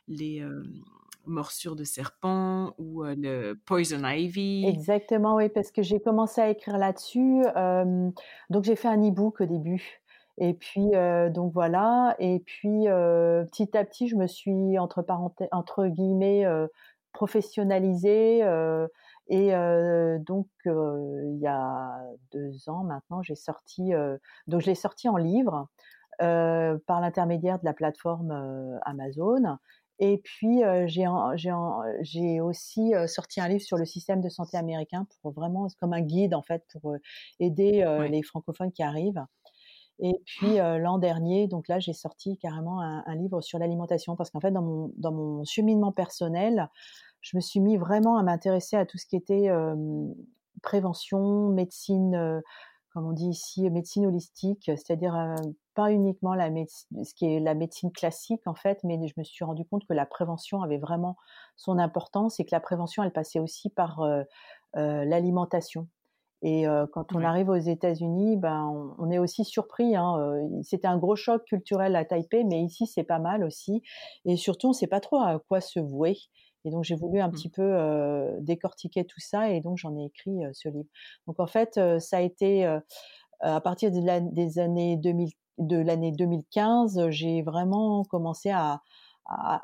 les 0.07 0.41
morsures 1.25 1.75
de 1.75 1.83
serpent 1.83 2.75
ou 2.77 3.03
le 3.03 3.55
poison 3.65 4.01
ivy. 4.07 4.65
Exactement, 4.65 5.35
oui, 5.35 5.49
parce 5.49 5.69
que 5.69 5.81
j'ai 5.81 5.99
commencé 5.99 6.39
à 6.39 6.49
écrire 6.49 6.77
là-dessus. 6.77 7.43
donc 8.49 8.63
j'ai 8.63 8.77
fait 8.77 8.87
un 8.87 9.05
e-book 9.05 9.41
au 9.41 9.45
début. 9.45 10.00
Et 10.37 10.53
puis 10.53 10.91
donc 11.31 11.53
voilà. 11.53 12.15
Et 12.19 12.39
puis 12.39 12.85
petit 12.85 13.77
à 13.77 13.83
petit, 13.85 14.07
je 14.07 14.15
me 14.15 14.27
suis 14.27 14.77
entre 14.79 15.01
parenthèses, 15.01 15.49
entre 15.51 15.87
guillemets, 15.87 16.45
professionnalisée. 17.13 18.39
et 19.27 19.51
donc 20.25 20.47
il 20.65 21.39
y 21.39 21.47
a 21.47 22.01
deux 22.31 22.69
ans 22.69 22.83
maintenant, 22.83 23.21
j'ai 23.21 23.35
sorti 23.35 23.91
donc 24.47 24.61
je 24.61 24.65
l'ai 24.67 24.75
sorti 24.75 25.09
en 25.09 25.17
livre 25.17 25.67
par 26.19 27.01
l'intermédiaire 27.01 27.59
de 27.59 27.65
la 27.65 27.73
plateforme 27.73 28.79
Amazon. 28.83 29.57
Et 29.99 30.17
puis 30.17 30.61
j'ai 30.85 32.41
aussi 32.41 32.93
sorti 33.07 33.41
un 33.41 33.47
livre 33.47 33.61
sur 33.61 33.77
le 33.77 33.85
système 33.85 34.21
de 34.21 34.29
santé 34.29 34.57
américain 34.57 35.05
pour 35.21 35.31
vraiment 35.31 35.67
comme 35.79 35.93
un 35.93 36.01
guide 36.01 36.33
en 36.33 36.41
fait 36.41 36.63
pour 36.81 36.95
aider 37.39 37.85
les 38.09 38.23
francophones 38.23 38.71
qui 38.71 38.81
arrivent. 38.81 39.23
Et 39.99 40.13
puis 40.25 40.57
l'an 40.57 40.97
dernier, 40.97 41.47
donc 41.47 41.67
là, 41.67 41.79
j'ai 41.79 41.93
sorti 41.93 42.37
carrément 42.37 42.81
un, 42.81 43.15
livre 43.15 43.41
sur 43.41 43.59
l'alimentation 43.59 44.15
parce 44.15 44.31
qu'en 44.31 44.39
fait, 44.39 44.51
dans 44.51 44.61
mon, 45.11 45.43
cheminement 45.43 45.91
personnel, 45.91 46.69
je 47.21 47.37
me 47.37 47.41
suis 47.41 47.59
mis 47.59 47.77
vraiment 47.77 48.17
à 48.17 48.23
m'intéresser 48.23 48.75
à 48.75 48.85
tout 48.85 48.97
ce 48.97 49.05
qui 49.05 49.15
était 49.15 49.49
prévention, 50.63 51.49
médecine, 51.49 52.41
comme 52.93 53.05
on 53.05 53.11
dit 53.11 53.29
ici, 53.29 53.69
médecine 53.69 54.07
holistique, 54.07 54.63
c'est-à-dire 54.65 55.35
pas 55.75 55.91
uniquement 55.91 56.33
la 56.33 56.49
ce 56.49 57.13
qui 57.13 57.25
est 57.25 57.39
la 57.39 57.53
médecine 57.53 57.91
classique 57.91 58.41
en 58.47 58.55
fait, 58.55 58.79
mais 58.83 58.99
je 59.07 59.13
me 59.17 59.23
suis 59.23 59.45
rendu 59.45 59.65
compte 59.65 59.85
que 59.85 59.93
la 59.93 60.07
prévention 60.07 60.63
avait 60.63 60.79
vraiment 60.79 61.15
son 61.57 61.77
importance 61.77 62.39
et 62.39 62.45
que 62.45 62.53
la 62.53 62.59
prévention, 62.59 63.03
elle 63.03 63.13
passait 63.13 63.39
aussi 63.39 63.69
par 63.69 64.03
l'alimentation. 64.73 65.87
Et 66.43 66.65
quand 66.91 67.13
on 67.13 67.23
arrive 67.23 67.49
aux 67.49 67.55
États-Unis, 67.55 68.35
ben, 68.37 68.93
on, 68.97 69.11
est 69.11 69.19
aussi 69.19 69.45
surpris. 69.45 69.95
Hein, 69.95 70.39
C'était 70.63 70.87
un 70.87 70.97
gros 70.97 71.15
choc 71.15 71.43
culturel 71.45 71.95
à 71.95 72.03
Taipei, 72.03 72.43
mais 72.43 72.63
ici 72.63 72.87
c'est 72.87 73.03
pas 73.03 73.19
mal 73.19 73.43
aussi. 73.43 73.83
Et 74.25 74.37
surtout, 74.37 74.67
on 74.67 74.71
ne 74.71 74.75
sait 74.75 74.87
pas 74.87 74.99
trop 74.99 75.17
à 75.17 75.39
quoi 75.47 75.61
se 75.61 75.79
vouer. 75.79 76.17
Et 76.65 76.71
donc 76.71 76.83
j'ai 76.83 76.95
voulu 76.95 77.19
un 77.19 77.27
mmh. 77.27 77.31
petit 77.31 77.49
peu 77.49 78.39
décortiquer 78.39 79.05
tout 79.05 79.19
ça, 79.19 79.51
et 79.51 79.61
donc 79.61 79.77
j'en 79.77 79.95
ai 79.95 80.05
écrit 80.05 80.39
ce 80.53 80.69
livre. 80.69 80.89
Donc 81.27 81.39
en 81.39 81.47
fait, 81.47 81.79
ça 81.99 82.17
a 82.17 82.21
été 82.21 82.65
à 83.41 83.61
partir 83.61 83.91
de 83.91 84.33
des 84.33 84.57
années 84.59 84.97
2000, 84.97 85.29
de 85.59 85.77
l'année 85.77 86.11
2015, 86.11 87.09
j'ai 87.09 87.41
vraiment 87.43 88.03
commencé 88.03 88.49
à, 88.49 88.81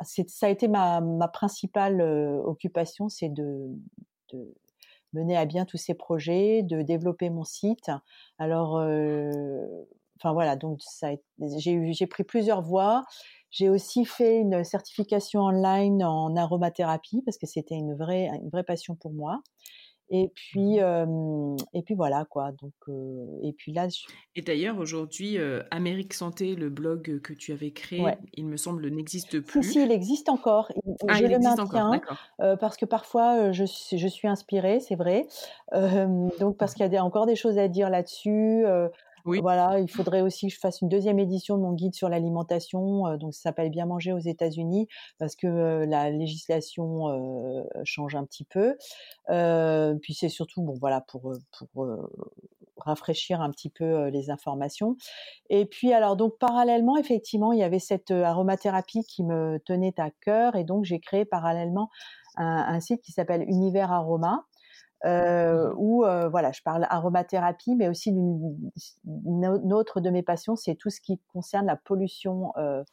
ça 0.03 0.45
a 0.45 0.49
été 0.49 0.67
ma, 0.67 1.01
ma 1.01 1.27
principale 1.27 2.01
occupation, 2.45 3.09
c'est 3.09 3.29
de, 3.29 3.67
de 4.31 4.53
mener 5.13 5.37
à 5.37 5.45
bien 5.45 5.65
tous 5.65 5.77
ces 5.77 5.93
projets, 5.93 6.63
de 6.63 6.81
développer 6.81 7.29
mon 7.29 7.43
site. 7.43 7.91
Alors, 8.37 8.77
euh, 8.77 9.65
enfin 10.19 10.33
voilà, 10.33 10.55
donc 10.55 10.79
j'ai 11.39 12.07
pris 12.07 12.23
plusieurs 12.23 12.61
voies. 12.61 13.03
J'ai 13.49 13.69
aussi 13.69 14.05
fait 14.05 14.39
une 14.39 14.63
certification 14.63 15.41
online 15.41 16.03
en 16.03 16.35
aromathérapie 16.35 17.21
parce 17.25 17.37
que 17.37 17.47
c'était 17.47 17.75
une 17.75 17.95
vraie, 17.95 18.27
une 18.27 18.49
vraie 18.49 18.63
passion 18.63 18.95
pour 18.95 19.13
moi. 19.13 19.41
Et 20.09 20.31
puis, 20.33 20.79
mmh 20.79 21.55
et 21.73 21.81
puis 21.81 21.95
voilà 21.95 22.25
quoi. 22.29 22.51
Donc, 22.61 22.73
et 23.43 23.53
puis 23.53 23.73
là. 23.73 23.87
Et 24.35 24.41
d'ailleurs, 24.41 24.77
aujourd'hui, 24.77 25.37
Amérique 25.71 26.13
Santé, 26.13 26.55
le 26.55 26.69
blog 26.69 27.21
que 27.21 27.33
tu 27.33 27.51
avais 27.51 27.71
créé, 27.71 28.03
il 28.33 28.45
me 28.45 28.57
semble, 28.57 28.87
n'existe 28.89 29.39
plus. 29.39 29.63
Si, 29.63 29.71
si, 29.73 29.83
il 29.83 29.91
existe 29.91 30.29
encore. 30.29 30.71
Ah, 31.07 31.15
je 31.15 31.23
il 31.23 31.29
le 31.29 31.35
existe 31.35 31.59
encore, 31.59 31.89
maintiens 31.89 32.57
parce 32.57 32.77
que 32.77 32.85
parfois, 32.85 33.51
je, 33.51 33.65
je 33.65 34.07
suis 34.07 34.27
inspirée, 34.27 34.79
c'est 34.79 34.95
vrai. 34.95 35.27
donc, 36.39 36.57
parce 36.57 36.73
qu'il 36.73 36.91
y 36.91 36.97
a 36.97 37.03
encore 37.03 37.25
des 37.25 37.35
choses 37.35 37.57
à 37.57 37.67
dire 37.67 37.89
là-dessus. 37.89 38.65
Voilà, 39.41 39.79
il 39.79 39.89
faudrait 39.89 40.21
aussi 40.21 40.47
que 40.47 40.53
je 40.53 40.59
fasse 40.59 40.81
une 40.81 40.89
deuxième 40.89 41.19
édition 41.19 41.57
de 41.57 41.61
mon 41.61 41.73
guide 41.73 41.93
sur 41.93 42.09
l'alimentation. 42.09 43.07
Euh, 43.07 43.17
donc, 43.17 43.33
ça 43.33 43.41
s'appelle 43.41 43.69
Bien 43.69 43.85
manger 43.85 44.13
aux 44.13 44.19
États-Unis 44.19 44.87
parce 45.17 45.35
que 45.35 45.47
euh, 45.47 45.85
la 45.85 46.09
législation 46.09 47.09
euh, 47.09 47.63
change 47.83 48.15
un 48.15 48.23
petit 48.23 48.45
peu. 48.45 48.75
puis 50.01 50.13
c'est 50.13 50.29
surtout, 50.29 50.61
bon, 50.61 50.75
voilà, 50.79 51.01
pour, 51.01 51.33
pour 51.73 51.87
rafraîchir 52.77 53.41
un 53.41 53.51
petit 53.51 53.69
peu 53.69 54.07
les 54.07 54.29
informations. 54.29 54.95
Et 55.49 55.65
puis, 55.65 55.93
alors, 55.93 56.15
donc, 56.15 56.37
parallèlement, 56.39 56.97
effectivement, 56.97 57.51
il 57.51 57.59
y 57.59 57.63
avait 57.63 57.79
cette 57.79 58.11
aromathérapie 58.11 59.03
qui 59.03 59.23
me 59.23 59.59
tenait 59.65 59.99
à 59.99 60.09
cœur. 60.21 60.55
Et 60.55 60.63
donc, 60.63 60.85
j'ai 60.85 60.99
créé 60.99 61.25
parallèlement 61.25 61.89
un, 62.37 62.45
un 62.45 62.79
site 62.79 63.01
qui 63.01 63.11
s'appelle 63.11 63.43
Univers 63.47 63.91
Aroma 63.91 64.46
euh, 65.05 65.71
où 65.77 66.05
euh, 66.05 66.27
voilà, 66.27 66.51
je 66.51 66.61
parle 66.63 66.87
aromathérapie, 66.89 67.75
mais 67.75 67.87
aussi 67.87 68.11
d'une 68.11 69.73
autre 69.73 70.01
de 70.01 70.09
mes 70.09 70.23
passions, 70.23 70.55
c'est 70.55 70.75
tout 70.75 70.89
ce 70.89 71.01
qui 71.01 71.19
concerne 71.33 71.67
la 71.67 71.75
pollution, 71.75 72.51
euh, 72.57 72.83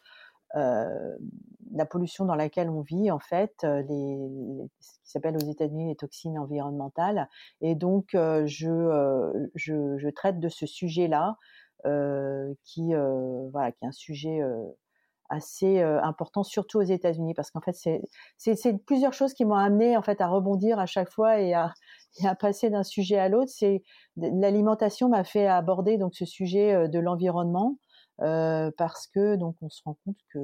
euh 0.57 1.17
la 1.73 1.87
pollution 1.87 2.25
dans 2.25 2.37
laquelle 2.37 2.71
on 2.71 2.83
vit 2.83 3.11
en 3.11 3.19
fait, 3.19 3.55
ce 3.63 4.69
qui 5.03 5.11
s'appelle 5.11 5.35
aux 5.37 5.51
États-Unis 5.51 5.89
les 5.89 5.97
toxines 5.97 6.39
environnementales. 6.39 7.29
Et 7.63 7.75
donc 7.75 8.11
je, 8.13 8.47
je, 9.57 9.99
je, 9.99 10.09
traite 10.11 10.39
de 10.39 10.49
ce 10.49 10.67
sujet-là, 10.67 11.37
qui 12.63 12.95
voilà, 12.95 13.73
qui 13.73 13.85
est 13.85 13.89
un 13.89 13.93
sujet 13.93 14.41
assez 15.29 15.81
important, 15.81 16.43
surtout 16.43 16.79
aux 16.79 16.83
États-Unis, 16.83 17.35
parce 17.35 17.51
qu'en 17.51 17.61
fait, 17.61 17.75
c'est 18.37 18.85
plusieurs 18.87 19.13
choses 19.13 19.35
qui 19.35 19.45
m'ont 19.45 19.55
amené 19.55 19.97
en 19.97 20.03
fait 20.03 20.21
à 20.21 20.29
rebondir 20.29 20.79
à 20.79 20.87
chaque 20.87 21.11
fois 21.11 21.41
et 21.41 21.55
à, 21.55 21.73
à 22.25 22.35
passer 22.35 22.71
d'un 22.71 22.85
sujet 22.85 23.19
à 23.19 23.29
l'autre. 23.29 23.51
C'est 23.55 23.83
l'alimentation 24.17 25.09
m'a 25.09 25.25
fait 25.25 25.47
aborder 25.47 25.99
donc 25.99 26.15
ce 26.15 26.25
sujet 26.25 26.89
de 26.89 26.99
l'environnement. 26.99 27.77
Euh, 28.21 28.71
parce 28.79 29.09
que 29.09 29.35
donc 29.35 29.57
on 29.61 29.69
se 29.69 29.83
rend 29.85 29.99
compte 30.05 30.19
que 30.33 30.39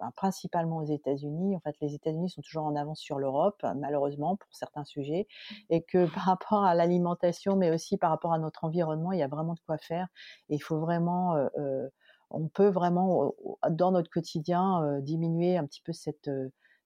ben, 0.00 0.10
principalement 0.16 0.78
aux 0.78 0.86
États-Unis, 0.86 1.54
en 1.54 1.60
fait 1.60 1.76
les 1.80 1.94
États-Unis 1.94 2.30
sont 2.30 2.42
toujours 2.42 2.64
en 2.64 2.74
avance 2.74 2.98
sur 2.98 3.20
l'Europe 3.20 3.64
malheureusement 3.76 4.34
pour 4.34 4.48
certains 4.52 4.82
sujets 4.82 5.28
et 5.70 5.82
que 5.82 6.06
par 6.14 6.24
rapport 6.24 6.64
à 6.64 6.74
l'alimentation 6.74 7.54
mais 7.54 7.70
aussi 7.70 7.96
par 7.96 8.10
rapport 8.10 8.32
à 8.32 8.40
notre 8.40 8.64
environnement 8.64 9.12
il 9.12 9.20
y 9.20 9.22
a 9.22 9.28
vraiment 9.28 9.54
de 9.54 9.60
quoi 9.64 9.78
faire 9.78 10.08
et 10.48 10.56
il 10.56 10.58
faut 10.58 10.80
vraiment 10.80 11.36
euh, 11.36 11.86
on 12.30 12.48
peut 12.48 12.68
vraiment, 12.68 13.34
dans 13.70 13.92
notre 13.92 14.10
quotidien, 14.10 15.00
diminuer 15.00 15.56
un 15.56 15.64
petit 15.66 15.82
peu 15.82 15.92
cette, 15.92 16.30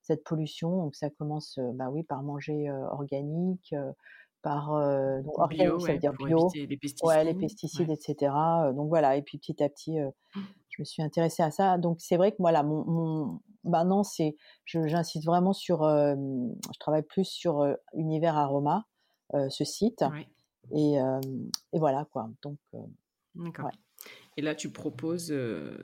cette 0.02 0.24
pollution. 0.24 0.76
Donc 0.76 0.94
ça 0.94 1.10
commence, 1.10 1.58
bah 1.74 1.88
oui, 1.90 2.02
par 2.02 2.22
manger 2.22 2.70
organique, 2.70 3.74
par 4.42 4.70
donc, 5.22 5.38
organique, 5.38 5.80
ça 5.80 5.92
veut 5.92 5.98
dire 5.98 6.12
bio, 6.12 6.50
les 6.54 6.76
pesticides, 6.76 7.06
ouais, 7.06 7.24
les 7.24 7.34
pesticides 7.34 7.90
etc. 7.90 8.32
Donc 8.74 8.88
voilà, 8.88 9.16
et 9.16 9.22
puis 9.22 9.38
petit 9.38 9.62
à 9.62 9.68
petit, 9.68 9.98
je 10.70 10.82
me 10.82 10.84
suis 10.84 11.02
intéressée 11.02 11.42
à 11.42 11.50
ça. 11.50 11.78
Donc 11.78 12.00
c'est 12.00 12.16
vrai 12.16 12.32
que 12.32 12.38
voilà, 12.38 12.62
mon, 12.62 12.84
mon 12.84 13.40
maintenant 13.64 14.02
c'est, 14.02 14.36
j'insiste 14.66 15.26
vraiment 15.26 15.52
sur, 15.52 15.82
je 15.84 16.78
travaille 16.78 17.02
plus 17.02 17.24
sur 17.24 17.66
Univers 17.94 18.36
Aroma, 18.36 18.84
ce 19.32 19.64
site, 19.64 20.04
et, 20.72 20.96
et, 21.72 21.78
voilà 21.78 22.06
quoi. 22.12 22.28
Donc 22.42 22.58
D'accord. 23.34 23.70
Et 24.40 24.42
là, 24.42 24.54
tu 24.54 24.72
proposes 24.72 25.34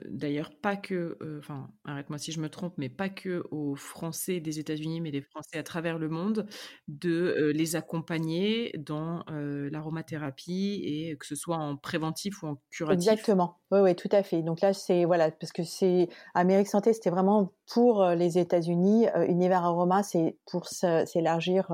d'ailleurs 0.08 0.50
pas 0.62 0.76
que, 0.76 1.18
enfin, 1.38 1.68
arrête-moi 1.84 2.16
si 2.16 2.32
je 2.32 2.40
me 2.40 2.48
trompe, 2.48 2.72
mais 2.78 2.88
pas 2.88 3.10
que 3.10 3.44
aux 3.50 3.74
Français 3.74 4.40
des 4.40 4.58
États-Unis, 4.58 5.02
mais 5.02 5.10
des 5.10 5.20
Français 5.20 5.58
à 5.58 5.62
travers 5.62 5.98
le 5.98 6.08
monde, 6.08 6.46
de 6.88 7.52
les 7.54 7.76
accompagner 7.76 8.72
dans 8.78 9.26
l'aromathérapie 9.28 10.80
et 10.86 11.18
que 11.18 11.26
ce 11.26 11.34
soit 11.34 11.58
en 11.58 11.76
préventif 11.76 12.42
ou 12.42 12.46
en 12.46 12.56
curatif. 12.70 13.10
Exactement. 13.10 13.58
Oui, 13.70 13.80
oui, 13.80 13.94
tout 13.94 14.08
à 14.10 14.22
fait. 14.22 14.42
Donc 14.42 14.62
là, 14.62 14.72
c'est 14.72 15.04
voilà, 15.04 15.30
parce 15.30 15.52
que 15.52 15.62
c'est 15.62 16.08
Amérique 16.32 16.68
Santé, 16.68 16.94
c'était 16.94 17.10
vraiment 17.10 17.52
pour 17.70 18.06
les 18.06 18.38
États-Unis. 18.38 19.06
Univers 19.28 19.66
Aroma, 19.66 20.02
c'est 20.02 20.38
pour 20.50 20.66
s'élargir 20.66 21.70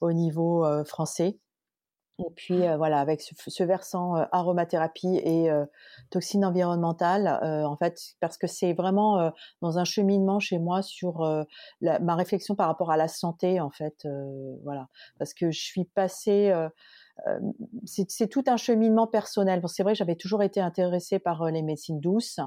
au 0.00 0.12
niveau 0.14 0.64
français. 0.86 1.36
Et 2.18 2.30
puis 2.36 2.60
voilà, 2.76 3.00
avec 3.00 3.20
ce, 3.22 3.64
versant 3.64 4.14
aromathérapie 4.32 5.16
et 5.24 5.50
toxines 6.10 6.44
environnementales, 6.44 7.26
en 7.42 7.76
fait, 7.76 7.98
parce 8.20 8.36
que 8.38 8.46
c'est 8.46 8.74
vraiment 8.74 9.32
dans 9.60 9.78
un 9.78 9.84
cheminement 9.84 10.38
chez 10.38 10.58
moi 10.58 10.82
sur 10.82 11.26
ma 11.80 12.14
réflexion 12.14 12.54
par 12.54 12.68
rapport 12.68 12.90
à 12.90 12.96
la 12.96 13.08
santé, 13.08 13.60
en 13.60 13.70
fait, 13.70 14.06
voilà, 14.62 14.88
parce 15.18 15.34
que 15.34 15.50
je 15.50 15.60
suis 15.60 15.84
passée 15.84 16.52
c'est 17.84 18.28
tout 18.28 18.44
un 18.46 18.56
cheminement 18.56 19.06
personnel. 19.06 19.60
c'est 19.66 19.82
vrai, 19.82 19.94
j'avais 19.94 20.16
toujours 20.16 20.42
été 20.42 20.60
intéressée 20.60 21.18
par 21.18 21.50
les 21.50 21.62
médecines 21.62 22.00
douces, 22.00 22.38
euh, 22.38 22.44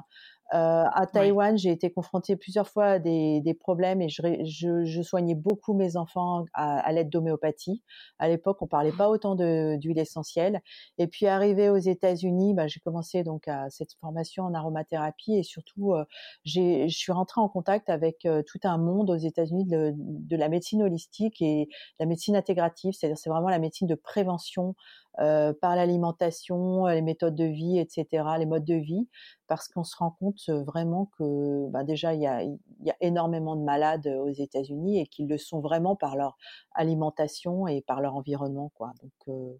à 0.51 1.07
Taïwan, 1.11 1.57
j'ai 1.57 1.71
été 1.71 1.91
confrontée 1.91 2.35
plusieurs 2.35 2.67
fois 2.67 2.85
à 2.85 2.99
des, 2.99 3.41
des 3.41 3.53
problèmes 3.53 4.01
et 4.01 4.09
je, 4.09 4.21
je, 4.43 4.85
je, 4.85 5.01
soignais 5.01 5.35
beaucoup 5.35 5.73
mes 5.73 5.97
enfants 5.97 6.45
à, 6.53 6.79
à 6.79 6.91
l'aide 6.91 7.09
d'homéopathie. 7.09 7.81
À 8.19 8.27
l'époque, 8.27 8.61
on 8.61 8.67
parlait 8.67 8.91
pas 8.91 9.09
autant 9.09 9.35
d'huile 9.35 9.99
essentielle. 9.99 10.61
Et 10.97 11.07
puis 11.07 11.27
arrivé 11.27 11.69
aux 11.69 11.77
États-Unis, 11.77 12.53
bah, 12.53 12.67
j'ai 12.67 12.79
commencé 12.79 13.23
donc 13.23 13.47
à 13.47 13.69
cette 13.69 13.93
formation 13.93 14.43
en 14.43 14.53
aromathérapie 14.53 15.35
et 15.35 15.43
surtout, 15.43 15.93
euh, 15.93 16.05
je 16.43 16.87
suis 16.89 17.11
rentrée 17.11 17.41
en 17.41 17.49
contact 17.49 17.89
avec 17.89 18.25
euh, 18.25 18.43
tout 18.45 18.59
un 18.63 18.77
monde 18.77 19.09
aux 19.09 19.17
États-Unis 19.17 19.65
de, 19.65 19.93
de, 19.95 20.35
la 20.35 20.49
médecine 20.49 20.83
holistique 20.83 21.41
et 21.41 21.69
la 21.99 22.05
médecine 22.05 22.35
intégrative, 22.35 22.93
c'est-à-dire 22.93 23.17
c'est 23.17 23.29
vraiment 23.29 23.49
la 23.49 23.59
médecine 23.59 23.87
de 23.87 23.95
prévention 23.95 24.75
euh, 25.19 25.53
par 25.53 25.77
l'alimentation, 25.77 26.87
les 26.87 27.01
méthodes 27.01 27.35
de 27.35 27.45
vie, 27.45 27.79
etc., 27.79 28.25
les 28.37 28.45
modes 28.45 28.65
de 28.65 28.75
vie, 28.75 29.07
parce 29.47 29.69
qu'on 29.69 29.85
se 29.85 29.95
rend 29.95 30.11
compte 30.11 30.41
euh, 30.49 30.63
vraiment 30.63 31.09
que 31.17 31.69
bah 31.69 31.85
déjà 31.85 32.13
il 32.13 32.21
y 32.21 32.27
a, 32.27 32.43
y 32.43 32.89
a, 32.89 32.95
énormément 32.99 33.55
de 33.55 33.63
malades 33.63 34.07
aux 34.07 34.33
États-Unis 34.33 34.99
et 34.99 35.07
qu'ils 35.07 35.29
le 35.29 35.37
sont 35.37 35.61
vraiment 35.61 35.95
par 35.95 36.17
leur 36.17 36.37
alimentation 36.73 37.65
et 37.65 37.81
par 37.81 38.01
leur 38.01 38.15
environnement, 38.15 38.73
quoi. 38.75 38.91
Donc 39.01 39.11
euh, 39.29 39.57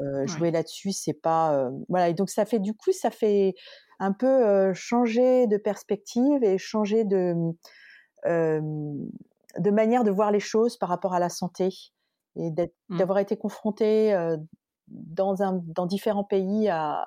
euh 0.00 0.26
jouer 0.26 0.50
là-dessus, 0.50 0.92
c'est 0.92 1.20
pas 1.20 1.70
voilà. 1.90 2.08
Et 2.08 2.14
donc 2.14 2.30
ça 2.30 2.46
fait 2.46 2.58
du 2.58 2.72
coup, 2.72 2.92
ça 2.92 3.10
fait 3.10 3.54
un 3.98 4.12
peu 4.12 4.72
changer 4.72 5.46
de 5.46 5.58
perspective 5.58 6.42
et 6.42 6.56
changer 6.56 7.04
de 7.04 7.34
de 8.24 9.70
manière 9.70 10.04
de 10.04 10.10
voir 10.10 10.32
les 10.32 10.40
choses 10.40 10.78
par 10.78 10.88
rapport 10.88 11.12
à 11.12 11.20
la 11.20 11.28
santé 11.28 11.68
et 12.36 12.50
mmh. 12.50 12.96
d'avoir 12.96 13.18
été 13.18 13.36
confronté 13.36 14.14
dans, 14.88 15.86
différents 15.86 16.24
pays 16.24 16.68
à, 16.68 17.04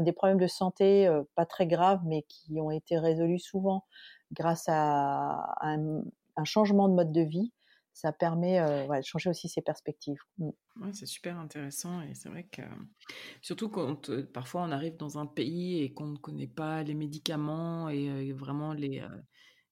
des 0.00 0.12
problèmes 0.12 0.38
de 0.38 0.46
santé 0.46 1.06
euh, 1.06 1.22
pas 1.34 1.46
très 1.46 1.66
graves, 1.66 2.00
mais 2.04 2.24
qui 2.28 2.60
ont 2.60 2.70
été 2.70 2.98
résolus 2.98 3.38
souvent 3.38 3.84
grâce 4.32 4.64
à, 4.68 5.54
un, 5.60 6.02
changement 6.44 6.88
de 6.88 6.94
mode 6.94 7.12
de 7.12 7.22
vie. 7.22 7.52
Ça 7.92 8.12
permet 8.12 8.60
euh, 8.60 8.86
de 8.86 9.04
changer 9.04 9.28
aussi 9.28 9.48
ses 9.48 9.60
perspectives. 9.60 10.20
Mm. 10.38 10.50
C'est 10.92 11.06
super 11.06 11.36
intéressant 11.38 12.00
et 12.02 12.14
c'est 12.14 12.28
vrai 12.28 12.44
que 12.44 12.62
surtout 13.42 13.68
quand 13.68 14.10
euh, 14.10 14.22
parfois 14.32 14.62
on 14.62 14.70
arrive 14.70 14.96
dans 14.96 15.18
un 15.18 15.26
pays 15.26 15.82
et 15.82 15.92
qu'on 15.92 16.06
ne 16.06 16.16
connaît 16.16 16.46
pas 16.46 16.84
les 16.84 16.94
médicaments 16.94 17.88
et 17.88 18.32
vraiment 18.32 18.72
les 18.72 19.02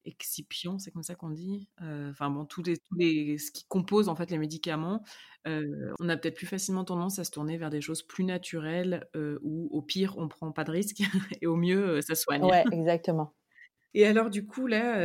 excipients, 0.06 0.78
c'est 0.78 0.90
comme 0.90 1.02
ça 1.02 1.14
qu'on 1.14 1.30
dit. 1.30 1.68
Enfin 1.80 2.30
bon, 2.30 2.44
tous 2.44 2.62
les, 2.62 2.76
tous 2.76 2.94
les, 2.96 3.38
ce 3.38 3.50
qui 3.50 3.64
compose 3.68 4.08
en 4.08 4.16
fait 4.16 4.30
les 4.30 4.38
médicaments, 4.38 5.02
on 5.44 6.08
a 6.08 6.16
peut-être 6.16 6.36
plus 6.36 6.46
facilement 6.46 6.84
tendance 6.84 7.18
à 7.18 7.24
se 7.24 7.30
tourner 7.30 7.56
vers 7.56 7.70
des 7.70 7.80
choses 7.80 8.02
plus 8.02 8.24
naturelles 8.24 9.06
où 9.42 9.68
au 9.70 9.82
pire 9.82 10.14
on 10.18 10.28
prend 10.28 10.52
pas 10.52 10.64
de 10.64 10.72
risque 10.72 11.02
et 11.42 11.46
au 11.46 11.56
mieux 11.56 12.00
ça 12.00 12.14
soigne. 12.14 12.44
Ouais, 12.44 12.64
exactement. 12.72 13.32
Et 13.98 14.04
alors 14.04 14.28
du 14.28 14.44
coup 14.44 14.66
là, 14.66 15.00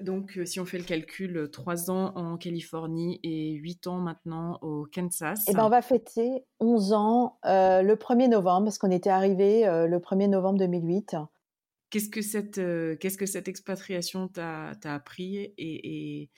donc 0.00 0.40
si 0.46 0.58
on 0.58 0.64
fait 0.64 0.78
le 0.78 0.84
calcul, 0.84 1.50
3 1.52 1.90
ans 1.90 2.14
en 2.16 2.38
Californie 2.38 3.20
et 3.22 3.52
8 3.52 3.88
ans 3.88 3.98
maintenant 3.98 4.58
au 4.62 4.86
Kansas. 4.90 5.46
Et 5.46 5.50
eh 5.50 5.54
ben 5.54 5.66
on 5.66 5.68
va 5.68 5.82
fêter 5.82 6.46
11 6.60 6.94
ans 6.94 7.38
le 7.44 7.94
1er 7.94 8.30
novembre 8.30 8.64
parce 8.64 8.78
qu'on 8.78 8.90
était 8.90 9.10
arrivé 9.10 9.64
le 9.66 9.98
1er 9.98 10.30
novembre 10.30 10.58
2008. 10.60 11.16
Qu'est-ce 11.96 12.10
que 12.10 12.20
cette, 12.20 12.58
euh, 12.58 12.94
qu'est-ce 12.96 13.16
que 13.16 13.24
cette 13.24 13.48
expatriation 13.48 14.28
t'a, 14.28 14.74
appris 14.84 15.36
et, 15.38 15.54
et, 15.56 16.30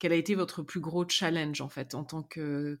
quel 0.00 0.10
a 0.10 0.16
été 0.16 0.34
votre 0.34 0.64
plus 0.64 0.80
gros 0.80 1.08
challenge 1.08 1.60
en 1.60 1.68
fait 1.68 1.94
en 1.94 2.02
tant 2.02 2.24
que, 2.24 2.80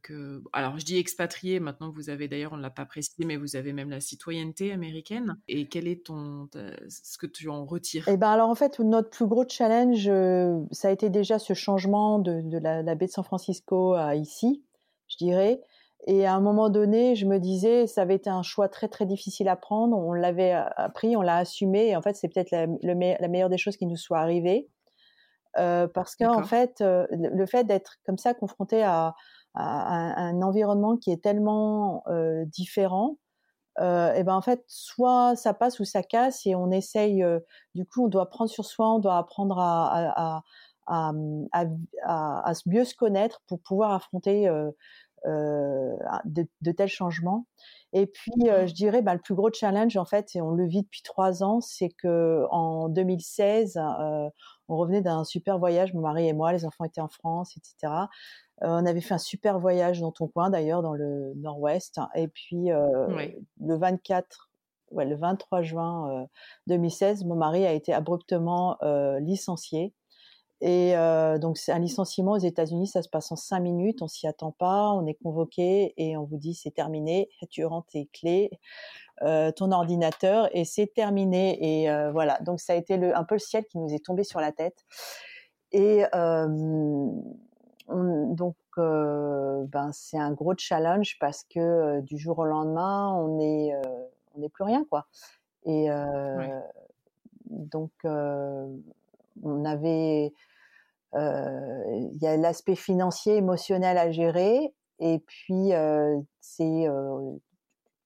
alors 0.52 0.76
je 0.80 0.84
dis 0.84 0.98
expatrié 0.98 1.60
maintenant 1.60 1.92
vous 1.92 2.10
avez 2.10 2.26
d'ailleurs 2.26 2.54
on 2.54 2.56
ne 2.56 2.62
l'a 2.62 2.70
pas 2.70 2.86
précisé 2.86 3.24
mais 3.24 3.36
vous 3.36 3.54
avez 3.54 3.72
même 3.72 3.88
la 3.88 4.00
citoyenneté 4.00 4.72
américaine 4.72 5.36
et 5.46 5.68
quel 5.68 5.86
est 5.86 6.06
ton 6.06 6.48
ce 6.88 7.16
que 7.16 7.28
tu 7.28 7.48
en 7.48 7.64
retires? 7.66 8.08
Eh 8.08 8.16
ben 8.16 8.30
alors 8.30 8.50
en 8.50 8.56
fait 8.56 8.80
notre 8.80 9.10
plus 9.10 9.26
gros 9.26 9.48
challenge 9.48 10.08
euh, 10.08 10.58
ça 10.72 10.88
a 10.88 10.90
été 10.90 11.10
déjà 11.10 11.38
ce 11.38 11.54
changement 11.54 12.18
de, 12.18 12.40
de 12.42 12.58
la, 12.58 12.82
baie 12.96 13.06
de 13.06 13.12
San 13.12 13.22
Francisco 13.22 13.94
à 13.94 14.16
ici 14.16 14.64
je 15.06 15.18
dirais. 15.18 15.60
Et 16.06 16.26
à 16.26 16.34
un 16.34 16.40
moment 16.40 16.68
donné, 16.68 17.16
je 17.16 17.26
me 17.26 17.38
disais, 17.38 17.86
ça 17.86 18.02
avait 18.02 18.16
été 18.16 18.28
un 18.28 18.42
choix 18.42 18.68
très 18.68 18.88
très 18.88 19.06
difficile 19.06 19.48
à 19.48 19.56
prendre. 19.56 19.96
On 19.96 20.12
l'avait 20.12 20.52
appris, 20.52 21.16
on 21.16 21.22
l'a 21.22 21.38
assumé. 21.38 21.88
Et 21.88 21.96
en 21.96 22.02
fait, 22.02 22.14
c'est 22.14 22.28
peut-être 22.28 22.50
la, 22.50 22.66
la, 22.82 23.28
meilleure 23.28 23.48
des 23.48 23.56
choses 23.56 23.76
qui 23.78 23.86
nous 23.86 23.96
soit 23.96 24.18
arrivée. 24.18 24.68
Euh, 25.56 25.86
parce 25.86 26.16
qu'en 26.16 26.42
fait, 26.42 26.80
euh, 26.80 27.06
le 27.10 27.46
fait 27.46 27.64
d'être 27.64 27.96
comme 28.04 28.18
ça 28.18 28.34
confronté 28.34 28.82
à, 28.82 29.14
à, 29.54 30.20
un 30.20 30.42
environnement 30.42 30.96
qui 30.96 31.10
est 31.10 31.22
tellement 31.22 32.02
euh, 32.08 32.44
différent, 32.46 33.16
euh, 33.80 34.12
et 34.14 34.22
ben 34.22 34.34
en 34.34 34.42
fait, 34.42 34.62
soit 34.68 35.34
ça 35.36 35.54
passe 35.54 35.80
ou 35.80 35.84
ça 35.84 36.02
casse, 36.02 36.46
et 36.46 36.54
on 36.54 36.70
essaye. 36.70 37.22
Euh, 37.22 37.40
du 37.74 37.84
coup, 37.86 38.04
on 38.04 38.08
doit 38.08 38.30
prendre 38.30 38.50
sur 38.50 38.64
soi, 38.64 38.94
on 38.94 38.98
doit 38.98 39.18
apprendre 39.18 39.58
à, 39.58 40.36
à, 40.36 40.42
à, 40.86 41.12
à 42.02 42.52
mieux 42.66 42.84
se 42.84 42.94
connaître 42.94 43.42
pour 43.46 43.60
pouvoir 43.60 43.92
affronter 43.92 44.48
euh, 44.48 44.66
euh, 44.66 44.72
de, 45.24 46.46
de, 46.60 46.72
tels 46.72 46.88
changements. 46.88 47.46
Et 47.96 48.06
puis, 48.06 48.32
euh, 48.48 48.66
je 48.66 48.74
dirais, 48.74 49.02
bah, 49.02 49.14
le 49.14 49.20
plus 49.20 49.36
gros 49.36 49.50
challenge, 49.52 49.96
en 49.96 50.04
fait, 50.04 50.34
et 50.34 50.42
on 50.42 50.50
le 50.50 50.66
vit 50.66 50.82
depuis 50.82 51.02
trois 51.02 51.44
ans, 51.44 51.60
c'est 51.60 51.90
que 51.90 52.44
en 52.50 52.88
2016, 52.88 53.76
euh, 53.76 54.28
on 54.68 54.76
revenait 54.76 55.00
d'un 55.00 55.22
super 55.22 55.60
voyage, 55.60 55.94
mon 55.94 56.00
mari 56.00 56.26
et 56.26 56.32
moi, 56.32 56.52
les 56.52 56.64
enfants 56.66 56.82
étaient 56.82 57.00
en 57.00 57.08
France, 57.08 57.56
etc. 57.56 57.92
Euh, 58.62 58.66
on 58.66 58.84
avait 58.84 59.00
fait 59.00 59.14
un 59.14 59.18
super 59.18 59.60
voyage 59.60 60.00
dans 60.00 60.10
ton 60.10 60.26
coin, 60.26 60.50
d'ailleurs, 60.50 60.82
dans 60.82 60.94
le 60.94 61.34
Nord-Ouest. 61.36 62.00
Et 62.16 62.26
puis, 62.26 62.72
euh, 62.72 63.06
le 63.60 63.76
24, 63.76 64.50
ouais, 64.90 65.04
le 65.04 65.14
23 65.14 65.62
juin 65.62 66.26
2016, 66.66 67.24
mon 67.24 67.36
mari 67.36 67.64
a 67.64 67.72
été 67.72 67.92
abruptement 67.94 68.76
licencié 69.20 69.94
et 70.66 70.96
euh, 70.96 71.36
donc, 71.36 71.58
c'est 71.58 71.72
un 71.72 71.78
licenciement 71.78 72.32
aux 72.32 72.38
États-Unis, 72.38 72.86
ça 72.86 73.02
se 73.02 73.10
passe 73.10 73.30
en 73.30 73.36
cinq 73.36 73.60
minutes, 73.60 74.00
on 74.00 74.08
s'y 74.08 74.26
attend 74.26 74.50
pas, 74.50 74.92
on 74.92 75.04
est 75.04 75.12
convoqué 75.22 75.92
et 75.98 76.16
on 76.16 76.24
vous 76.24 76.38
dit 76.38 76.54
c'est 76.54 76.70
terminé, 76.70 77.28
tu 77.50 77.66
rends 77.66 77.82
tes 77.82 78.06
clés, 78.06 78.50
euh, 79.20 79.52
ton 79.52 79.72
ordinateur 79.72 80.48
et 80.56 80.64
c'est 80.64 80.86
terminé. 80.86 81.82
Et 81.82 81.90
euh, 81.90 82.10
voilà, 82.12 82.38
donc 82.40 82.60
ça 82.60 82.72
a 82.72 82.76
été 82.76 82.96
le, 82.96 83.14
un 83.14 83.24
peu 83.24 83.34
le 83.34 83.40
ciel 83.40 83.66
qui 83.66 83.76
nous 83.76 83.92
est 83.92 84.02
tombé 84.02 84.24
sur 84.24 84.40
la 84.40 84.52
tête. 84.52 84.86
Et 85.72 86.04
on, 86.14 87.22
donc, 87.88 88.56
ben 88.78 89.90
c'est 89.92 90.18
un 90.18 90.32
gros 90.32 90.54
challenge 90.56 91.18
parce 91.20 91.44
que 91.44 92.00
du 92.00 92.16
jour 92.16 92.38
au 92.38 92.46
lendemain, 92.46 93.14
on 93.14 93.38
est, 93.38 93.74
on 94.34 94.40
n'est 94.40 94.48
plus 94.48 94.64
rien 94.64 94.86
quoi. 94.88 95.08
Et 95.66 95.90
ouais. 95.90 96.62
donc, 97.50 97.92
on 98.04 99.64
avait 99.66 100.32
il 101.14 102.18
y 102.20 102.26
a 102.26 102.36
l'aspect 102.36 102.76
financier, 102.76 103.36
émotionnel 103.36 103.98
à 103.98 104.10
gérer, 104.10 104.74
et 104.98 105.18
puis 105.20 105.72
euh, 105.72 106.18
c'est 106.40 106.88
euh, 106.88 107.32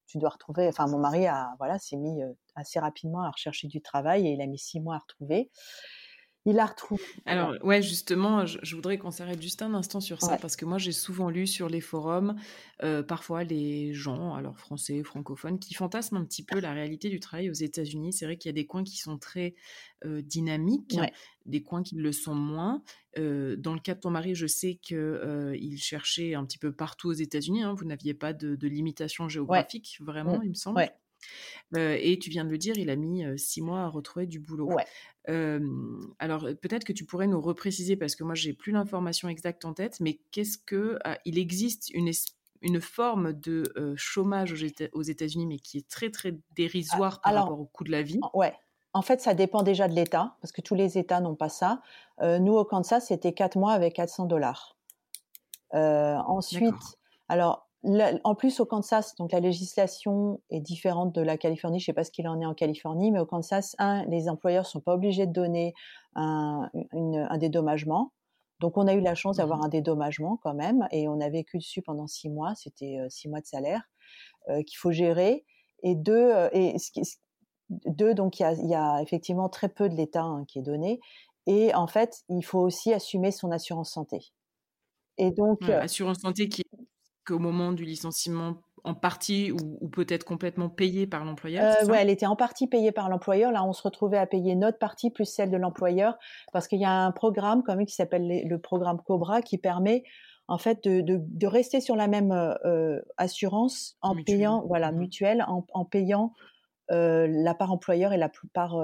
tu 0.07 0.17
dois 0.17 0.29
retrouver. 0.29 0.67
Enfin, 0.67 0.87
mon 0.87 0.97
mari 0.97 1.27
a 1.27 1.55
voilà 1.59 1.79
s'est 1.79 1.97
mis 1.97 2.21
assez 2.55 2.79
rapidement 2.79 3.21
à 3.21 3.31
rechercher 3.31 3.67
du 3.67 3.81
travail 3.81 4.27
et 4.27 4.31
il 4.31 4.41
a 4.41 4.47
mis 4.47 4.57
six 4.57 4.79
mois 4.79 4.95
à 4.95 4.99
retrouver. 4.99 5.49
Il 6.49 6.57
a 6.59 6.65
retrouvé. 6.65 7.01
Alors, 7.27 7.55
ouais, 7.63 7.81
justement, 7.83 8.45
je, 8.45 8.75
voudrais 8.75 8.97
qu'on 8.97 9.11
s'arrête 9.11 9.39
juste 9.39 9.61
un 9.61 9.75
instant 9.75 9.99
sur 9.99 10.19
ça, 10.19 10.37
parce 10.37 10.55
que 10.55 10.65
moi, 10.65 10.79
j'ai 10.79 10.91
souvent 10.91 11.29
lu 11.29 11.45
sur 11.45 11.69
les 11.69 11.79
forums, 11.79 12.35
euh, 12.83 13.03
parfois 13.03 13.43
les 13.43 13.93
gens, 13.93 14.33
alors 14.33 14.57
français, 14.57 15.03
francophones, 15.03 15.59
qui 15.59 15.75
fantasment 15.75 16.17
un 16.17 16.25
petit 16.25 16.43
peu 16.43 16.59
la 16.59 16.73
réalité 16.73 17.09
du 17.09 17.19
travail 17.19 17.51
aux 17.51 17.53
États-Unis. 17.53 18.13
C'est 18.13 18.25
vrai 18.25 18.37
qu'il 18.37 18.49
y 18.49 18.53
a 18.53 18.53
des 18.53 18.65
coins 18.65 18.83
qui 18.83 18.97
sont 18.97 19.19
très 19.19 19.53
euh, 20.05 20.23
dynamiques, 20.23 20.97
des 21.45 21.61
coins 21.61 21.83
qui 21.83 21.95
le 21.95 22.11
sont 22.11 22.35
moins. 22.35 22.81
Euh, 23.19 23.55
dans 23.55 23.75
le 23.75 23.79
cas 23.79 23.93
de 23.93 23.99
ton 23.99 24.09
mari, 24.09 24.33
je 24.33 24.47
sais 24.47 24.79
qu'il 24.81 25.77
cherchait 25.77 26.33
un 26.33 26.45
petit 26.45 26.57
peu 26.57 26.71
partout 26.71 27.09
aux 27.09 27.13
États-Unis. 27.13 27.61
Hein. 27.61 27.75
vous 27.77 27.85
n'aviez 27.85 28.15
pas 28.15 28.33
de, 28.33 28.55
de 28.55 28.67
limitation 28.67 29.29
géographique, 29.29 29.97
vraiment, 29.99 30.39
mmh. 30.39 30.43
il 30.43 30.49
me 30.49 30.55
semble 30.55 30.89
et 31.75 32.17
tu 32.19 32.29
viens 32.29 32.45
de 32.45 32.49
le 32.49 32.57
dire, 32.57 32.77
il 32.77 32.89
a 32.89 32.95
mis 32.95 33.23
six 33.37 33.61
mois 33.61 33.81
à 33.81 33.87
retrouver 33.87 34.25
du 34.25 34.39
boulot. 34.39 34.69
alors 35.27 36.47
peut-être 36.61 36.83
que 36.83 36.93
tu 36.93 37.05
pourrais 37.05 37.27
nous 37.27 37.41
repréciser 37.41 37.95
parce 37.95 38.15
que 38.15 38.23
moi 38.23 38.35
j'ai 38.35 38.53
plus 38.53 38.71
l'information 38.71 39.29
exacte 39.29 39.65
en 39.65 39.73
tête, 39.73 39.99
mais 39.99 40.19
qu'est-ce 40.31 40.57
que 40.57 40.97
ah, 41.03 41.17
il 41.25 41.37
existe 41.37 41.89
une 41.91 42.11
une 42.61 42.81
forme 42.81 43.33
de 43.33 43.93
chômage 43.95 44.53
aux 44.93 45.01
États-Unis, 45.01 45.45
mais 45.45 45.59
qui 45.59 45.77
est 45.77 45.89
très 45.89 46.09
très 46.09 46.37
dérisoire 46.55 47.21
par 47.21 47.33
rapport 47.33 47.59
au 47.59 47.65
coût 47.65 47.83
de 47.83 47.91
la 47.91 48.01
vie? 48.01 48.19
Ouais. 48.33 48.53
En 48.93 49.01
fait, 49.01 49.21
ça 49.21 49.33
dépend 49.35 49.61
déjà 49.61 49.87
de 49.87 49.93
l'État, 49.93 50.35
parce 50.41 50.51
que 50.51 50.61
tous 50.61 50.75
les 50.75 50.97
États 50.97 51.21
n'ont 51.21 51.35
pas 51.35 51.49
ça. 51.49 51.81
nous, 52.21 52.53
au 52.53 52.65
Kansas, 52.65 53.07
c'était 53.07 53.33
quatre 53.33 53.57
mois 53.57 53.73
avec 53.73 53.95
400 53.95 54.25
dollars. 54.25 54.75
ensuite, 55.71 56.97
alors 57.27 57.68
en 57.83 58.35
plus, 58.35 58.59
au 58.59 58.65
Kansas, 58.65 59.15
donc 59.15 59.31
la 59.31 59.39
législation 59.39 60.41
est 60.49 60.59
différente 60.59 61.13
de 61.13 61.21
la 61.21 61.37
Californie. 61.37 61.79
Je 61.79 61.83
ne 61.83 61.85
sais 61.87 61.93
pas 61.93 62.03
ce 62.03 62.11
qu'il 62.11 62.27
en 62.27 62.39
est 62.41 62.45
en 62.45 62.53
Californie, 62.53 63.11
mais 63.11 63.19
au 63.19 63.25
Kansas, 63.25 63.75
un, 63.79 64.05
les 64.05 64.27
employeurs 64.27 64.65
sont 64.65 64.81
pas 64.81 64.93
obligés 64.93 65.27
de 65.27 65.31
donner 65.31 65.73
un, 66.15 66.69
un 66.93 67.37
dédommagement. 67.37 68.11
Donc, 68.59 68.77
on 68.77 68.87
a 68.87 68.93
eu 68.93 69.01
la 69.01 69.15
chance 69.15 69.37
d'avoir 69.37 69.59
mmh 69.59 69.63
un 69.63 69.69
dédommagement 69.69 70.37
quand 70.43 70.53
même, 70.53 70.87
et 70.91 71.07
on 71.07 71.19
a 71.21 71.29
vécu 71.29 71.57
dessus 71.57 71.81
pendant 71.81 72.07
six 72.07 72.29
mois. 72.29 72.55
C'était 72.55 72.99
euh, 72.99 73.07
six 73.09 73.29
mois 73.29 73.39
de 73.39 73.45
salaire 73.45 73.83
euh, 74.49 74.61
qu'il 74.63 74.77
faut 74.77 74.91
gérer. 74.91 75.45
Et 75.83 75.95
deux, 75.95 76.13
euh, 76.13 76.49
et 76.51 76.75
deux, 77.69 78.13
donc 78.13 78.39
il 78.39 78.43
y 78.43 78.45
a, 78.45 78.53
y 78.53 78.75
a, 78.75 79.01
effectivement 79.01 79.47
très 79.47 79.69
peu 79.69 79.87
de 79.87 79.95
l'État 79.95 80.23
hein, 80.23 80.43
qui 80.47 80.59
est 80.59 80.63
donné. 80.63 80.99
Et 81.47 81.73
en 81.73 81.87
fait, 81.87 82.23
il 82.27 82.43
faut 82.43 82.59
aussi 82.59 82.93
assumer 82.93 83.31
son 83.31 83.51
assurance 83.51 83.91
santé. 83.91 84.19
Et 85.17 85.31
donc, 85.31 85.63
assurance 85.69 86.19
santé 86.19 86.47
qui 86.49 86.63
au 87.31 87.39
moment 87.39 87.71
du 87.71 87.85
licenciement 87.85 88.57
en 88.83 88.93
partie 88.93 89.51
ou, 89.51 89.89
peut-être 89.89 90.23
complètement 90.23 90.69
payée 90.69 91.07
par 91.07 91.25
l'employeur 91.25 91.75
euh, 91.81 91.85
Oui, 91.87 91.97
elle 91.99 92.09
était 92.09 92.25
en 92.25 92.35
partie 92.35 92.67
payée 92.67 92.91
par 92.91 93.09
l'employeur. 93.09 93.51
Là, 93.51 93.63
on 93.65 93.73
se 93.73 93.83
retrouvait 93.83 94.17
à 94.17 94.25
payer 94.25 94.55
notre 94.55 94.77
partie 94.77 95.09
plus 95.09 95.25
celle 95.25 95.51
de 95.51 95.57
l'employeur 95.57 96.17
parce 96.53 96.67
qu'il 96.67 96.79
y 96.79 96.85
a 96.85 96.91
un 96.91 97.11
programme 97.11 97.63
quand 97.63 97.75
même 97.75 97.85
qui 97.85 97.95
s'appelle 97.95 98.47
le 98.47 98.57
programme 98.59 99.01
Cobra 99.05 99.41
qui 99.41 99.57
permet 99.57 100.03
en 100.47 100.57
fait 100.57 100.83
de, 100.87 101.01
de, 101.05 101.47
rester 101.47 101.79
sur 101.79 101.95
la 101.95 102.07
même 102.07 102.31
euh, 102.31 102.99
assurance 103.17 103.97
en 104.01 104.15
payant 104.15 104.65
voilà 104.65 104.91
mmh 104.91 104.97
mutuelle 104.97 105.45
en, 105.47 105.63
en 105.73 105.85
payant 105.85 106.33
euh, 106.91 107.27
la 107.29 107.53
part 107.53 107.71
employeur 107.71 108.13
et 108.13 108.17
la 108.17 108.31
part 108.53 108.75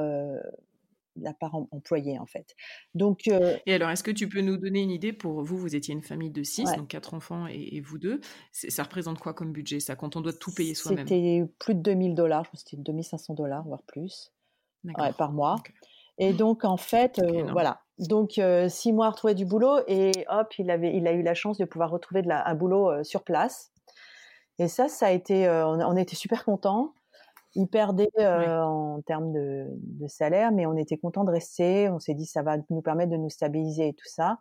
la 1.15 1.33
part 1.33 1.55
employée 1.71 2.19
en 2.19 2.25
fait. 2.25 2.55
Donc 2.93 3.27
euh, 3.27 3.57
et 3.65 3.73
alors 3.73 3.89
est-ce 3.89 4.03
que 4.03 4.11
tu 4.11 4.27
peux 4.27 4.41
nous 4.41 4.57
donner 4.57 4.81
une 4.81 4.91
idée 4.91 5.13
pour 5.13 5.43
vous 5.43 5.57
vous 5.57 5.75
étiez 5.75 5.93
une 5.93 6.01
famille 6.01 6.31
de 6.31 6.43
six 6.43 6.65
donc 6.75 6.87
quatre 6.87 7.13
enfants 7.13 7.47
et, 7.47 7.81
vous 7.81 7.97
deux. 7.97 8.21
Ça 8.51 8.83
représente 8.83 9.19
quoi 9.19 9.33
comme 9.33 9.51
budget? 9.51 9.79
Ça 9.79 9.95
quand 9.95 10.15
on 10.15 10.21
doit 10.21 10.33
tout 10.33 10.53
payer 10.53 10.73
soi-même? 10.73 11.07
C'était 11.07 11.43
plus 11.59 11.75
de 11.75 11.81
2000 11.81 12.15
dollars 12.15 12.45
je 12.45 12.51
pense 12.51 12.63
c'était 12.65 12.81
2500 12.81 13.33
dollars 13.33 13.63
voire 13.63 13.83
plus. 13.83 14.31
Par 15.17 15.31
mois. 15.31 15.55
Et 16.19 16.31
donc 16.31 16.63
en 16.63 16.77
fait 16.77 17.19
euh, 17.19 17.43
voilà. 17.51 17.81
Donc 17.97 18.37
euh, 18.37 18.69
six 18.69 18.93
mois 18.93 19.07
à 19.07 19.09
retrouver 19.09 19.33
du 19.33 19.45
boulot 19.45 19.79
et 19.87 20.11
hop 20.29 20.53
il 20.59 20.69
avait 20.69 20.95
il 20.95 21.07
a 21.07 21.13
eu 21.13 21.23
la 21.23 21.33
chance 21.33 21.57
de 21.57 21.65
pouvoir 21.65 21.89
retrouver 21.89 22.21
de 22.21 22.27
la, 22.27 22.47
un 22.47 22.55
boulot 22.55 23.03
sur 23.03 23.23
place. 23.23 23.71
Et 24.59 24.67
ça 24.67 24.87
ça 24.87 25.07
a 25.07 25.11
été 25.11 25.49
on, 25.49 25.79
on 25.79 25.97
était 25.97 26.15
super 26.15 26.45
contents 26.45 26.93
il 27.55 27.67
perdait 27.67 28.09
euh, 28.19 28.61
en 28.61 29.01
termes 29.01 29.31
de, 29.31 29.67
de, 29.71 30.07
salaire, 30.07 30.51
mais 30.51 30.65
on 30.65 30.75
était 30.75 30.97
content 30.97 31.23
de 31.23 31.31
rester. 31.31 31.89
On 31.89 31.99
s'est 31.99 32.13
dit 32.13 32.25
ça 32.25 32.43
va 32.43 32.57
nous 32.69 32.81
permettre 32.81 33.11
de 33.11 33.17
nous 33.17 33.29
stabiliser 33.29 33.89
et 33.89 33.93
tout 33.93 34.07
ça. 34.07 34.39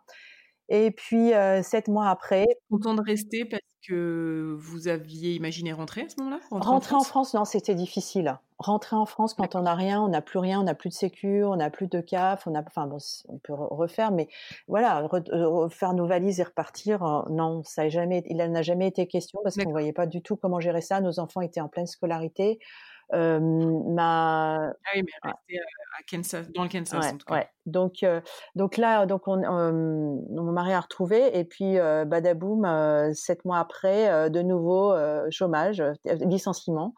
Et 0.69 0.91
puis 0.91 1.33
euh, 1.33 1.61
sept 1.61 1.87
mois 1.87 2.09
après, 2.09 2.45
content 2.71 2.95
de 2.95 3.01
rester 3.01 3.45
parce 3.45 3.61
que 3.87 4.55
vous 4.59 4.87
aviez 4.87 5.35
imaginé 5.35 5.73
rentrer 5.73 6.01
à 6.01 6.09
ce 6.09 6.15
moment-là 6.19 6.39
Rentrer, 6.49 6.95
en, 6.95 7.01
France, 7.01 7.35
non, 7.35 7.45
c'était 7.45 7.75
difficile. 7.75 8.39
Rentrer 8.57 8.95
en 8.95 9.05
France 9.05 9.35
quand 9.35 9.53
on 9.53 9.61
n'a 9.61 9.75
rien, 9.75 10.01
on 10.01 10.07
n'a 10.07 10.21
plus 10.21 10.39
rien, 10.39 10.61
on 10.61 10.63
n'a 10.63 10.73
plus 10.73 10.89
de 10.89 10.95
sécu, 10.95 11.43
on 11.43 11.57
n'a 11.57 11.69
plus 11.69 11.87
de 11.87 12.01
CAF, 12.01 12.47
on 12.47 12.55
a, 12.55 12.63
enfin 12.63 12.87
bon, 12.87 12.97
on 13.27 13.37
peut 13.37 13.53
refaire, 13.53 14.11
mais 14.11 14.27
voilà, 14.67 15.07
refaire 15.07 15.93
nos 15.93 16.07
valises 16.07 16.39
et 16.39 16.43
repartir, 16.43 17.03
euh, 17.03 17.21
non, 17.29 17.61
ça 17.63 17.83
a 17.83 17.89
jamais, 17.89 18.23
il 18.27 18.37
n'a 18.37 18.61
jamais 18.63 18.87
été 18.87 19.05
question 19.07 19.39
parce 19.43 19.55
qu'on 19.55 19.69
voyait 19.69 19.93
pas 19.93 20.07
du 20.07 20.23
tout 20.23 20.35
comment 20.35 20.59
gérer 20.59 20.81
ça. 20.81 20.99
Nos 20.99 21.19
enfants 21.19 21.41
étaient 21.41 21.61
en 21.61 21.69
pleine 21.69 21.87
scolarité. 21.87 22.59
Euh, 23.13 23.39
ma... 23.39 24.67
Ah 24.67 24.73
oui, 24.95 25.03
mais 25.03 25.29
resté 25.29 25.59
à 25.59 26.03
Kansas, 26.09 26.51
dans 26.51 26.63
le 26.63 26.69
Kansas 26.69 26.99
ouais, 26.99 27.11
en 27.11 27.17
tout 27.17 27.25
cas. 27.25 27.35
Ouais. 27.35 27.49
Donc, 27.65 28.03
euh, 28.03 28.21
donc 28.55 28.77
là, 28.77 29.05
donc 29.05 29.27
on, 29.27 29.43
euh, 29.43 29.71
mon 29.71 30.51
mari 30.51 30.73
a 30.73 30.79
retrouvé 30.79 31.37
et 31.37 31.43
puis 31.43 31.77
euh, 31.77 32.05
badaboum, 32.05 32.65
euh, 32.65 33.13
sept 33.13 33.45
mois 33.45 33.59
après, 33.59 34.29
de 34.29 34.41
nouveau 34.41 34.95
chômage, 35.29 35.83
licenciement. 36.05 36.93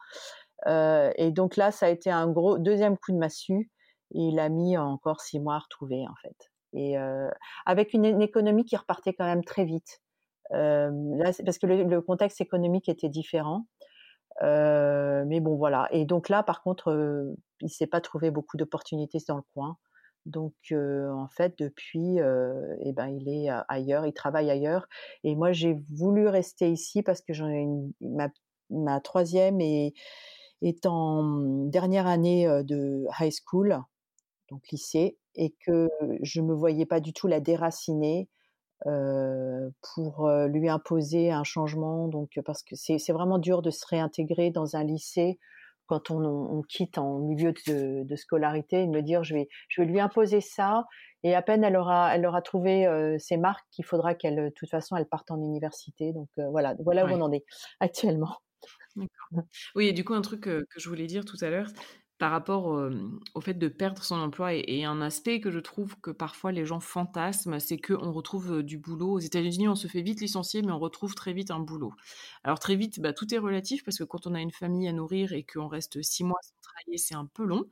et 0.66 1.30
donc 1.30 1.56
là, 1.56 1.70
ça 1.70 1.86
a 1.86 1.88
été 1.88 2.10
un 2.10 2.28
gros 2.28 2.58
deuxième 2.58 2.96
coup 2.96 3.12
de 3.12 3.18
massue. 3.18 3.70
il 4.10 4.38
a 4.38 4.48
mis 4.48 4.76
encore 4.76 5.20
six 5.20 5.40
mois 5.40 5.56
à 5.56 5.58
retrouver 5.58 6.06
en 6.08 6.14
fait. 6.22 6.36
Et 6.74 6.96
avec 7.66 7.94
une, 7.94 8.04
une, 8.04 8.22
économie 8.22 8.64
qui 8.64 8.76
repartait 8.76 9.14
quand 9.14 9.24
même 9.24 9.44
très 9.44 9.64
vite. 9.64 10.00
là, 10.50 10.90
parce 11.44 11.58
que 11.58 11.66
le, 11.66 11.84
le 11.84 12.00
contexte 12.00 12.40
économique 12.40 12.88
était 12.88 13.08
différent. 13.08 13.66
Euh, 14.42 15.24
mais 15.26 15.40
bon, 15.40 15.56
voilà. 15.56 15.88
Et 15.92 16.04
donc 16.04 16.28
là, 16.28 16.42
par 16.42 16.62
contre, 16.62 16.88
euh, 16.92 17.34
il 17.60 17.70
s'est 17.70 17.86
pas 17.86 18.00
trouvé 18.00 18.30
beaucoup 18.30 18.56
d'opportunités 18.56 19.18
dans 19.28 19.36
le 19.36 19.42
coin. 19.54 19.76
Donc, 20.26 20.54
en 20.72 21.28
fait, 21.28 21.54
depuis, 21.58 22.18
eh 22.18 22.92
ben, 22.92 23.08
il 23.08 23.28
est 23.30 23.48
ailleurs, 23.68 24.04
il 24.04 24.12
travaille 24.12 24.50
ailleurs. 24.50 24.86
Et 25.24 25.34
moi, 25.34 25.52
j'ai 25.52 25.74
voulu 25.96 26.28
rester 26.28 26.70
ici 26.70 27.02
parce 27.02 27.22
que 27.22 27.32
j'en 27.32 27.48
ma, 28.70 29.00
troisième 29.00 29.60
est, 29.62 29.94
est 30.60 30.84
en 30.86 31.22
dernière 31.68 32.06
année 32.06 32.46
de 32.64 33.06
high 33.18 33.32
school, 33.32 33.78
donc 34.50 34.68
lycée, 34.70 35.16
et 35.34 35.54
que 35.64 35.88
je 36.22 36.42
me 36.42 36.54
voyais 36.54 36.86
pas 36.86 37.00
du 37.00 37.14
tout 37.14 37.26
la 37.26 37.40
déraciner 37.40 38.28
pour 38.84 40.30
lui 40.48 40.68
imposer 40.68 41.30
un 41.30 41.44
changement. 41.44 42.08
Donc, 42.08 42.38
parce 42.44 42.62
que 42.62 42.74
c'est 42.76 43.12
vraiment 43.12 43.38
dur 43.38 43.62
de 43.62 43.70
se 43.70 43.86
réintégrer 43.86 44.50
dans 44.50 44.76
un 44.76 44.84
lycée 44.84 45.38
quand 45.86 46.10
on, 46.10 46.62
quitte 46.68 46.98
en 46.98 47.18
milieu 47.18 47.54
de, 47.66 48.16
scolarité, 48.16 48.86
de 48.86 48.90
me 48.90 49.00
dire 49.00 49.24
je 49.24 49.34
vais, 49.34 49.48
je 49.68 49.80
vais 49.80 49.88
lui 49.88 50.00
imposer 50.00 50.40
ça. 50.40 50.84
Et 51.24 51.34
à 51.34 51.42
peine 51.42 51.64
elle 51.64 51.76
aura, 51.76 52.14
elle 52.14 52.26
aura 52.26 52.42
trouvé 52.42 52.86
ses 53.18 53.36
marques 53.36 53.66
qu'il 53.70 53.84
faudra 53.84 54.14
qu'elle, 54.14 54.36
de 54.36 54.52
toute 54.54 54.68
façon, 54.68 54.96
elle 54.96 55.06
parte 55.06 55.30
en 55.30 55.38
université. 55.38 56.12
Donc 56.12 56.28
voilà, 56.36 56.74
voilà 56.80 57.06
où 57.06 57.08
on 57.08 57.20
en 57.22 57.32
est 57.32 57.44
actuellement. 57.80 58.36
Oui, 59.74 59.88
et 59.88 59.92
du 59.92 60.04
coup, 60.04 60.14
un 60.14 60.22
truc 60.22 60.42
que 60.42 60.64
je 60.76 60.88
voulais 60.88 61.06
dire 61.06 61.24
tout 61.24 61.36
à 61.40 61.50
l'heure, 61.50 61.68
par 62.18 62.32
rapport 62.32 62.80
au 63.34 63.40
fait 63.40 63.54
de 63.54 63.68
perdre 63.68 64.02
son 64.02 64.16
emploi 64.16 64.54
et, 64.54 64.84
un 64.84 65.00
aspect 65.00 65.40
que 65.40 65.50
je 65.50 65.58
trouve 65.58 65.98
que 66.00 66.10
parfois 66.10 66.52
les 66.52 66.64
gens 66.64 66.80
fantasment, 66.80 67.60
c'est 67.60 67.78
qu'on 67.78 68.12
retrouve 68.12 68.62
du 68.62 68.78
boulot. 68.78 69.12
Aux 69.12 69.18
États-Unis, 69.18 69.68
on 69.68 69.74
se 69.74 69.86
fait 69.86 70.02
vite 70.02 70.20
licencier, 70.20 70.62
mais 70.62 70.72
on 70.72 70.78
retrouve 70.78 71.14
très 71.14 71.32
vite 71.32 71.50
un 71.50 71.60
boulot. 71.60 71.92
Alors 72.44 72.58
très 72.58 72.76
vite, 72.76 73.00
bah, 73.00 73.12
tout 73.12 73.32
est 73.32 73.38
relatif 73.38 73.84
parce 73.84 73.98
que 73.98 74.04
quand 74.04 74.26
on 74.26 74.34
a 74.34 74.40
une 74.40 74.50
famille 74.50 74.88
à 74.88 74.92
nourrir 74.92 75.32
et 75.32 75.44
qu'on 75.44 75.68
reste 75.68 76.02
six 76.02 76.24
mois 76.24 76.38
sans 76.42 76.54
travailler, 76.60 76.98
c'est 76.98 77.14
un 77.14 77.26
peu 77.26 77.44
long. 77.44 77.66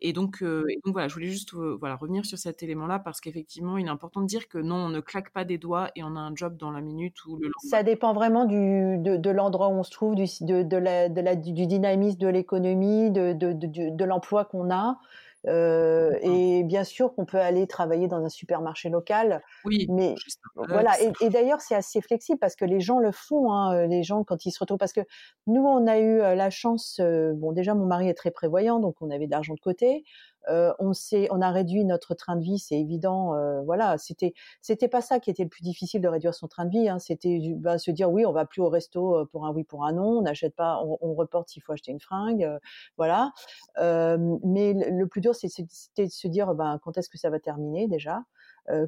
Et 0.00 0.12
donc, 0.12 0.42
voilà, 0.86 1.08
je 1.08 1.14
voulais 1.14 1.26
juste 1.26 1.50
revenir 1.52 2.24
sur 2.24 2.38
cet 2.38 2.62
élément-là 2.62 3.00
parce 3.00 3.20
qu'effectivement, 3.20 3.76
il 3.76 3.86
est 3.86 3.90
important 3.90 4.22
de 4.22 4.26
dire 4.26 4.48
que 4.48 4.58
non, 4.58 4.76
on 4.76 4.88
ne 4.88 5.00
claque 5.00 5.30
pas 5.32 5.44
des 5.44 5.58
doigts 5.58 5.90
et 5.96 6.02
on 6.02 6.16
a 6.16 6.20
un 6.20 6.34
job 6.34 6.56
dans 6.56 6.70
la 6.70 6.80
minute 6.80 7.24
ou 7.26 7.36
le 7.36 7.44
lendemain. 7.44 7.68
Ça 7.68 7.82
dépend 7.82 8.14
vraiment 8.14 8.46
de, 8.46 9.30
l'endroit 9.30 9.68
où 9.68 9.72
on 9.72 9.82
se 9.82 9.90
trouve, 9.90 10.14
du, 10.14 10.24
de 10.24 10.76
la, 10.76 11.08
du 11.36 11.66
dynamisme 11.66 12.18
de 12.18 12.28
l'économie, 12.28 13.10
de, 13.10 13.32
de 13.34 13.52
de 13.52 13.89
l'emploi 14.04 14.44
qu'on 14.44 14.70
a. 14.70 14.98
Euh, 15.46 16.18
et 16.20 16.64
bien 16.64 16.84
sûr 16.84 17.14
qu'on 17.14 17.24
peut 17.24 17.38
aller 17.38 17.66
travailler 17.66 18.08
dans 18.08 18.22
un 18.22 18.28
supermarché 18.28 18.90
local. 18.90 19.42
Oui. 19.64 19.86
Mais 19.88 20.14
voilà. 20.54 20.92
Et, 21.20 21.30
d'ailleurs, 21.30 21.60
c'est 21.60 21.74
assez 21.74 22.00
flexible 22.00 22.38
parce 22.38 22.56
que 22.56 22.64
les 22.64 22.80
gens 22.80 22.98
le 22.98 23.12
font. 23.12 23.52
Hein, 23.52 23.86
les 23.86 24.02
gens 24.02 24.22
quand 24.24 24.44
ils 24.44 24.50
se 24.50 24.58
retrouvent, 24.58 24.78
parce 24.78 24.92
que 24.92 25.00
nous, 25.46 25.62
on 25.62 25.86
a 25.86 25.98
eu 25.98 26.20
euh, 26.20 26.34
la 26.34 26.50
chance. 26.50 27.00
Euh, 27.00 27.32
bon, 27.34 27.52
déjà, 27.52 27.74
mon 27.74 27.86
mari 27.86 28.08
est 28.08 28.14
très 28.14 28.30
prévoyant, 28.30 28.80
donc 28.80 28.96
on 29.00 29.10
avait 29.10 29.26
de 29.26 29.30
l'argent 29.30 29.54
de 29.54 29.60
côté. 29.60 30.04
Euh, 30.48 30.72
on 30.78 30.92
s'est, 30.92 31.28
on 31.30 31.40
a 31.40 31.50
réduit 31.50 31.84
notre 31.84 32.14
train 32.14 32.36
de 32.36 32.42
vie, 32.42 32.58
c'est 32.58 32.78
évident. 32.78 33.34
Euh, 33.34 33.62
voilà, 33.62 33.98
c'était, 33.98 34.34
c'était 34.62 34.88
pas 34.88 35.00
ça 35.00 35.20
qui 35.20 35.30
était 35.30 35.42
le 35.42 35.48
plus 35.48 35.62
difficile 35.62 36.00
de 36.00 36.08
réduire 36.08 36.34
son 36.34 36.48
train 36.48 36.64
de 36.64 36.70
vie. 36.70 36.88
Hein, 36.88 36.98
c'était 36.98 37.54
bah, 37.56 37.78
se 37.78 37.90
dire 37.90 38.10
oui, 38.10 38.24
on 38.26 38.32
va 38.32 38.46
plus 38.46 38.62
au 38.62 38.68
resto 38.68 39.16
euh, 39.16 39.24
pour 39.26 39.46
un 39.46 39.52
oui 39.52 39.64
pour 39.64 39.84
un 39.84 39.92
non, 39.92 40.18
on 40.18 40.22
n'achète 40.22 40.54
pas, 40.54 40.82
on, 40.82 41.14
reporte 41.14 41.50
s'il 41.50 41.62
faut 41.62 41.72
acheter 41.72 41.90
une 41.90 42.00
fringue, 42.00 42.48
voilà. 42.96 43.32
mais 43.76 44.72
le, 44.72 45.04
plus 45.06 45.20
dur, 45.20 45.34
c'était 45.34 46.06
de 46.06 46.10
se 46.10 46.28
dire 46.28 46.54
ben 46.54 46.78
quand 46.82 46.96
est-ce 46.96 47.08
que 47.10 47.18
ça 47.18 47.28
va 47.30 47.38
terminer 47.40 47.88
déjà? 47.88 48.22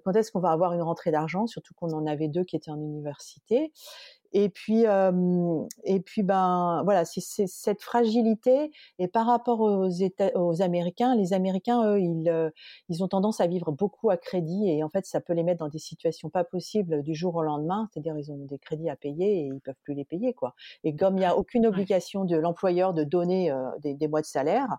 Quand 0.04 0.14
est-ce 0.14 0.30
qu'on 0.32 0.40
va 0.40 0.50
avoir 0.50 0.72
une 0.72 0.82
rentrée 0.82 1.10
d'argent, 1.10 1.46
surtout 1.46 1.74
qu'on 1.74 1.92
en 1.92 2.06
avait 2.06 2.28
deux 2.28 2.44
qui 2.44 2.56
étaient 2.56 2.70
en 2.70 2.80
université. 2.80 3.72
Et 4.34 4.48
puis, 4.48 4.84
et 5.84 6.00
puis 6.00 6.22
ben 6.22 6.82
voilà, 6.84 7.04
c'est 7.04 7.46
cette 7.46 7.82
fragilité. 7.82 8.70
Et 8.98 9.08
par 9.08 9.26
rapport 9.26 9.60
aux, 9.60 9.88
États, 9.88 10.30
aux 10.36 10.62
Américains, 10.62 11.14
les 11.14 11.32
Américains, 11.34 11.86
eux, 11.86 12.00
ils, 12.00 12.52
ils 12.88 13.04
ont 13.04 13.08
tendance 13.08 13.40
à 13.40 13.46
vivre 13.46 13.72
beaucoup 13.72 14.10
à 14.10 14.16
crédit 14.16 14.70
et 14.70 14.82
en 14.82 14.88
fait, 14.88 15.04
ça 15.06 15.20
peut 15.20 15.34
les 15.34 15.42
mettre 15.42 15.58
dans 15.58 15.68
des 15.68 15.78
situations 15.78 16.30
pas 16.30 16.44
possibles 16.44 17.02
du 17.02 17.14
jour 17.14 17.34
au 17.36 17.42
lendemain. 17.42 17.88
C'est-à-dire, 17.92 18.16
ils 18.16 18.32
ont 18.32 18.38
des 18.38 18.58
crédits 18.58 18.88
à 18.88 18.96
payer 18.96 19.40
et 19.40 19.46
ils 19.46 19.60
peuvent 19.60 19.74
plus 19.82 19.94
les 19.94 20.04
payer, 20.04 20.32
quoi. 20.32 20.54
Et 20.84 20.96
comme 20.96 21.16
il 21.16 21.20
n'y 21.20 21.26
a 21.26 21.36
aucune 21.36 21.66
obligation 21.66 22.24
de 22.24 22.36
l'employeur 22.36 22.94
de 22.94 23.04
donner 23.04 23.54
des, 23.80 23.94
des, 23.94 24.08
mois 24.08 24.22
de 24.22 24.26
salaire, 24.26 24.78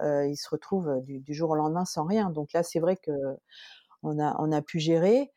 euh, 0.00 0.26
ils 0.26 0.36
se 0.36 0.48
retrouvent 0.48 1.02
du, 1.02 1.20
du, 1.20 1.34
jour 1.34 1.50
au 1.50 1.54
lendemain 1.54 1.84
sans 1.84 2.04
rien. 2.04 2.30
Donc 2.30 2.52
là, 2.52 2.62
c'est 2.62 2.80
vrai 2.80 2.96
que 2.96 3.10
on 4.04 4.18
a, 4.18 4.36
on 4.38 4.52
a 4.52 4.62
pu 4.62 4.78
gérer. 4.78 5.32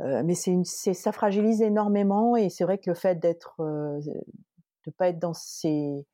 Euh, 0.00 0.22
mais 0.24 0.34
c'est 0.34 0.94
ça 0.94 1.10
fragilise 1.10 1.60
énormément 1.60 2.36
et 2.36 2.50
c'est 2.50 2.62
vrai 2.62 2.78
que 2.78 2.88
le 2.88 2.94
fait 2.94 3.16
d'être, 3.16 3.60
euh, 3.60 4.00
de 4.86 4.90
pas 4.92 5.08
être 5.08 5.18
dans 5.18 5.34
ses, 5.34 6.06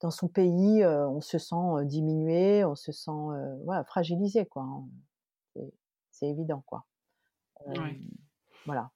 dans 0.00 0.10
son 0.10 0.28
pays, 0.28 0.82
euh, 0.82 1.08
on 1.08 1.22
se 1.22 1.38
sent 1.38 1.84
diminué, 1.84 2.64
on 2.66 2.74
se 2.74 2.92
sent 2.92 3.10
voilà, 3.64 3.82
fragilisé 3.84 4.44
quoi. 4.44 4.62
Hein. 4.62 4.84
C'est 6.10 6.26
évident 6.26 6.62
quoi. 6.66 6.84
Voilà. 8.66 8.90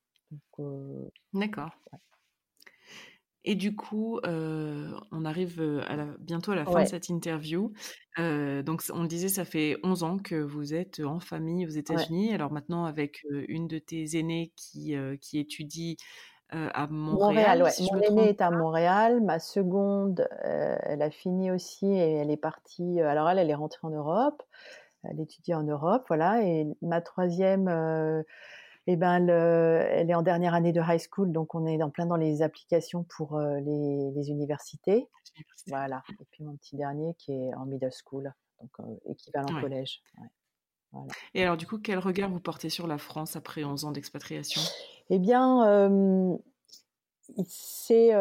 D'accord. 1.33 1.71
Et 3.49 3.55
du 3.55 3.75
coup, 3.75 4.21
on 4.25 5.25
arrive 5.25 5.83
à 5.89 5.97
bientôt 6.19 6.53
à 6.53 6.55
la 6.55 6.67
fin 6.67 6.83
de 6.83 6.87
cette 6.87 7.09
interview. 7.09 7.73
donc, 8.19 8.83
on 8.93 9.01
le 9.01 9.09
disait, 9.09 9.29
ça 9.29 9.47
fait 9.47 9.79
11 9.83 10.03
ans 10.03 10.19
que 10.19 10.35
vous 10.35 10.75
êtes 10.75 11.01
en 11.01 11.19
famille 11.19 11.67
aux 11.67 11.71
États-Unis. 11.71 12.35
Alors 12.35 12.53
maintenant, 12.53 12.85
avec 12.85 13.25
une 13.31 13.67
de 13.67 13.79
tes 13.79 14.19
aînées 14.19 14.53
qui, 14.55 14.95
qui 15.23 15.39
étudie 15.39 15.97
à 16.51 16.87
Montréal. 16.89 17.61
Montréal 17.61 17.73
Mon 17.91 18.01
aînée 18.03 18.29
est 18.29 18.43
à 18.43 18.51
Montréal. 18.51 19.23
Ma 19.23 19.39
seconde, 19.39 20.29
elle 20.43 21.01
a 21.01 21.11
fini 21.11 21.51
aussi 21.51 21.87
et 21.87 22.17
elle 22.17 22.31
est 22.31 22.37
partie. 22.37 23.01
alors, 23.01 23.31
elle, 23.31 23.39
elle 23.39 23.49
est 23.49 23.55
rentrée 23.55 23.81
en 23.83 23.91
Europe. 23.91 24.43
Elle 25.05 25.21
étudie 25.21 25.55
en 25.55 25.63
Europe, 25.63 26.05
voilà. 26.09 26.43
Et 26.43 26.67
ma 26.83 27.01
troisième 27.01 27.67
eh 28.91 28.97
ben, 28.97 29.29
elle 29.29 30.09
est 30.09 30.15
en 30.15 30.23
dernière 30.23 30.55
année 30.55 30.73
de 30.73 30.81
high 30.81 30.99
school, 30.99 31.31
donc 31.31 31.55
on 31.55 31.67
est 31.67 31.83
en 31.83 31.91
plein 31.91 32.07
dans 32.07 32.17
les 32.17 32.41
applications 32.41 33.05
pour 33.05 33.37
euh, 33.37 33.61
les, 33.61 34.31
universités. 34.31 35.07
Voilà. 35.67 36.03
Et 36.19 36.25
puis 36.31 36.43
mon 36.43 36.57
petit 36.57 36.75
dernier 36.75 37.15
qui 37.19 37.33
est 37.33 37.55
en 37.55 37.67
middle 37.67 37.91
school, 37.93 38.33
donc 38.63 38.71
euh, 38.81 39.11
équivalent 39.11 39.61
collège. 39.61 40.01
Et 41.35 41.43
alors, 41.43 41.59
du 41.59 41.67
coup, 41.67 41.77
quel 41.77 41.99
regard 41.99 42.31
vous 42.31 42.41
portez 42.41 42.71
sur 42.71 42.87
la 42.87 42.97
France 42.97 43.37
après 43.37 43.63
11 43.63 43.85
ans 43.85 43.93
d'expatriation? 43.93 44.63
Eh 45.11 45.19
bien, 45.19 46.39
c'est 47.47 48.15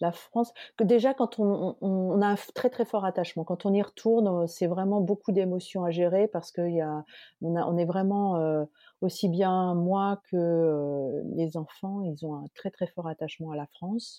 la 0.00 0.12
France, 0.12 0.52
que 0.76 0.84
déjà 0.84 1.14
quand 1.14 1.38
on, 1.38 2.20
a 2.20 2.26
un 2.26 2.36
très 2.54 2.70
très 2.70 2.84
fort 2.84 3.04
attachement, 3.04 3.44
quand 3.44 3.66
on 3.66 3.72
y 3.72 3.82
retourne, 3.82 4.46
c'est 4.46 4.66
vraiment 4.66 5.00
beaucoup 5.00 5.32
d'émotions 5.32 5.84
à 5.84 5.90
gérer 5.90 6.28
parce 6.28 6.52
qu'on 6.52 7.04
on 7.42 7.76
est 7.76 7.84
vraiment 7.84 8.66
aussi 9.00 9.28
bien 9.28 9.74
moi 9.74 10.20
que 10.30 11.22
les 11.36 11.56
enfants, 11.56 12.02
ils 12.02 12.24
ont 12.26 12.34
un 12.34 12.44
très 12.54 12.70
très 12.70 12.86
fort 12.86 13.08
attachement 13.08 13.50
à 13.52 13.56
la 13.56 13.66
France. 13.66 14.18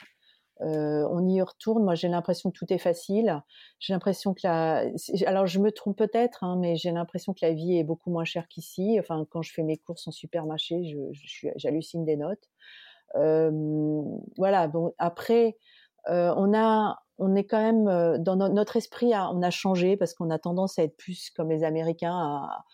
on 0.61 1.27
y 1.27 1.41
retourne. 1.41 1.83
Moi, 1.83 1.95
j'ai 1.95 2.07
l'impression 2.07 2.51
que 2.51 2.57
tout 2.57 2.71
est 2.71 2.77
facile. 2.77 3.41
J'ai 3.79 3.93
l'impression 3.93 4.33
que 4.33 4.41
la, 4.43 4.85
alors 5.25 5.47
je 5.47 5.59
me 5.59 5.71
trompe 5.71 5.97
peut-être, 5.97 6.43
hein, 6.43 6.57
mais 6.59 6.75
j'ai 6.75 6.91
l'impression 6.91 7.33
que 7.33 7.45
la 7.45 7.53
vie 7.53 7.77
est 7.77 7.83
beaucoup 7.83 8.11
moins 8.11 8.25
chère 8.25 8.47
qu'ici. 8.47 8.97
Enfin, 8.99 9.25
quand 9.29 9.41
je 9.41 9.51
fais 9.53 9.63
mes 9.63 9.77
courses 9.77 10.07
en 10.07 10.11
supermarché, 10.11 10.83
je, 10.85 11.49
j'hallucine 11.57 12.05
des 12.05 12.17
notes. 12.17 12.49
Voilà. 14.37 14.67
Bon, 14.67 14.93
après, 14.97 15.57
on 16.07 16.53
a, 16.53 16.97
on 17.17 17.35
est 17.35 17.45
quand 17.45 17.61
même 17.61 18.17
dans 18.23 18.35
notre 18.35 18.75
esprit, 18.77 19.13
on 19.15 19.41
a 19.41 19.49
changé 19.49 19.97
parce 19.97 20.13
qu'on 20.13 20.29
a 20.29 20.39
tendance 20.39 20.79
à 20.79 20.83
être 20.83 20.97
plus 20.97 21.29
comme 21.31 21.49
les 21.49 21.63
Américains, 21.63 22.15
à, 22.15 22.65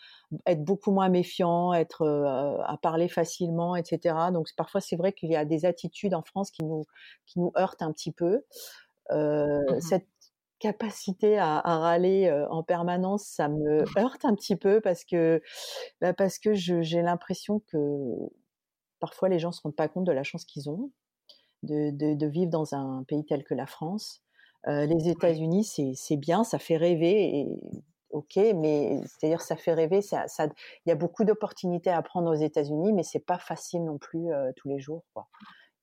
être 0.46 0.64
beaucoup 0.64 0.92
moins 0.92 1.10
méfiant, 1.10 1.74
être 1.74 2.04
euh, 2.04 2.62
à 2.66 2.78
parler 2.78 3.10
facilement, 3.10 3.76
etc. 3.76 4.16
Donc 4.34 4.48
parfois 4.56 4.82
c'est 4.82 4.96
vrai 4.96 5.14
qu'il 5.14 5.30
y 5.30 5.36
a 5.36 5.46
des 5.46 5.66
attitudes 5.66 6.14
en 6.14 6.24
France 6.24 6.52
qui 6.52 6.64
nous 6.64 6.86
qui 7.26 7.40
nous 7.40 7.52
heurtent 7.58 7.82
un 7.82 7.92
petit 7.92 8.12
peu. 8.12 8.44
Euh, 9.12 9.60
mmh 9.70 9.82
cette 9.82 10.08
capacité 10.60 11.40
à, 11.40 11.58
à 11.58 11.80
râler 11.80 12.28
euh, 12.28 12.48
en 12.50 12.62
permanence, 12.62 13.24
ça 13.26 13.50
me 13.50 13.84
heurte 13.98 14.26
un 14.26 14.36
petit 14.36 14.56
peu 14.56 14.80
parce 14.80 15.04
que 15.04 15.42
bah 16.02 16.14
parce 16.14 16.38
que 16.38 16.54
j'ai 16.54 17.02
l'impression 17.02 17.62
que 17.72 17.78
parfois 19.02 19.28
les 19.28 19.40
gens 19.40 19.52
se 19.52 19.62
rendent 19.62 19.76
pas 19.76 19.90
compte 19.90 20.06
de 20.06 20.14
la 20.14 20.24
chance 20.24 20.46
qu'ils 20.46 20.70
ont 20.70 20.92
de, 21.64 21.92
de, 21.92 22.16
de, 22.16 22.28
vivre 22.28 22.50
dans 22.50 22.74
un 22.74 23.04
pays 23.04 23.26
tel 23.26 23.44
que 23.44 23.54
la 23.54 23.66
France. 23.66 24.24
Euh, 24.68 24.86
les 24.86 25.10
États-Unis, 25.10 25.96
c'est 25.96 26.18
bien, 26.18 26.44
ça 26.44 26.60
fait 26.60 26.78
rêver 26.78 27.40
et 27.40 27.60
ok, 28.12 28.38
mais 28.56 29.02
c'est-à-dire 29.06 29.42
ça 29.42 29.56
fait 29.56 29.74
rêver. 29.74 30.02
Ça, 30.02 30.28
ça, 30.28 30.46
il 30.86 30.90
y 30.90 30.92
a 30.92 30.96
beaucoup 30.96 31.24
d'opportunités 31.24 31.90
à 31.90 32.02
prendre 32.02 32.30
aux 32.32 32.40
États-Unis, 32.40 32.94
mais 32.94 33.04
c'est 33.04 33.26
pas 33.26 33.40
facile 33.40 33.84
non 33.84 33.98
plus 33.98 34.32
euh, 34.32 34.52
tous 34.56 34.70
les 34.70 34.80
jours. 34.80 35.04
Quoi. 35.14 35.28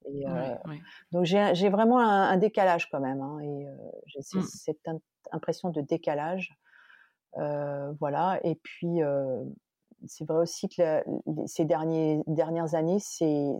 Et, 0.06 0.26
euh, 0.28 0.54
Donc 1.12 1.24
j'ai 1.24 1.68
vraiment 1.68 1.98
un, 1.98 2.36
décalage 2.36 2.88
quand 2.90 3.00
même, 3.00 3.20
hein, 3.20 3.38
et 3.42 3.66
j'ai 4.06 4.20
mmh. 4.20 4.42
cette 4.42 4.88
impression 5.32 5.70
de 5.70 5.80
décalage. 5.80 6.54
voilà. 7.34 8.40
Et 8.44 8.54
puis 8.62 9.00
c'est 10.06 10.26
vrai 10.26 10.38
aussi 10.38 10.68
que 10.68 11.02
ces 11.46 11.64
derniers, 11.64 12.22
dernières 12.26 12.74
années, 12.74 12.98
c'est 13.00 13.56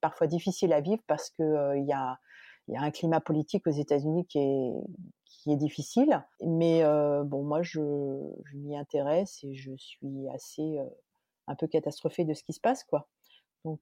parfois 0.00 0.26
difficile 0.26 0.72
à 0.72 0.80
vivre 0.80 1.02
parce 1.06 1.30
que 1.30 1.76
il 1.76 1.86
y 1.86 1.92
a 1.92 2.18
il 2.68 2.74
y 2.74 2.76
a 2.76 2.82
un 2.82 2.90
climat 2.90 3.20
politique 3.20 3.66
aux 3.66 3.72
États-Unis 3.72 4.26
qui 4.26 4.38
est 4.38 4.72
qui 5.24 5.52
est 5.52 5.56
difficile. 5.56 6.24
Mais 6.44 6.82
bon, 7.24 7.44
moi, 7.44 7.62
je, 7.62 7.80
je 8.44 8.56
m'y 8.56 8.76
intéresse 8.76 9.44
et 9.44 9.54
je 9.54 9.72
suis 9.76 10.28
assez 10.34 10.78
un 11.46 11.54
peu 11.54 11.66
catastrophée 11.68 12.24
de 12.24 12.34
ce 12.34 12.42
qui 12.42 12.52
se 12.52 12.60
passe, 12.60 12.84
quoi. 12.84 13.08
Donc, 13.64 13.80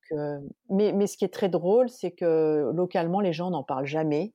mais, 0.71 0.93
mais 0.93 1.07
ce 1.07 1.17
qui 1.17 1.25
est 1.25 1.33
très 1.33 1.49
drôle, 1.49 1.89
c'est 1.89 2.13
que 2.13 2.71
localement, 2.75 3.21
les 3.21 3.33
gens 3.33 3.51
n'en 3.51 3.63
parlent 3.63 3.87
jamais. 3.87 4.35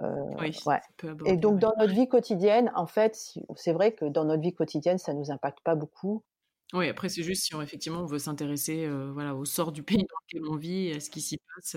oui, 0.00 0.56
ouais. 0.66 0.80
Et 1.26 1.36
donc, 1.36 1.58
dans 1.58 1.72
notre 1.78 1.92
vie 1.92 2.08
quotidienne, 2.08 2.70
en 2.74 2.86
fait, 2.86 3.34
c'est 3.56 3.72
vrai 3.72 3.92
que 3.92 4.04
dans 4.06 4.24
notre 4.24 4.42
vie 4.42 4.54
quotidienne, 4.54 4.98
ça 4.98 5.14
nous 5.14 5.30
impacte 5.30 5.60
pas 5.60 5.74
beaucoup. 5.74 6.22
Oui, 6.72 6.88
après, 6.88 7.08
c'est 7.08 7.22
juste 7.22 7.44
si 7.44 7.54
on, 7.54 7.62
effectivement 7.62 8.00
on 8.00 8.06
veut 8.06 8.18
s'intéresser 8.18 8.88
voilà, 9.12 9.34
au 9.34 9.44
sort 9.44 9.72
du 9.72 9.82
pays 9.84 9.98
dans 9.98 10.16
lequel 10.26 10.42
on 10.48 10.56
vit, 10.56 10.92
à 10.92 11.00
ce 11.00 11.10
qui 11.10 11.20
s'y 11.20 11.38
passe. 11.54 11.76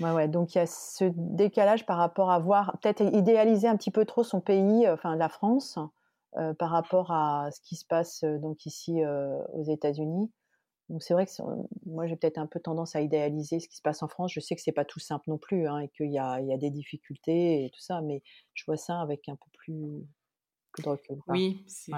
Ouais, 0.00 0.12
ouais, 0.12 0.28
donc 0.28 0.54
il 0.54 0.58
y 0.58 0.60
a 0.60 0.66
ce 0.66 1.04
décalage 1.14 1.84
par 1.84 1.98
rapport 1.98 2.30
à 2.30 2.38
voir, 2.38 2.78
peut-être 2.80 3.02
idéaliser 3.02 3.66
un 3.66 3.76
petit 3.76 3.90
peu 3.90 4.04
trop 4.04 4.22
son 4.22 4.40
pays, 4.40 4.88
enfin 4.88 5.16
la 5.16 5.28
France, 5.28 5.78
par 6.58 6.70
rapport 6.70 7.10
à 7.10 7.50
ce 7.50 7.60
qui 7.60 7.74
se 7.76 7.84
passe 7.84 8.22
donc 8.24 8.64
ici 8.64 9.00
aux 9.52 9.62
États-Unis. 9.64 10.30
Donc 10.88 11.02
c'est 11.02 11.14
vrai 11.14 11.26
que 11.26 11.32
moi 11.86 12.06
j'ai 12.06 12.16
peut-être 12.16 12.38
un 12.38 12.46
peu 12.46 12.60
tendance 12.60 12.96
à 12.96 13.00
idéaliser 13.02 13.60
ce 13.60 13.68
qui 13.68 13.76
se 13.76 13.82
passe 13.82 14.02
en 14.02 14.08
France. 14.08 14.32
Je 14.32 14.40
sais 14.40 14.54
que 14.56 14.62
c'est 14.62 14.72
pas 14.72 14.84
tout 14.84 15.00
simple 15.00 15.24
non 15.28 15.38
plus 15.38 15.68
hein, 15.68 15.80
et 15.80 15.88
qu'il 15.88 16.10
y 16.12 16.18
a, 16.18 16.40
il 16.40 16.48
y 16.48 16.52
a 16.52 16.56
des 16.58 16.70
difficultés 16.70 17.64
et 17.64 17.70
tout 17.70 17.80
ça, 17.80 18.00
mais 18.00 18.22
je 18.54 18.64
vois 18.66 18.76
ça 18.78 19.00
avec 19.00 19.28
un 19.28 19.36
peu 19.36 19.50
plus 19.52 20.06
de 20.78 20.88
recul. 20.88 21.18
Oui, 21.26 21.64
c'est 21.66 21.92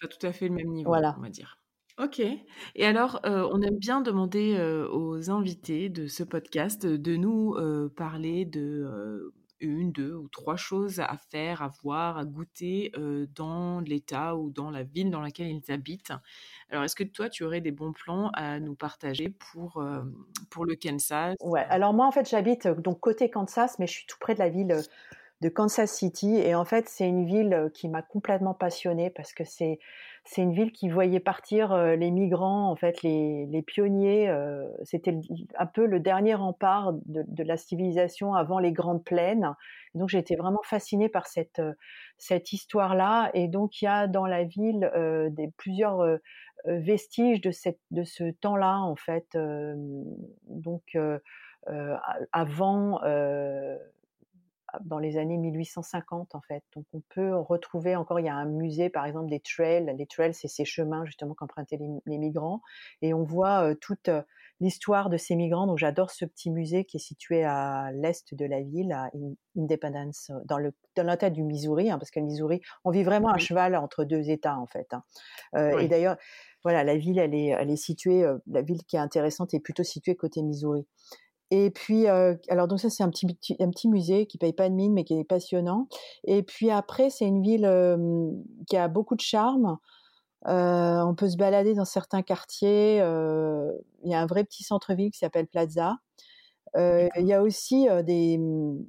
pas 0.00 0.08
tout 0.08 0.26
à 0.26 0.32
fait 0.32 0.48
le 0.48 0.54
même 0.54 0.68
niveau, 0.68 0.90
voilà. 0.90 1.14
on 1.18 1.22
va 1.22 1.28
dire. 1.30 1.58
Ok. 1.98 2.20
Et 2.20 2.84
alors, 2.84 3.20
on 3.24 3.62
aime 3.62 3.78
bien 3.78 4.02
demander 4.02 4.58
aux 4.92 5.30
invités 5.30 5.88
de 5.88 6.06
ce 6.06 6.22
podcast 6.22 6.84
de 6.84 7.16
nous 7.16 7.56
parler 7.96 8.44
de 8.44 9.32
une, 9.60 9.92
deux 9.92 10.12
ou 10.12 10.28
trois 10.28 10.56
choses 10.56 11.00
à 11.00 11.16
faire, 11.30 11.62
à 11.62 11.72
voir, 11.82 12.18
à 12.18 12.26
goûter 12.26 12.92
dans 13.34 13.80
l'État 13.80 14.36
ou 14.36 14.50
dans 14.50 14.70
la 14.70 14.82
ville 14.82 15.10
dans 15.10 15.22
laquelle 15.22 15.48
ils 15.48 15.72
habitent. 15.72 16.12
Alors, 16.70 16.84
est-ce 16.84 16.96
que 16.96 17.04
toi, 17.04 17.30
tu 17.30 17.44
aurais 17.44 17.62
des 17.62 17.72
bons 17.72 17.94
plans 17.94 18.28
à 18.34 18.60
nous 18.60 18.74
partager 18.74 19.30
pour, 19.30 19.82
pour 20.50 20.66
le 20.66 20.76
Kansas? 20.76 21.34
Ouais, 21.40 21.64
alors 21.70 21.94
moi, 21.94 22.06
en 22.06 22.12
fait, 22.12 22.28
j'habite 22.28 22.68
donc 22.68 23.00
côté 23.00 23.30
Kansas, 23.30 23.78
mais 23.78 23.86
je 23.86 23.92
suis 23.92 24.06
tout 24.06 24.18
près 24.20 24.34
de 24.34 24.40
la 24.40 24.50
ville 24.50 24.82
de 25.40 25.48
Kansas 25.48 25.90
City. 25.90 26.36
Et 26.36 26.54
en 26.54 26.64
fait, 26.64 26.88
c'est 26.88 27.08
une 27.08 27.26
ville 27.26 27.70
qui 27.74 27.88
m'a 27.88 28.02
complètement 28.02 28.54
passionnée 28.54 29.10
parce 29.10 29.32
que 29.32 29.44
c'est 29.44 29.78
c'est 30.28 30.42
une 30.42 30.52
ville 30.52 30.72
qui 30.72 30.88
voyait 30.88 31.20
partir 31.20 31.76
les 31.76 32.10
migrants, 32.10 32.68
en 32.68 32.74
fait, 32.74 33.04
les, 33.04 33.46
les 33.46 33.62
pionniers. 33.62 34.28
C'était 34.82 35.16
un 35.56 35.66
peu 35.66 35.86
le 35.86 36.00
dernier 36.00 36.34
rempart 36.34 36.94
de, 37.04 37.22
de, 37.28 37.44
la 37.44 37.56
civilisation 37.56 38.34
avant 38.34 38.58
les 38.58 38.72
grandes 38.72 39.04
plaines. 39.04 39.54
donc, 39.94 40.08
j'ai 40.08 40.18
été 40.18 40.34
vraiment 40.34 40.62
fascinée 40.64 41.08
par 41.08 41.28
cette 41.28 41.62
cette 42.18 42.52
histoire-là. 42.52 43.30
Et 43.34 43.46
donc, 43.46 43.80
il 43.80 43.84
y 43.84 43.88
a 43.88 44.08
dans 44.08 44.26
la 44.26 44.42
ville 44.42 44.90
des 45.30 45.48
plusieurs 45.56 46.04
vestiges 46.64 47.40
de 47.40 47.52
cette 47.52 47.78
de 47.92 48.02
ce 48.02 48.32
temps-là, 48.32 48.80
en 48.80 48.96
fait. 48.96 49.38
donc, 50.48 50.98
avant 52.32 52.98
dans 54.84 54.98
les 54.98 55.18
années 55.18 55.36
1850 55.36 56.34
en 56.34 56.40
fait. 56.40 56.62
Donc 56.74 56.84
on 56.92 57.02
peut 57.14 57.34
retrouver 57.34 57.96
encore, 57.96 58.20
il 58.20 58.26
y 58.26 58.28
a 58.28 58.34
un 58.34 58.46
musée 58.46 58.90
par 58.90 59.06
exemple 59.06 59.28
des 59.28 59.40
trails. 59.40 59.94
Les 59.96 60.06
trails, 60.06 60.34
c'est 60.34 60.48
ces 60.48 60.64
chemins 60.64 61.04
justement 61.04 61.34
qu'empruntaient 61.34 61.78
les, 62.06 62.18
migrants. 62.18 62.62
Et 63.02 63.14
on 63.14 63.24
voit 63.24 63.74
toute 63.80 64.10
l'histoire 64.60 65.10
de 65.10 65.16
ces 65.16 65.36
migrants. 65.36 65.66
Donc 65.66 65.78
j'adore 65.78 66.10
ce 66.10 66.24
petit 66.24 66.50
musée 66.50 66.84
qui 66.84 66.96
est 66.96 67.00
situé 67.00 67.44
à 67.44 67.90
l'est 67.92 68.34
de 68.34 68.44
la 68.44 68.62
ville, 68.62 68.92
à 68.92 69.10
Independence, 69.56 70.30
dans, 70.44 70.58
le, 70.58 70.72
dans 70.96 71.04
la 71.04 71.16
tête 71.16 71.32
du 71.32 71.42
Missouri, 71.42 71.90
hein, 71.90 71.98
parce 71.98 72.10
que 72.10 72.20
le 72.20 72.26
Missouri, 72.26 72.60
on 72.84 72.90
vit 72.90 73.02
vraiment 73.04 73.30
à 73.30 73.38
cheval 73.38 73.76
entre 73.76 74.04
deux 74.04 74.30
États 74.30 74.58
en 74.58 74.66
fait. 74.66 74.92
Hein. 74.92 75.02
Et 75.78 75.88
d'ailleurs, 75.88 76.16
voilà, 76.62 76.82
la 76.82 76.96
ville, 76.96 77.18
elle 77.18 77.34
est, 77.34 77.48
elle 77.48 77.70
est 77.70 77.76
située, 77.76 78.26
la 78.46 78.62
ville 78.62 78.82
qui 78.84 78.96
est 78.96 79.00
intéressante 79.00 79.54
est 79.54 79.60
plutôt 79.60 79.84
située 79.84 80.16
côté 80.16 80.42
Missouri. 80.42 80.86
Et 81.50 81.70
puis, 81.70 82.06
alors 82.08 82.66
donc 82.68 82.80
ça 82.80 82.90
c'est 82.90 83.02
un 83.02 83.10
petit, 83.10 83.26
un 83.60 83.70
petit 83.70 83.88
musée 83.88 84.26
qui 84.26 84.38
paye 84.38 84.52
pas 84.52 84.68
de 84.68 84.74
mine 84.74 84.92
mais 84.92 85.04
qui 85.04 85.14
est 85.14 85.24
passionnant. 85.24 85.88
Et 86.24 86.42
puis 86.42 86.70
après 86.70 87.10
c'est 87.10 87.26
une 87.26 87.42
ville 87.42 87.70
qui 88.68 88.76
a 88.76 88.88
beaucoup 88.88 89.14
de 89.14 89.20
charme. 89.20 89.78
on 90.44 91.14
peut 91.16 91.28
se 91.28 91.36
balader 91.36 91.74
dans 91.74 91.84
certains 91.84 92.22
quartiers. 92.22 92.96
Il 92.96 94.10
y 94.10 94.14
a 94.14 94.20
un 94.20 94.26
vrai 94.26 94.44
petit 94.44 94.64
centre-ville 94.64 95.10
qui 95.10 95.18
s'appelle 95.18 95.46
Plaza. 95.46 95.98
il 96.74 97.26
y 97.26 97.32
a 97.32 97.42
aussi 97.42 97.86
des, 98.04 98.38
mmh, 98.38 98.84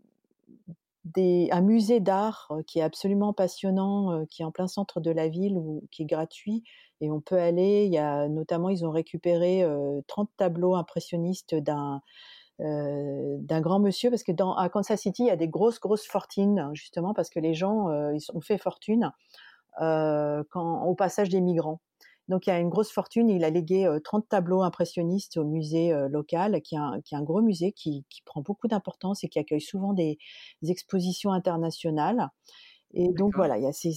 des, 1.05 1.49
un 1.51 1.61
musée 1.61 1.99
d'art 1.99 2.51
qui 2.65 2.79
est 2.79 2.83
absolument 2.83 3.33
passionnant, 3.33 4.25
qui 4.25 4.41
est 4.41 4.45
en 4.45 4.51
plein 4.51 4.67
centre 4.67 4.99
de 4.99 5.11
la 5.11 5.27
ville, 5.27 5.57
ou 5.57 5.83
qui 5.91 6.03
est 6.03 6.05
gratuit, 6.05 6.63
et 7.01 7.11
on 7.11 7.21
peut 7.21 7.37
aller. 7.39 7.85
Il 7.85 7.93
y 7.93 7.97
a 7.99 8.27
notamment, 8.27 8.69
ils 8.69 8.85
ont 8.85 8.91
récupéré 8.91 9.63
30 10.07 10.29
tableaux 10.37 10.75
impressionnistes 10.75 11.55
d'un 11.55 12.01
euh, 12.59 13.37
d'un 13.39 13.61
grand 13.61 13.79
monsieur 13.79 14.09
parce 14.09 14.23
que 14.23 14.31
dans 14.31 14.55
à 14.55 14.67
Kansas 14.67 14.99
City 14.99 15.23
il 15.23 15.27
y 15.27 15.31
a 15.31 15.35
des 15.35 15.47
grosses 15.47 15.79
grosses 15.79 16.07
fortunes 16.07 16.71
justement 16.73 17.13
parce 17.13 17.29
que 17.29 17.39
les 17.39 17.53
gens 17.53 17.89
euh, 17.89 18.15
ils 18.15 18.35
ont 18.35 18.41
fait 18.41 18.57
fortune 18.57 19.11
euh, 19.79 20.43
quand 20.49 20.81
au 20.85 20.95
passage 20.95 21.29
des 21.29 21.39
migrants. 21.39 21.81
Donc 22.29 22.47
il 22.47 22.49
y 22.49 22.53
a 22.53 22.59
une 22.59 22.69
grosse 22.69 22.91
fortune, 22.91 23.29
il 23.29 23.43
a 23.43 23.51
légué 23.51 23.87
30 24.03 24.27
tableaux 24.27 24.63
impressionnistes 24.63 25.37
au 25.37 25.45
musée 25.45 25.93
local, 26.09 26.61
qui 26.61 26.75
est, 26.75 26.77
un, 26.77 26.99
qui 27.05 27.15
est 27.15 27.17
un 27.17 27.23
gros 27.23 27.41
musée 27.41 27.71
qui, 27.71 28.05
qui 28.09 28.21
prend 28.23 28.41
beaucoup 28.41 28.67
d'importance 28.67 29.23
et 29.23 29.29
qui 29.29 29.39
accueille 29.39 29.61
souvent 29.61 29.93
des, 29.93 30.17
expositions 30.67 31.31
internationales. 31.31 32.27
Et 32.93 33.07
donc 33.13 33.33
voilà, 33.37 33.57
il 33.57 33.63
y 33.63 33.67
a 33.67 33.71
ces, 33.71 33.93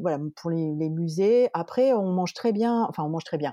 voilà 0.00 0.18
pour 0.36 0.48
les, 0.48 0.72
les, 0.78 0.88
musées. 0.88 1.50
Après, 1.52 1.92
on 1.92 2.10
mange 2.10 2.32
très 2.32 2.52
bien, 2.52 2.86
enfin 2.88 3.04
on 3.04 3.10
mange 3.10 3.24
très 3.24 3.36
bien. 3.36 3.52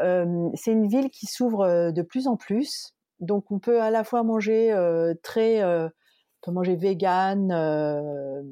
Euh, 0.00 0.48
c'est 0.54 0.72
une 0.72 0.88
ville 0.88 1.10
qui 1.10 1.26
s'ouvre 1.26 1.92
de 1.92 2.02
plus 2.02 2.28
en 2.28 2.38
plus. 2.38 2.94
Donc 3.20 3.50
on 3.50 3.58
peut 3.58 3.80
à 3.80 3.90
la 3.90 4.04
fois 4.04 4.22
manger 4.22 4.72
euh, 4.72 5.14
très, 5.22 5.62
euh, 5.62 5.86
on 5.86 6.46
peut 6.46 6.52
manger 6.52 6.76
vegan, 6.76 7.50
euh, 7.52 8.42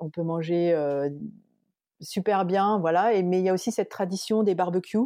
on 0.00 0.10
peut 0.10 0.22
manger 0.22 0.76
super 2.00 2.44
bien, 2.44 2.78
voilà. 2.78 3.14
Et 3.14 3.22
mais 3.22 3.40
il 3.40 3.44
y 3.44 3.48
a 3.48 3.54
aussi 3.54 3.72
cette 3.72 3.88
tradition 3.88 4.42
des 4.42 4.54
barbecues 4.54 4.98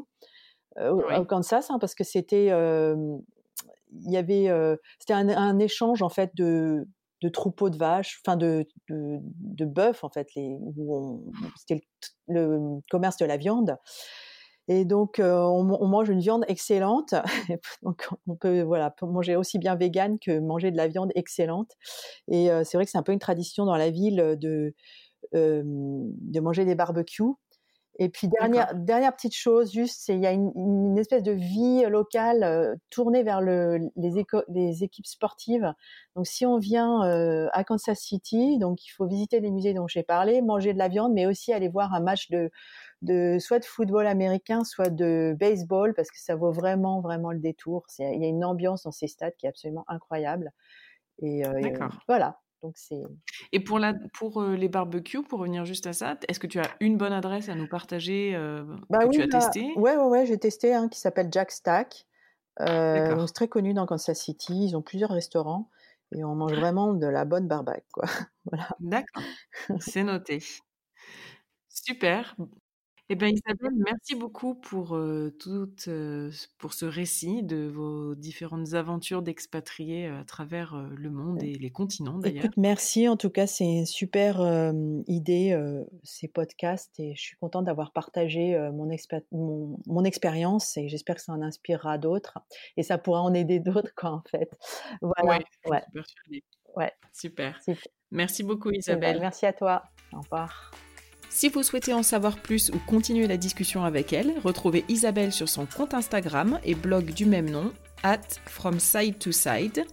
au, 0.78 1.24
Kansas, 1.26 1.70
hein, 1.70 1.78
parce 1.78 1.94
que 1.94 2.04
c'était, 2.04 2.46
il 2.46 4.11
y 4.11 4.16
avait, 4.16 4.50
c'était 4.98 5.14
un, 5.14 5.59
échange 5.59 6.02
en 6.02 6.09
fait 6.09 6.34
de 6.34 6.86
de 7.22 7.30
troupeaux 7.30 7.70
de 7.70 7.78
vaches, 7.78 8.20
enfin 8.22 8.36
de, 8.36 8.66
de, 8.90 9.18
de 9.22 9.64
bœufs 9.64 10.04
en 10.04 10.11
fait, 10.11 10.28
les, 10.34 10.59
c'était 11.57 11.82
le, 12.28 12.78
commerce 12.90 13.16
de 13.16 13.24
la 13.24 13.38
viande. 13.38 13.78
Et 14.69 14.85
donc, 14.85 15.21
on, 15.21 15.87
mange 15.87 16.09
une 16.09 16.21
viande 16.21 16.45
excellente. 16.49 17.14
donc, 17.83 18.09
on 18.27 18.35
peut 18.35 18.62
voilà 18.62 18.95
manger 19.03 19.37
aussi 19.37 19.59
bien 19.59 19.77
vegan 19.77 20.19
que 20.19 20.41
manger 20.41 20.71
de 20.71 20.77
la 20.77 20.89
viande 20.89 21.12
excellente. 21.14 21.71
Et 22.29 22.49
c'est 22.64 22.77
vrai 22.77 22.85
que 22.85 22.91
c'est 22.91 22.99
un 22.99 23.03
peu 23.03 23.12
une 23.12 23.19
tradition 23.19 23.64
dans 23.64 23.77
la 23.77 23.91
ville 23.91 24.37
de 24.41 24.75
euh, 25.35 25.62
de 25.64 26.41
manger 26.41 26.64
des 26.64 26.75
barbecues. 26.75 27.35
Et 27.99 28.11
puis 28.11 28.28
dernière 28.28 28.74
dernière 28.74 29.14
petite 29.14 29.34
chose, 29.34 29.72
juste, 29.72 30.03
c'est 30.05 30.14
il 30.14 30.20
y 30.20 30.26
a 30.26 30.32
une, 30.32 30.99
espèce 30.99 31.22
de 31.22 31.32
vie 31.32 31.84
locale 31.88 32.78
tournée 32.90 33.22
vers 33.22 33.40
le, 33.40 33.78
les, 33.97 34.24
les 34.49 34.84
équipes 34.84 35.07
sportives. 35.07 35.72
Donc 36.14 36.26
si 36.26 36.44
on 36.44 36.59
vient 36.59 37.01
à 37.53 37.64
Kansas 37.64 37.99
City, 37.99 38.59
donc 38.59 38.84
il 38.84 38.90
faut 38.90 39.07
visiter 39.07 39.40
les 39.40 39.51
musées 39.51 39.72
dont 39.72 39.86
j'ai 39.88 40.03
parlé, 40.03 40.42
manger 40.42 40.74
de 40.74 40.78
la 40.78 40.88
viande, 40.88 41.14
mais 41.14 41.26
aussi 41.26 41.55
aller 41.55 41.68
voir 41.68 41.94
un 41.94 42.01
match 42.01 42.30
de 42.30 42.51
de 43.03 43.38
soit 43.38 43.59
de 43.59 43.64
football 43.64 44.07
américain, 44.07 44.64
soit 44.64 44.90
de 44.90 45.36
baseball, 45.38 45.94
parce 45.94 46.11
que 46.11 46.18
ça 46.18 46.34
vaut 46.34 46.53
vraiment, 46.53 47.01
vraiment 47.01 47.32
le 47.32 47.38
détour. 47.38 47.86
Il 47.99 48.20
y 48.20 48.24
a 48.24 48.28
une 48.28 48.44
ambiance 48.44 48.84
dans 48.84 48.92
ces 48.92 49.07
stades 49.07 49.34
qui 49.36 49.47
est 49.47 49.49
absolument 49.49 49.84
incroyable. 49.88 50.53
Et, 51.20 51.47
euh, 51.47 51.61
voilà. 52.09 52.40
Donc 52.62 52.74
c'est. 52.76 53.02
Et 53.52 53.61
pour, 53.61 53.78
la, 53.78 53.94
pour 54.14 54.42
les 54.42 54.68
barbecues, 54.68 55.22
pour 55.22 55.40
revenir 55.40 55.64
juste 55.64 55.86
à 55.86 55.92
ça, 55.92 56.16
est-ce 56.28 56.40
que 56.40 56.46
tu 56.46 56.59
as 56.59 56.74
une 56.80 56.96
bonne 56.96 57.12
adresse 57.12 57.48
à 57.48 57.54
nous 57.54 57.68
partager 57.68 58.34
euh, 58.34 58.64
bah 58.90 59.07
que 59.07 59.11
tu 59.11 59.22
as 59.22 59.26
bah, 59.26 59.38
testé 59.38 59.72
Ouais, 59.76 59.96
ouais, 59.96 60.04
ouais, 60.04 60.26
j'ai 60.26 60.38
testé 60.38 60.74
un 60.74 60.88
qui 60.88 60.98
s'appelle 60.98 61.28
Jack 61.30 61.50
Stack. 61.50 62.07
c'est 62.59 63.32
très 63.34 63.48
connu 63.48 63.74
dans 63.74 63.86
Kansas 63.86 64.18
City. 64.18 64.66
Ils 64.66 64.76
ont 64.76 64.82
plusieurs 64.82 65.11
restaurants 65.11 65.70
et 66.14 66.24
on 66.24 66.34
mange 66.34 66.54
vraiment 66.54 66.94
de 66.94 67.07
la 67.07 67.24
bonne 67.24 67.48
barbaque, 67.48 67.86
quoi. 67.92 68.04
voilà. 68.44 68.68
D'accord, 68.80 69.22
c'est 69.80 70.04
noté. 70.04 70.42
Super. 71.68 72.36
Eh 73.09 73.14
bien, 73.14 73.28
Isabelle, 73.28 73.72
merci 73.84 74.16
beaucoup 74.16 74.57
pour, 74.57 74.98
tout, 75.38 75.70
pour 76.59 76.72
ce 76.72 76.84
récit 76.84 77.44
de 77.44 77.68
vos 77.68 78.16
différentes 78.16 78.74
aventures 78.74 79.22
d'expatriés 79.22 80.09
à 80.09 80.24
travers 80.24 80.76
le 80.76 81.11
monde 81.11 81.40
et 81.42 81.54
les 81.54 81.70
continents 81.70 82.18
d'ailleurs. 82.18 82.46
merci. 82.57 83.09
En 83.09 83.16
tout 83.16 83.30
cas, 83.30 83.46
c'est 83.46 83.64
une 83.64 83.86
super 83.86 84.40
idée, 85.07 85.57
ces 86.02 86.26
podcasts, 86.26 86.98
et 86.98 87.14
je 87.14 87.20
suis 87.20 87.36
contente 87.36 87.66
d'avoir 87.66 87.92
partagé 87.92 88.59
mon, 88.72 88.88
mon, 89.86 90.04
expérience 90.04 90.76
et 90.76 90.88
j'espère 90.88 91.14
que 91.14 91.22
ça 91.22 91.32
en 91.32 91.42
inspirera 91.42 91.98
d'autres 91.98 92.38
et 92.76 92.82
ça 92.82 92.98
pourra 92.98 93.22
en 93.22 93.34
aider 93.34 93.61
d'autres, 93.61 93.94
quoi, 93.94 94.11
en 94.11 94.22
fait. 94.28 94.50
Voilà. 95.00 95.38
Ouais, 95.38 95.44
ouais. 95.70 96.42
Ouais. 96.76 96.92
Super. 97.12 97.61
Merci 98.11 98.44
beaucoup 98.44 98.70
Isabelle. 98.70 99.18
merci 99.20 99.46
à 99.46 99.52
toi. 99.52 99.82
Au 100.12 100.20
revoir. 100.20 100.70
Si 101.37 101.49
vous 101.51 101.62
souhaitez 101.62 101.93
en 101.93 102.03
savoir 102.03 102.39
plus 102.39 102.70
ou 102.70 102.78
continuer 102.87 103.26
la 103.26 103.37
discussion 103.37 103.84
avec 103.84 104.14
elle, 104.14 104.32
retrouvez 104.43 104.87
Isabelle 104.89 105.32
sur 105.32 105.51
son 105.51 105.66
compte 105.66 105.93
Instagram 105.93 106.59
et 106.64 106.74
blog 106.74 107.12
du 107.12 107.26
même 107.26 107.51
nom, 107.51 107.74
at 108.03 108.22
From 108.47 108.80
Side 108.80 109.18
to 109.18 109.32
Side. 109.32 109.84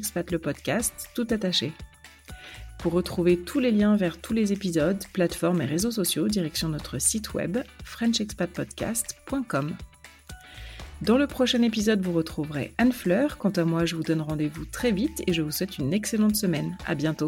tout 1.13 1.27
attaché. 1.29 1.73
Pour 2.79 2.93
retrouver 2.93 3.37
tous 3.37 3.59
les 3.59 3.71
liens 3.71 3.95
vers 3.95 4.19
tous 4.19 4.33
les 4.33 4.51
épisodes, 4.53 5.03
plateformes 5.13 5.61
et 5.61 5.65
réseaux 5.65 5.91
sociaux, 5.91 6.27
direction 6.27 6.69
notre 6.69 6.99
site 6.99 7.33
web 7.33 7.59
frenchexpatpodcast.com. 7.83 9.75
Dans 11.03 11.17
le 11.17 11.27
prochain 11.27 11.61
épisode, 11.63 12.01
vous 12.01 12.13
retrouverez 12.13 12.73
Anne 12.77 12.93
Fleur. 12.93 13.37
Quant 13.37 13.49
à 13.49 13.65
moi, 13.65 13.83
je 13.85 13.97
vous 13.97 14.03
donne 14.03 14.21
rendez-vous 14.21 14.63
très 14.63 14.93
vite 14.93 15.21
et 15.27 15.33
je 15.33 15.41
vous 15.41 15.51
souhaite 15.51 15.77
une 15.77 15.93
excellente 15.93 16.37
semaine. 16.37 16.77
À 16.85 16.95
bientôt. 16.95 17.27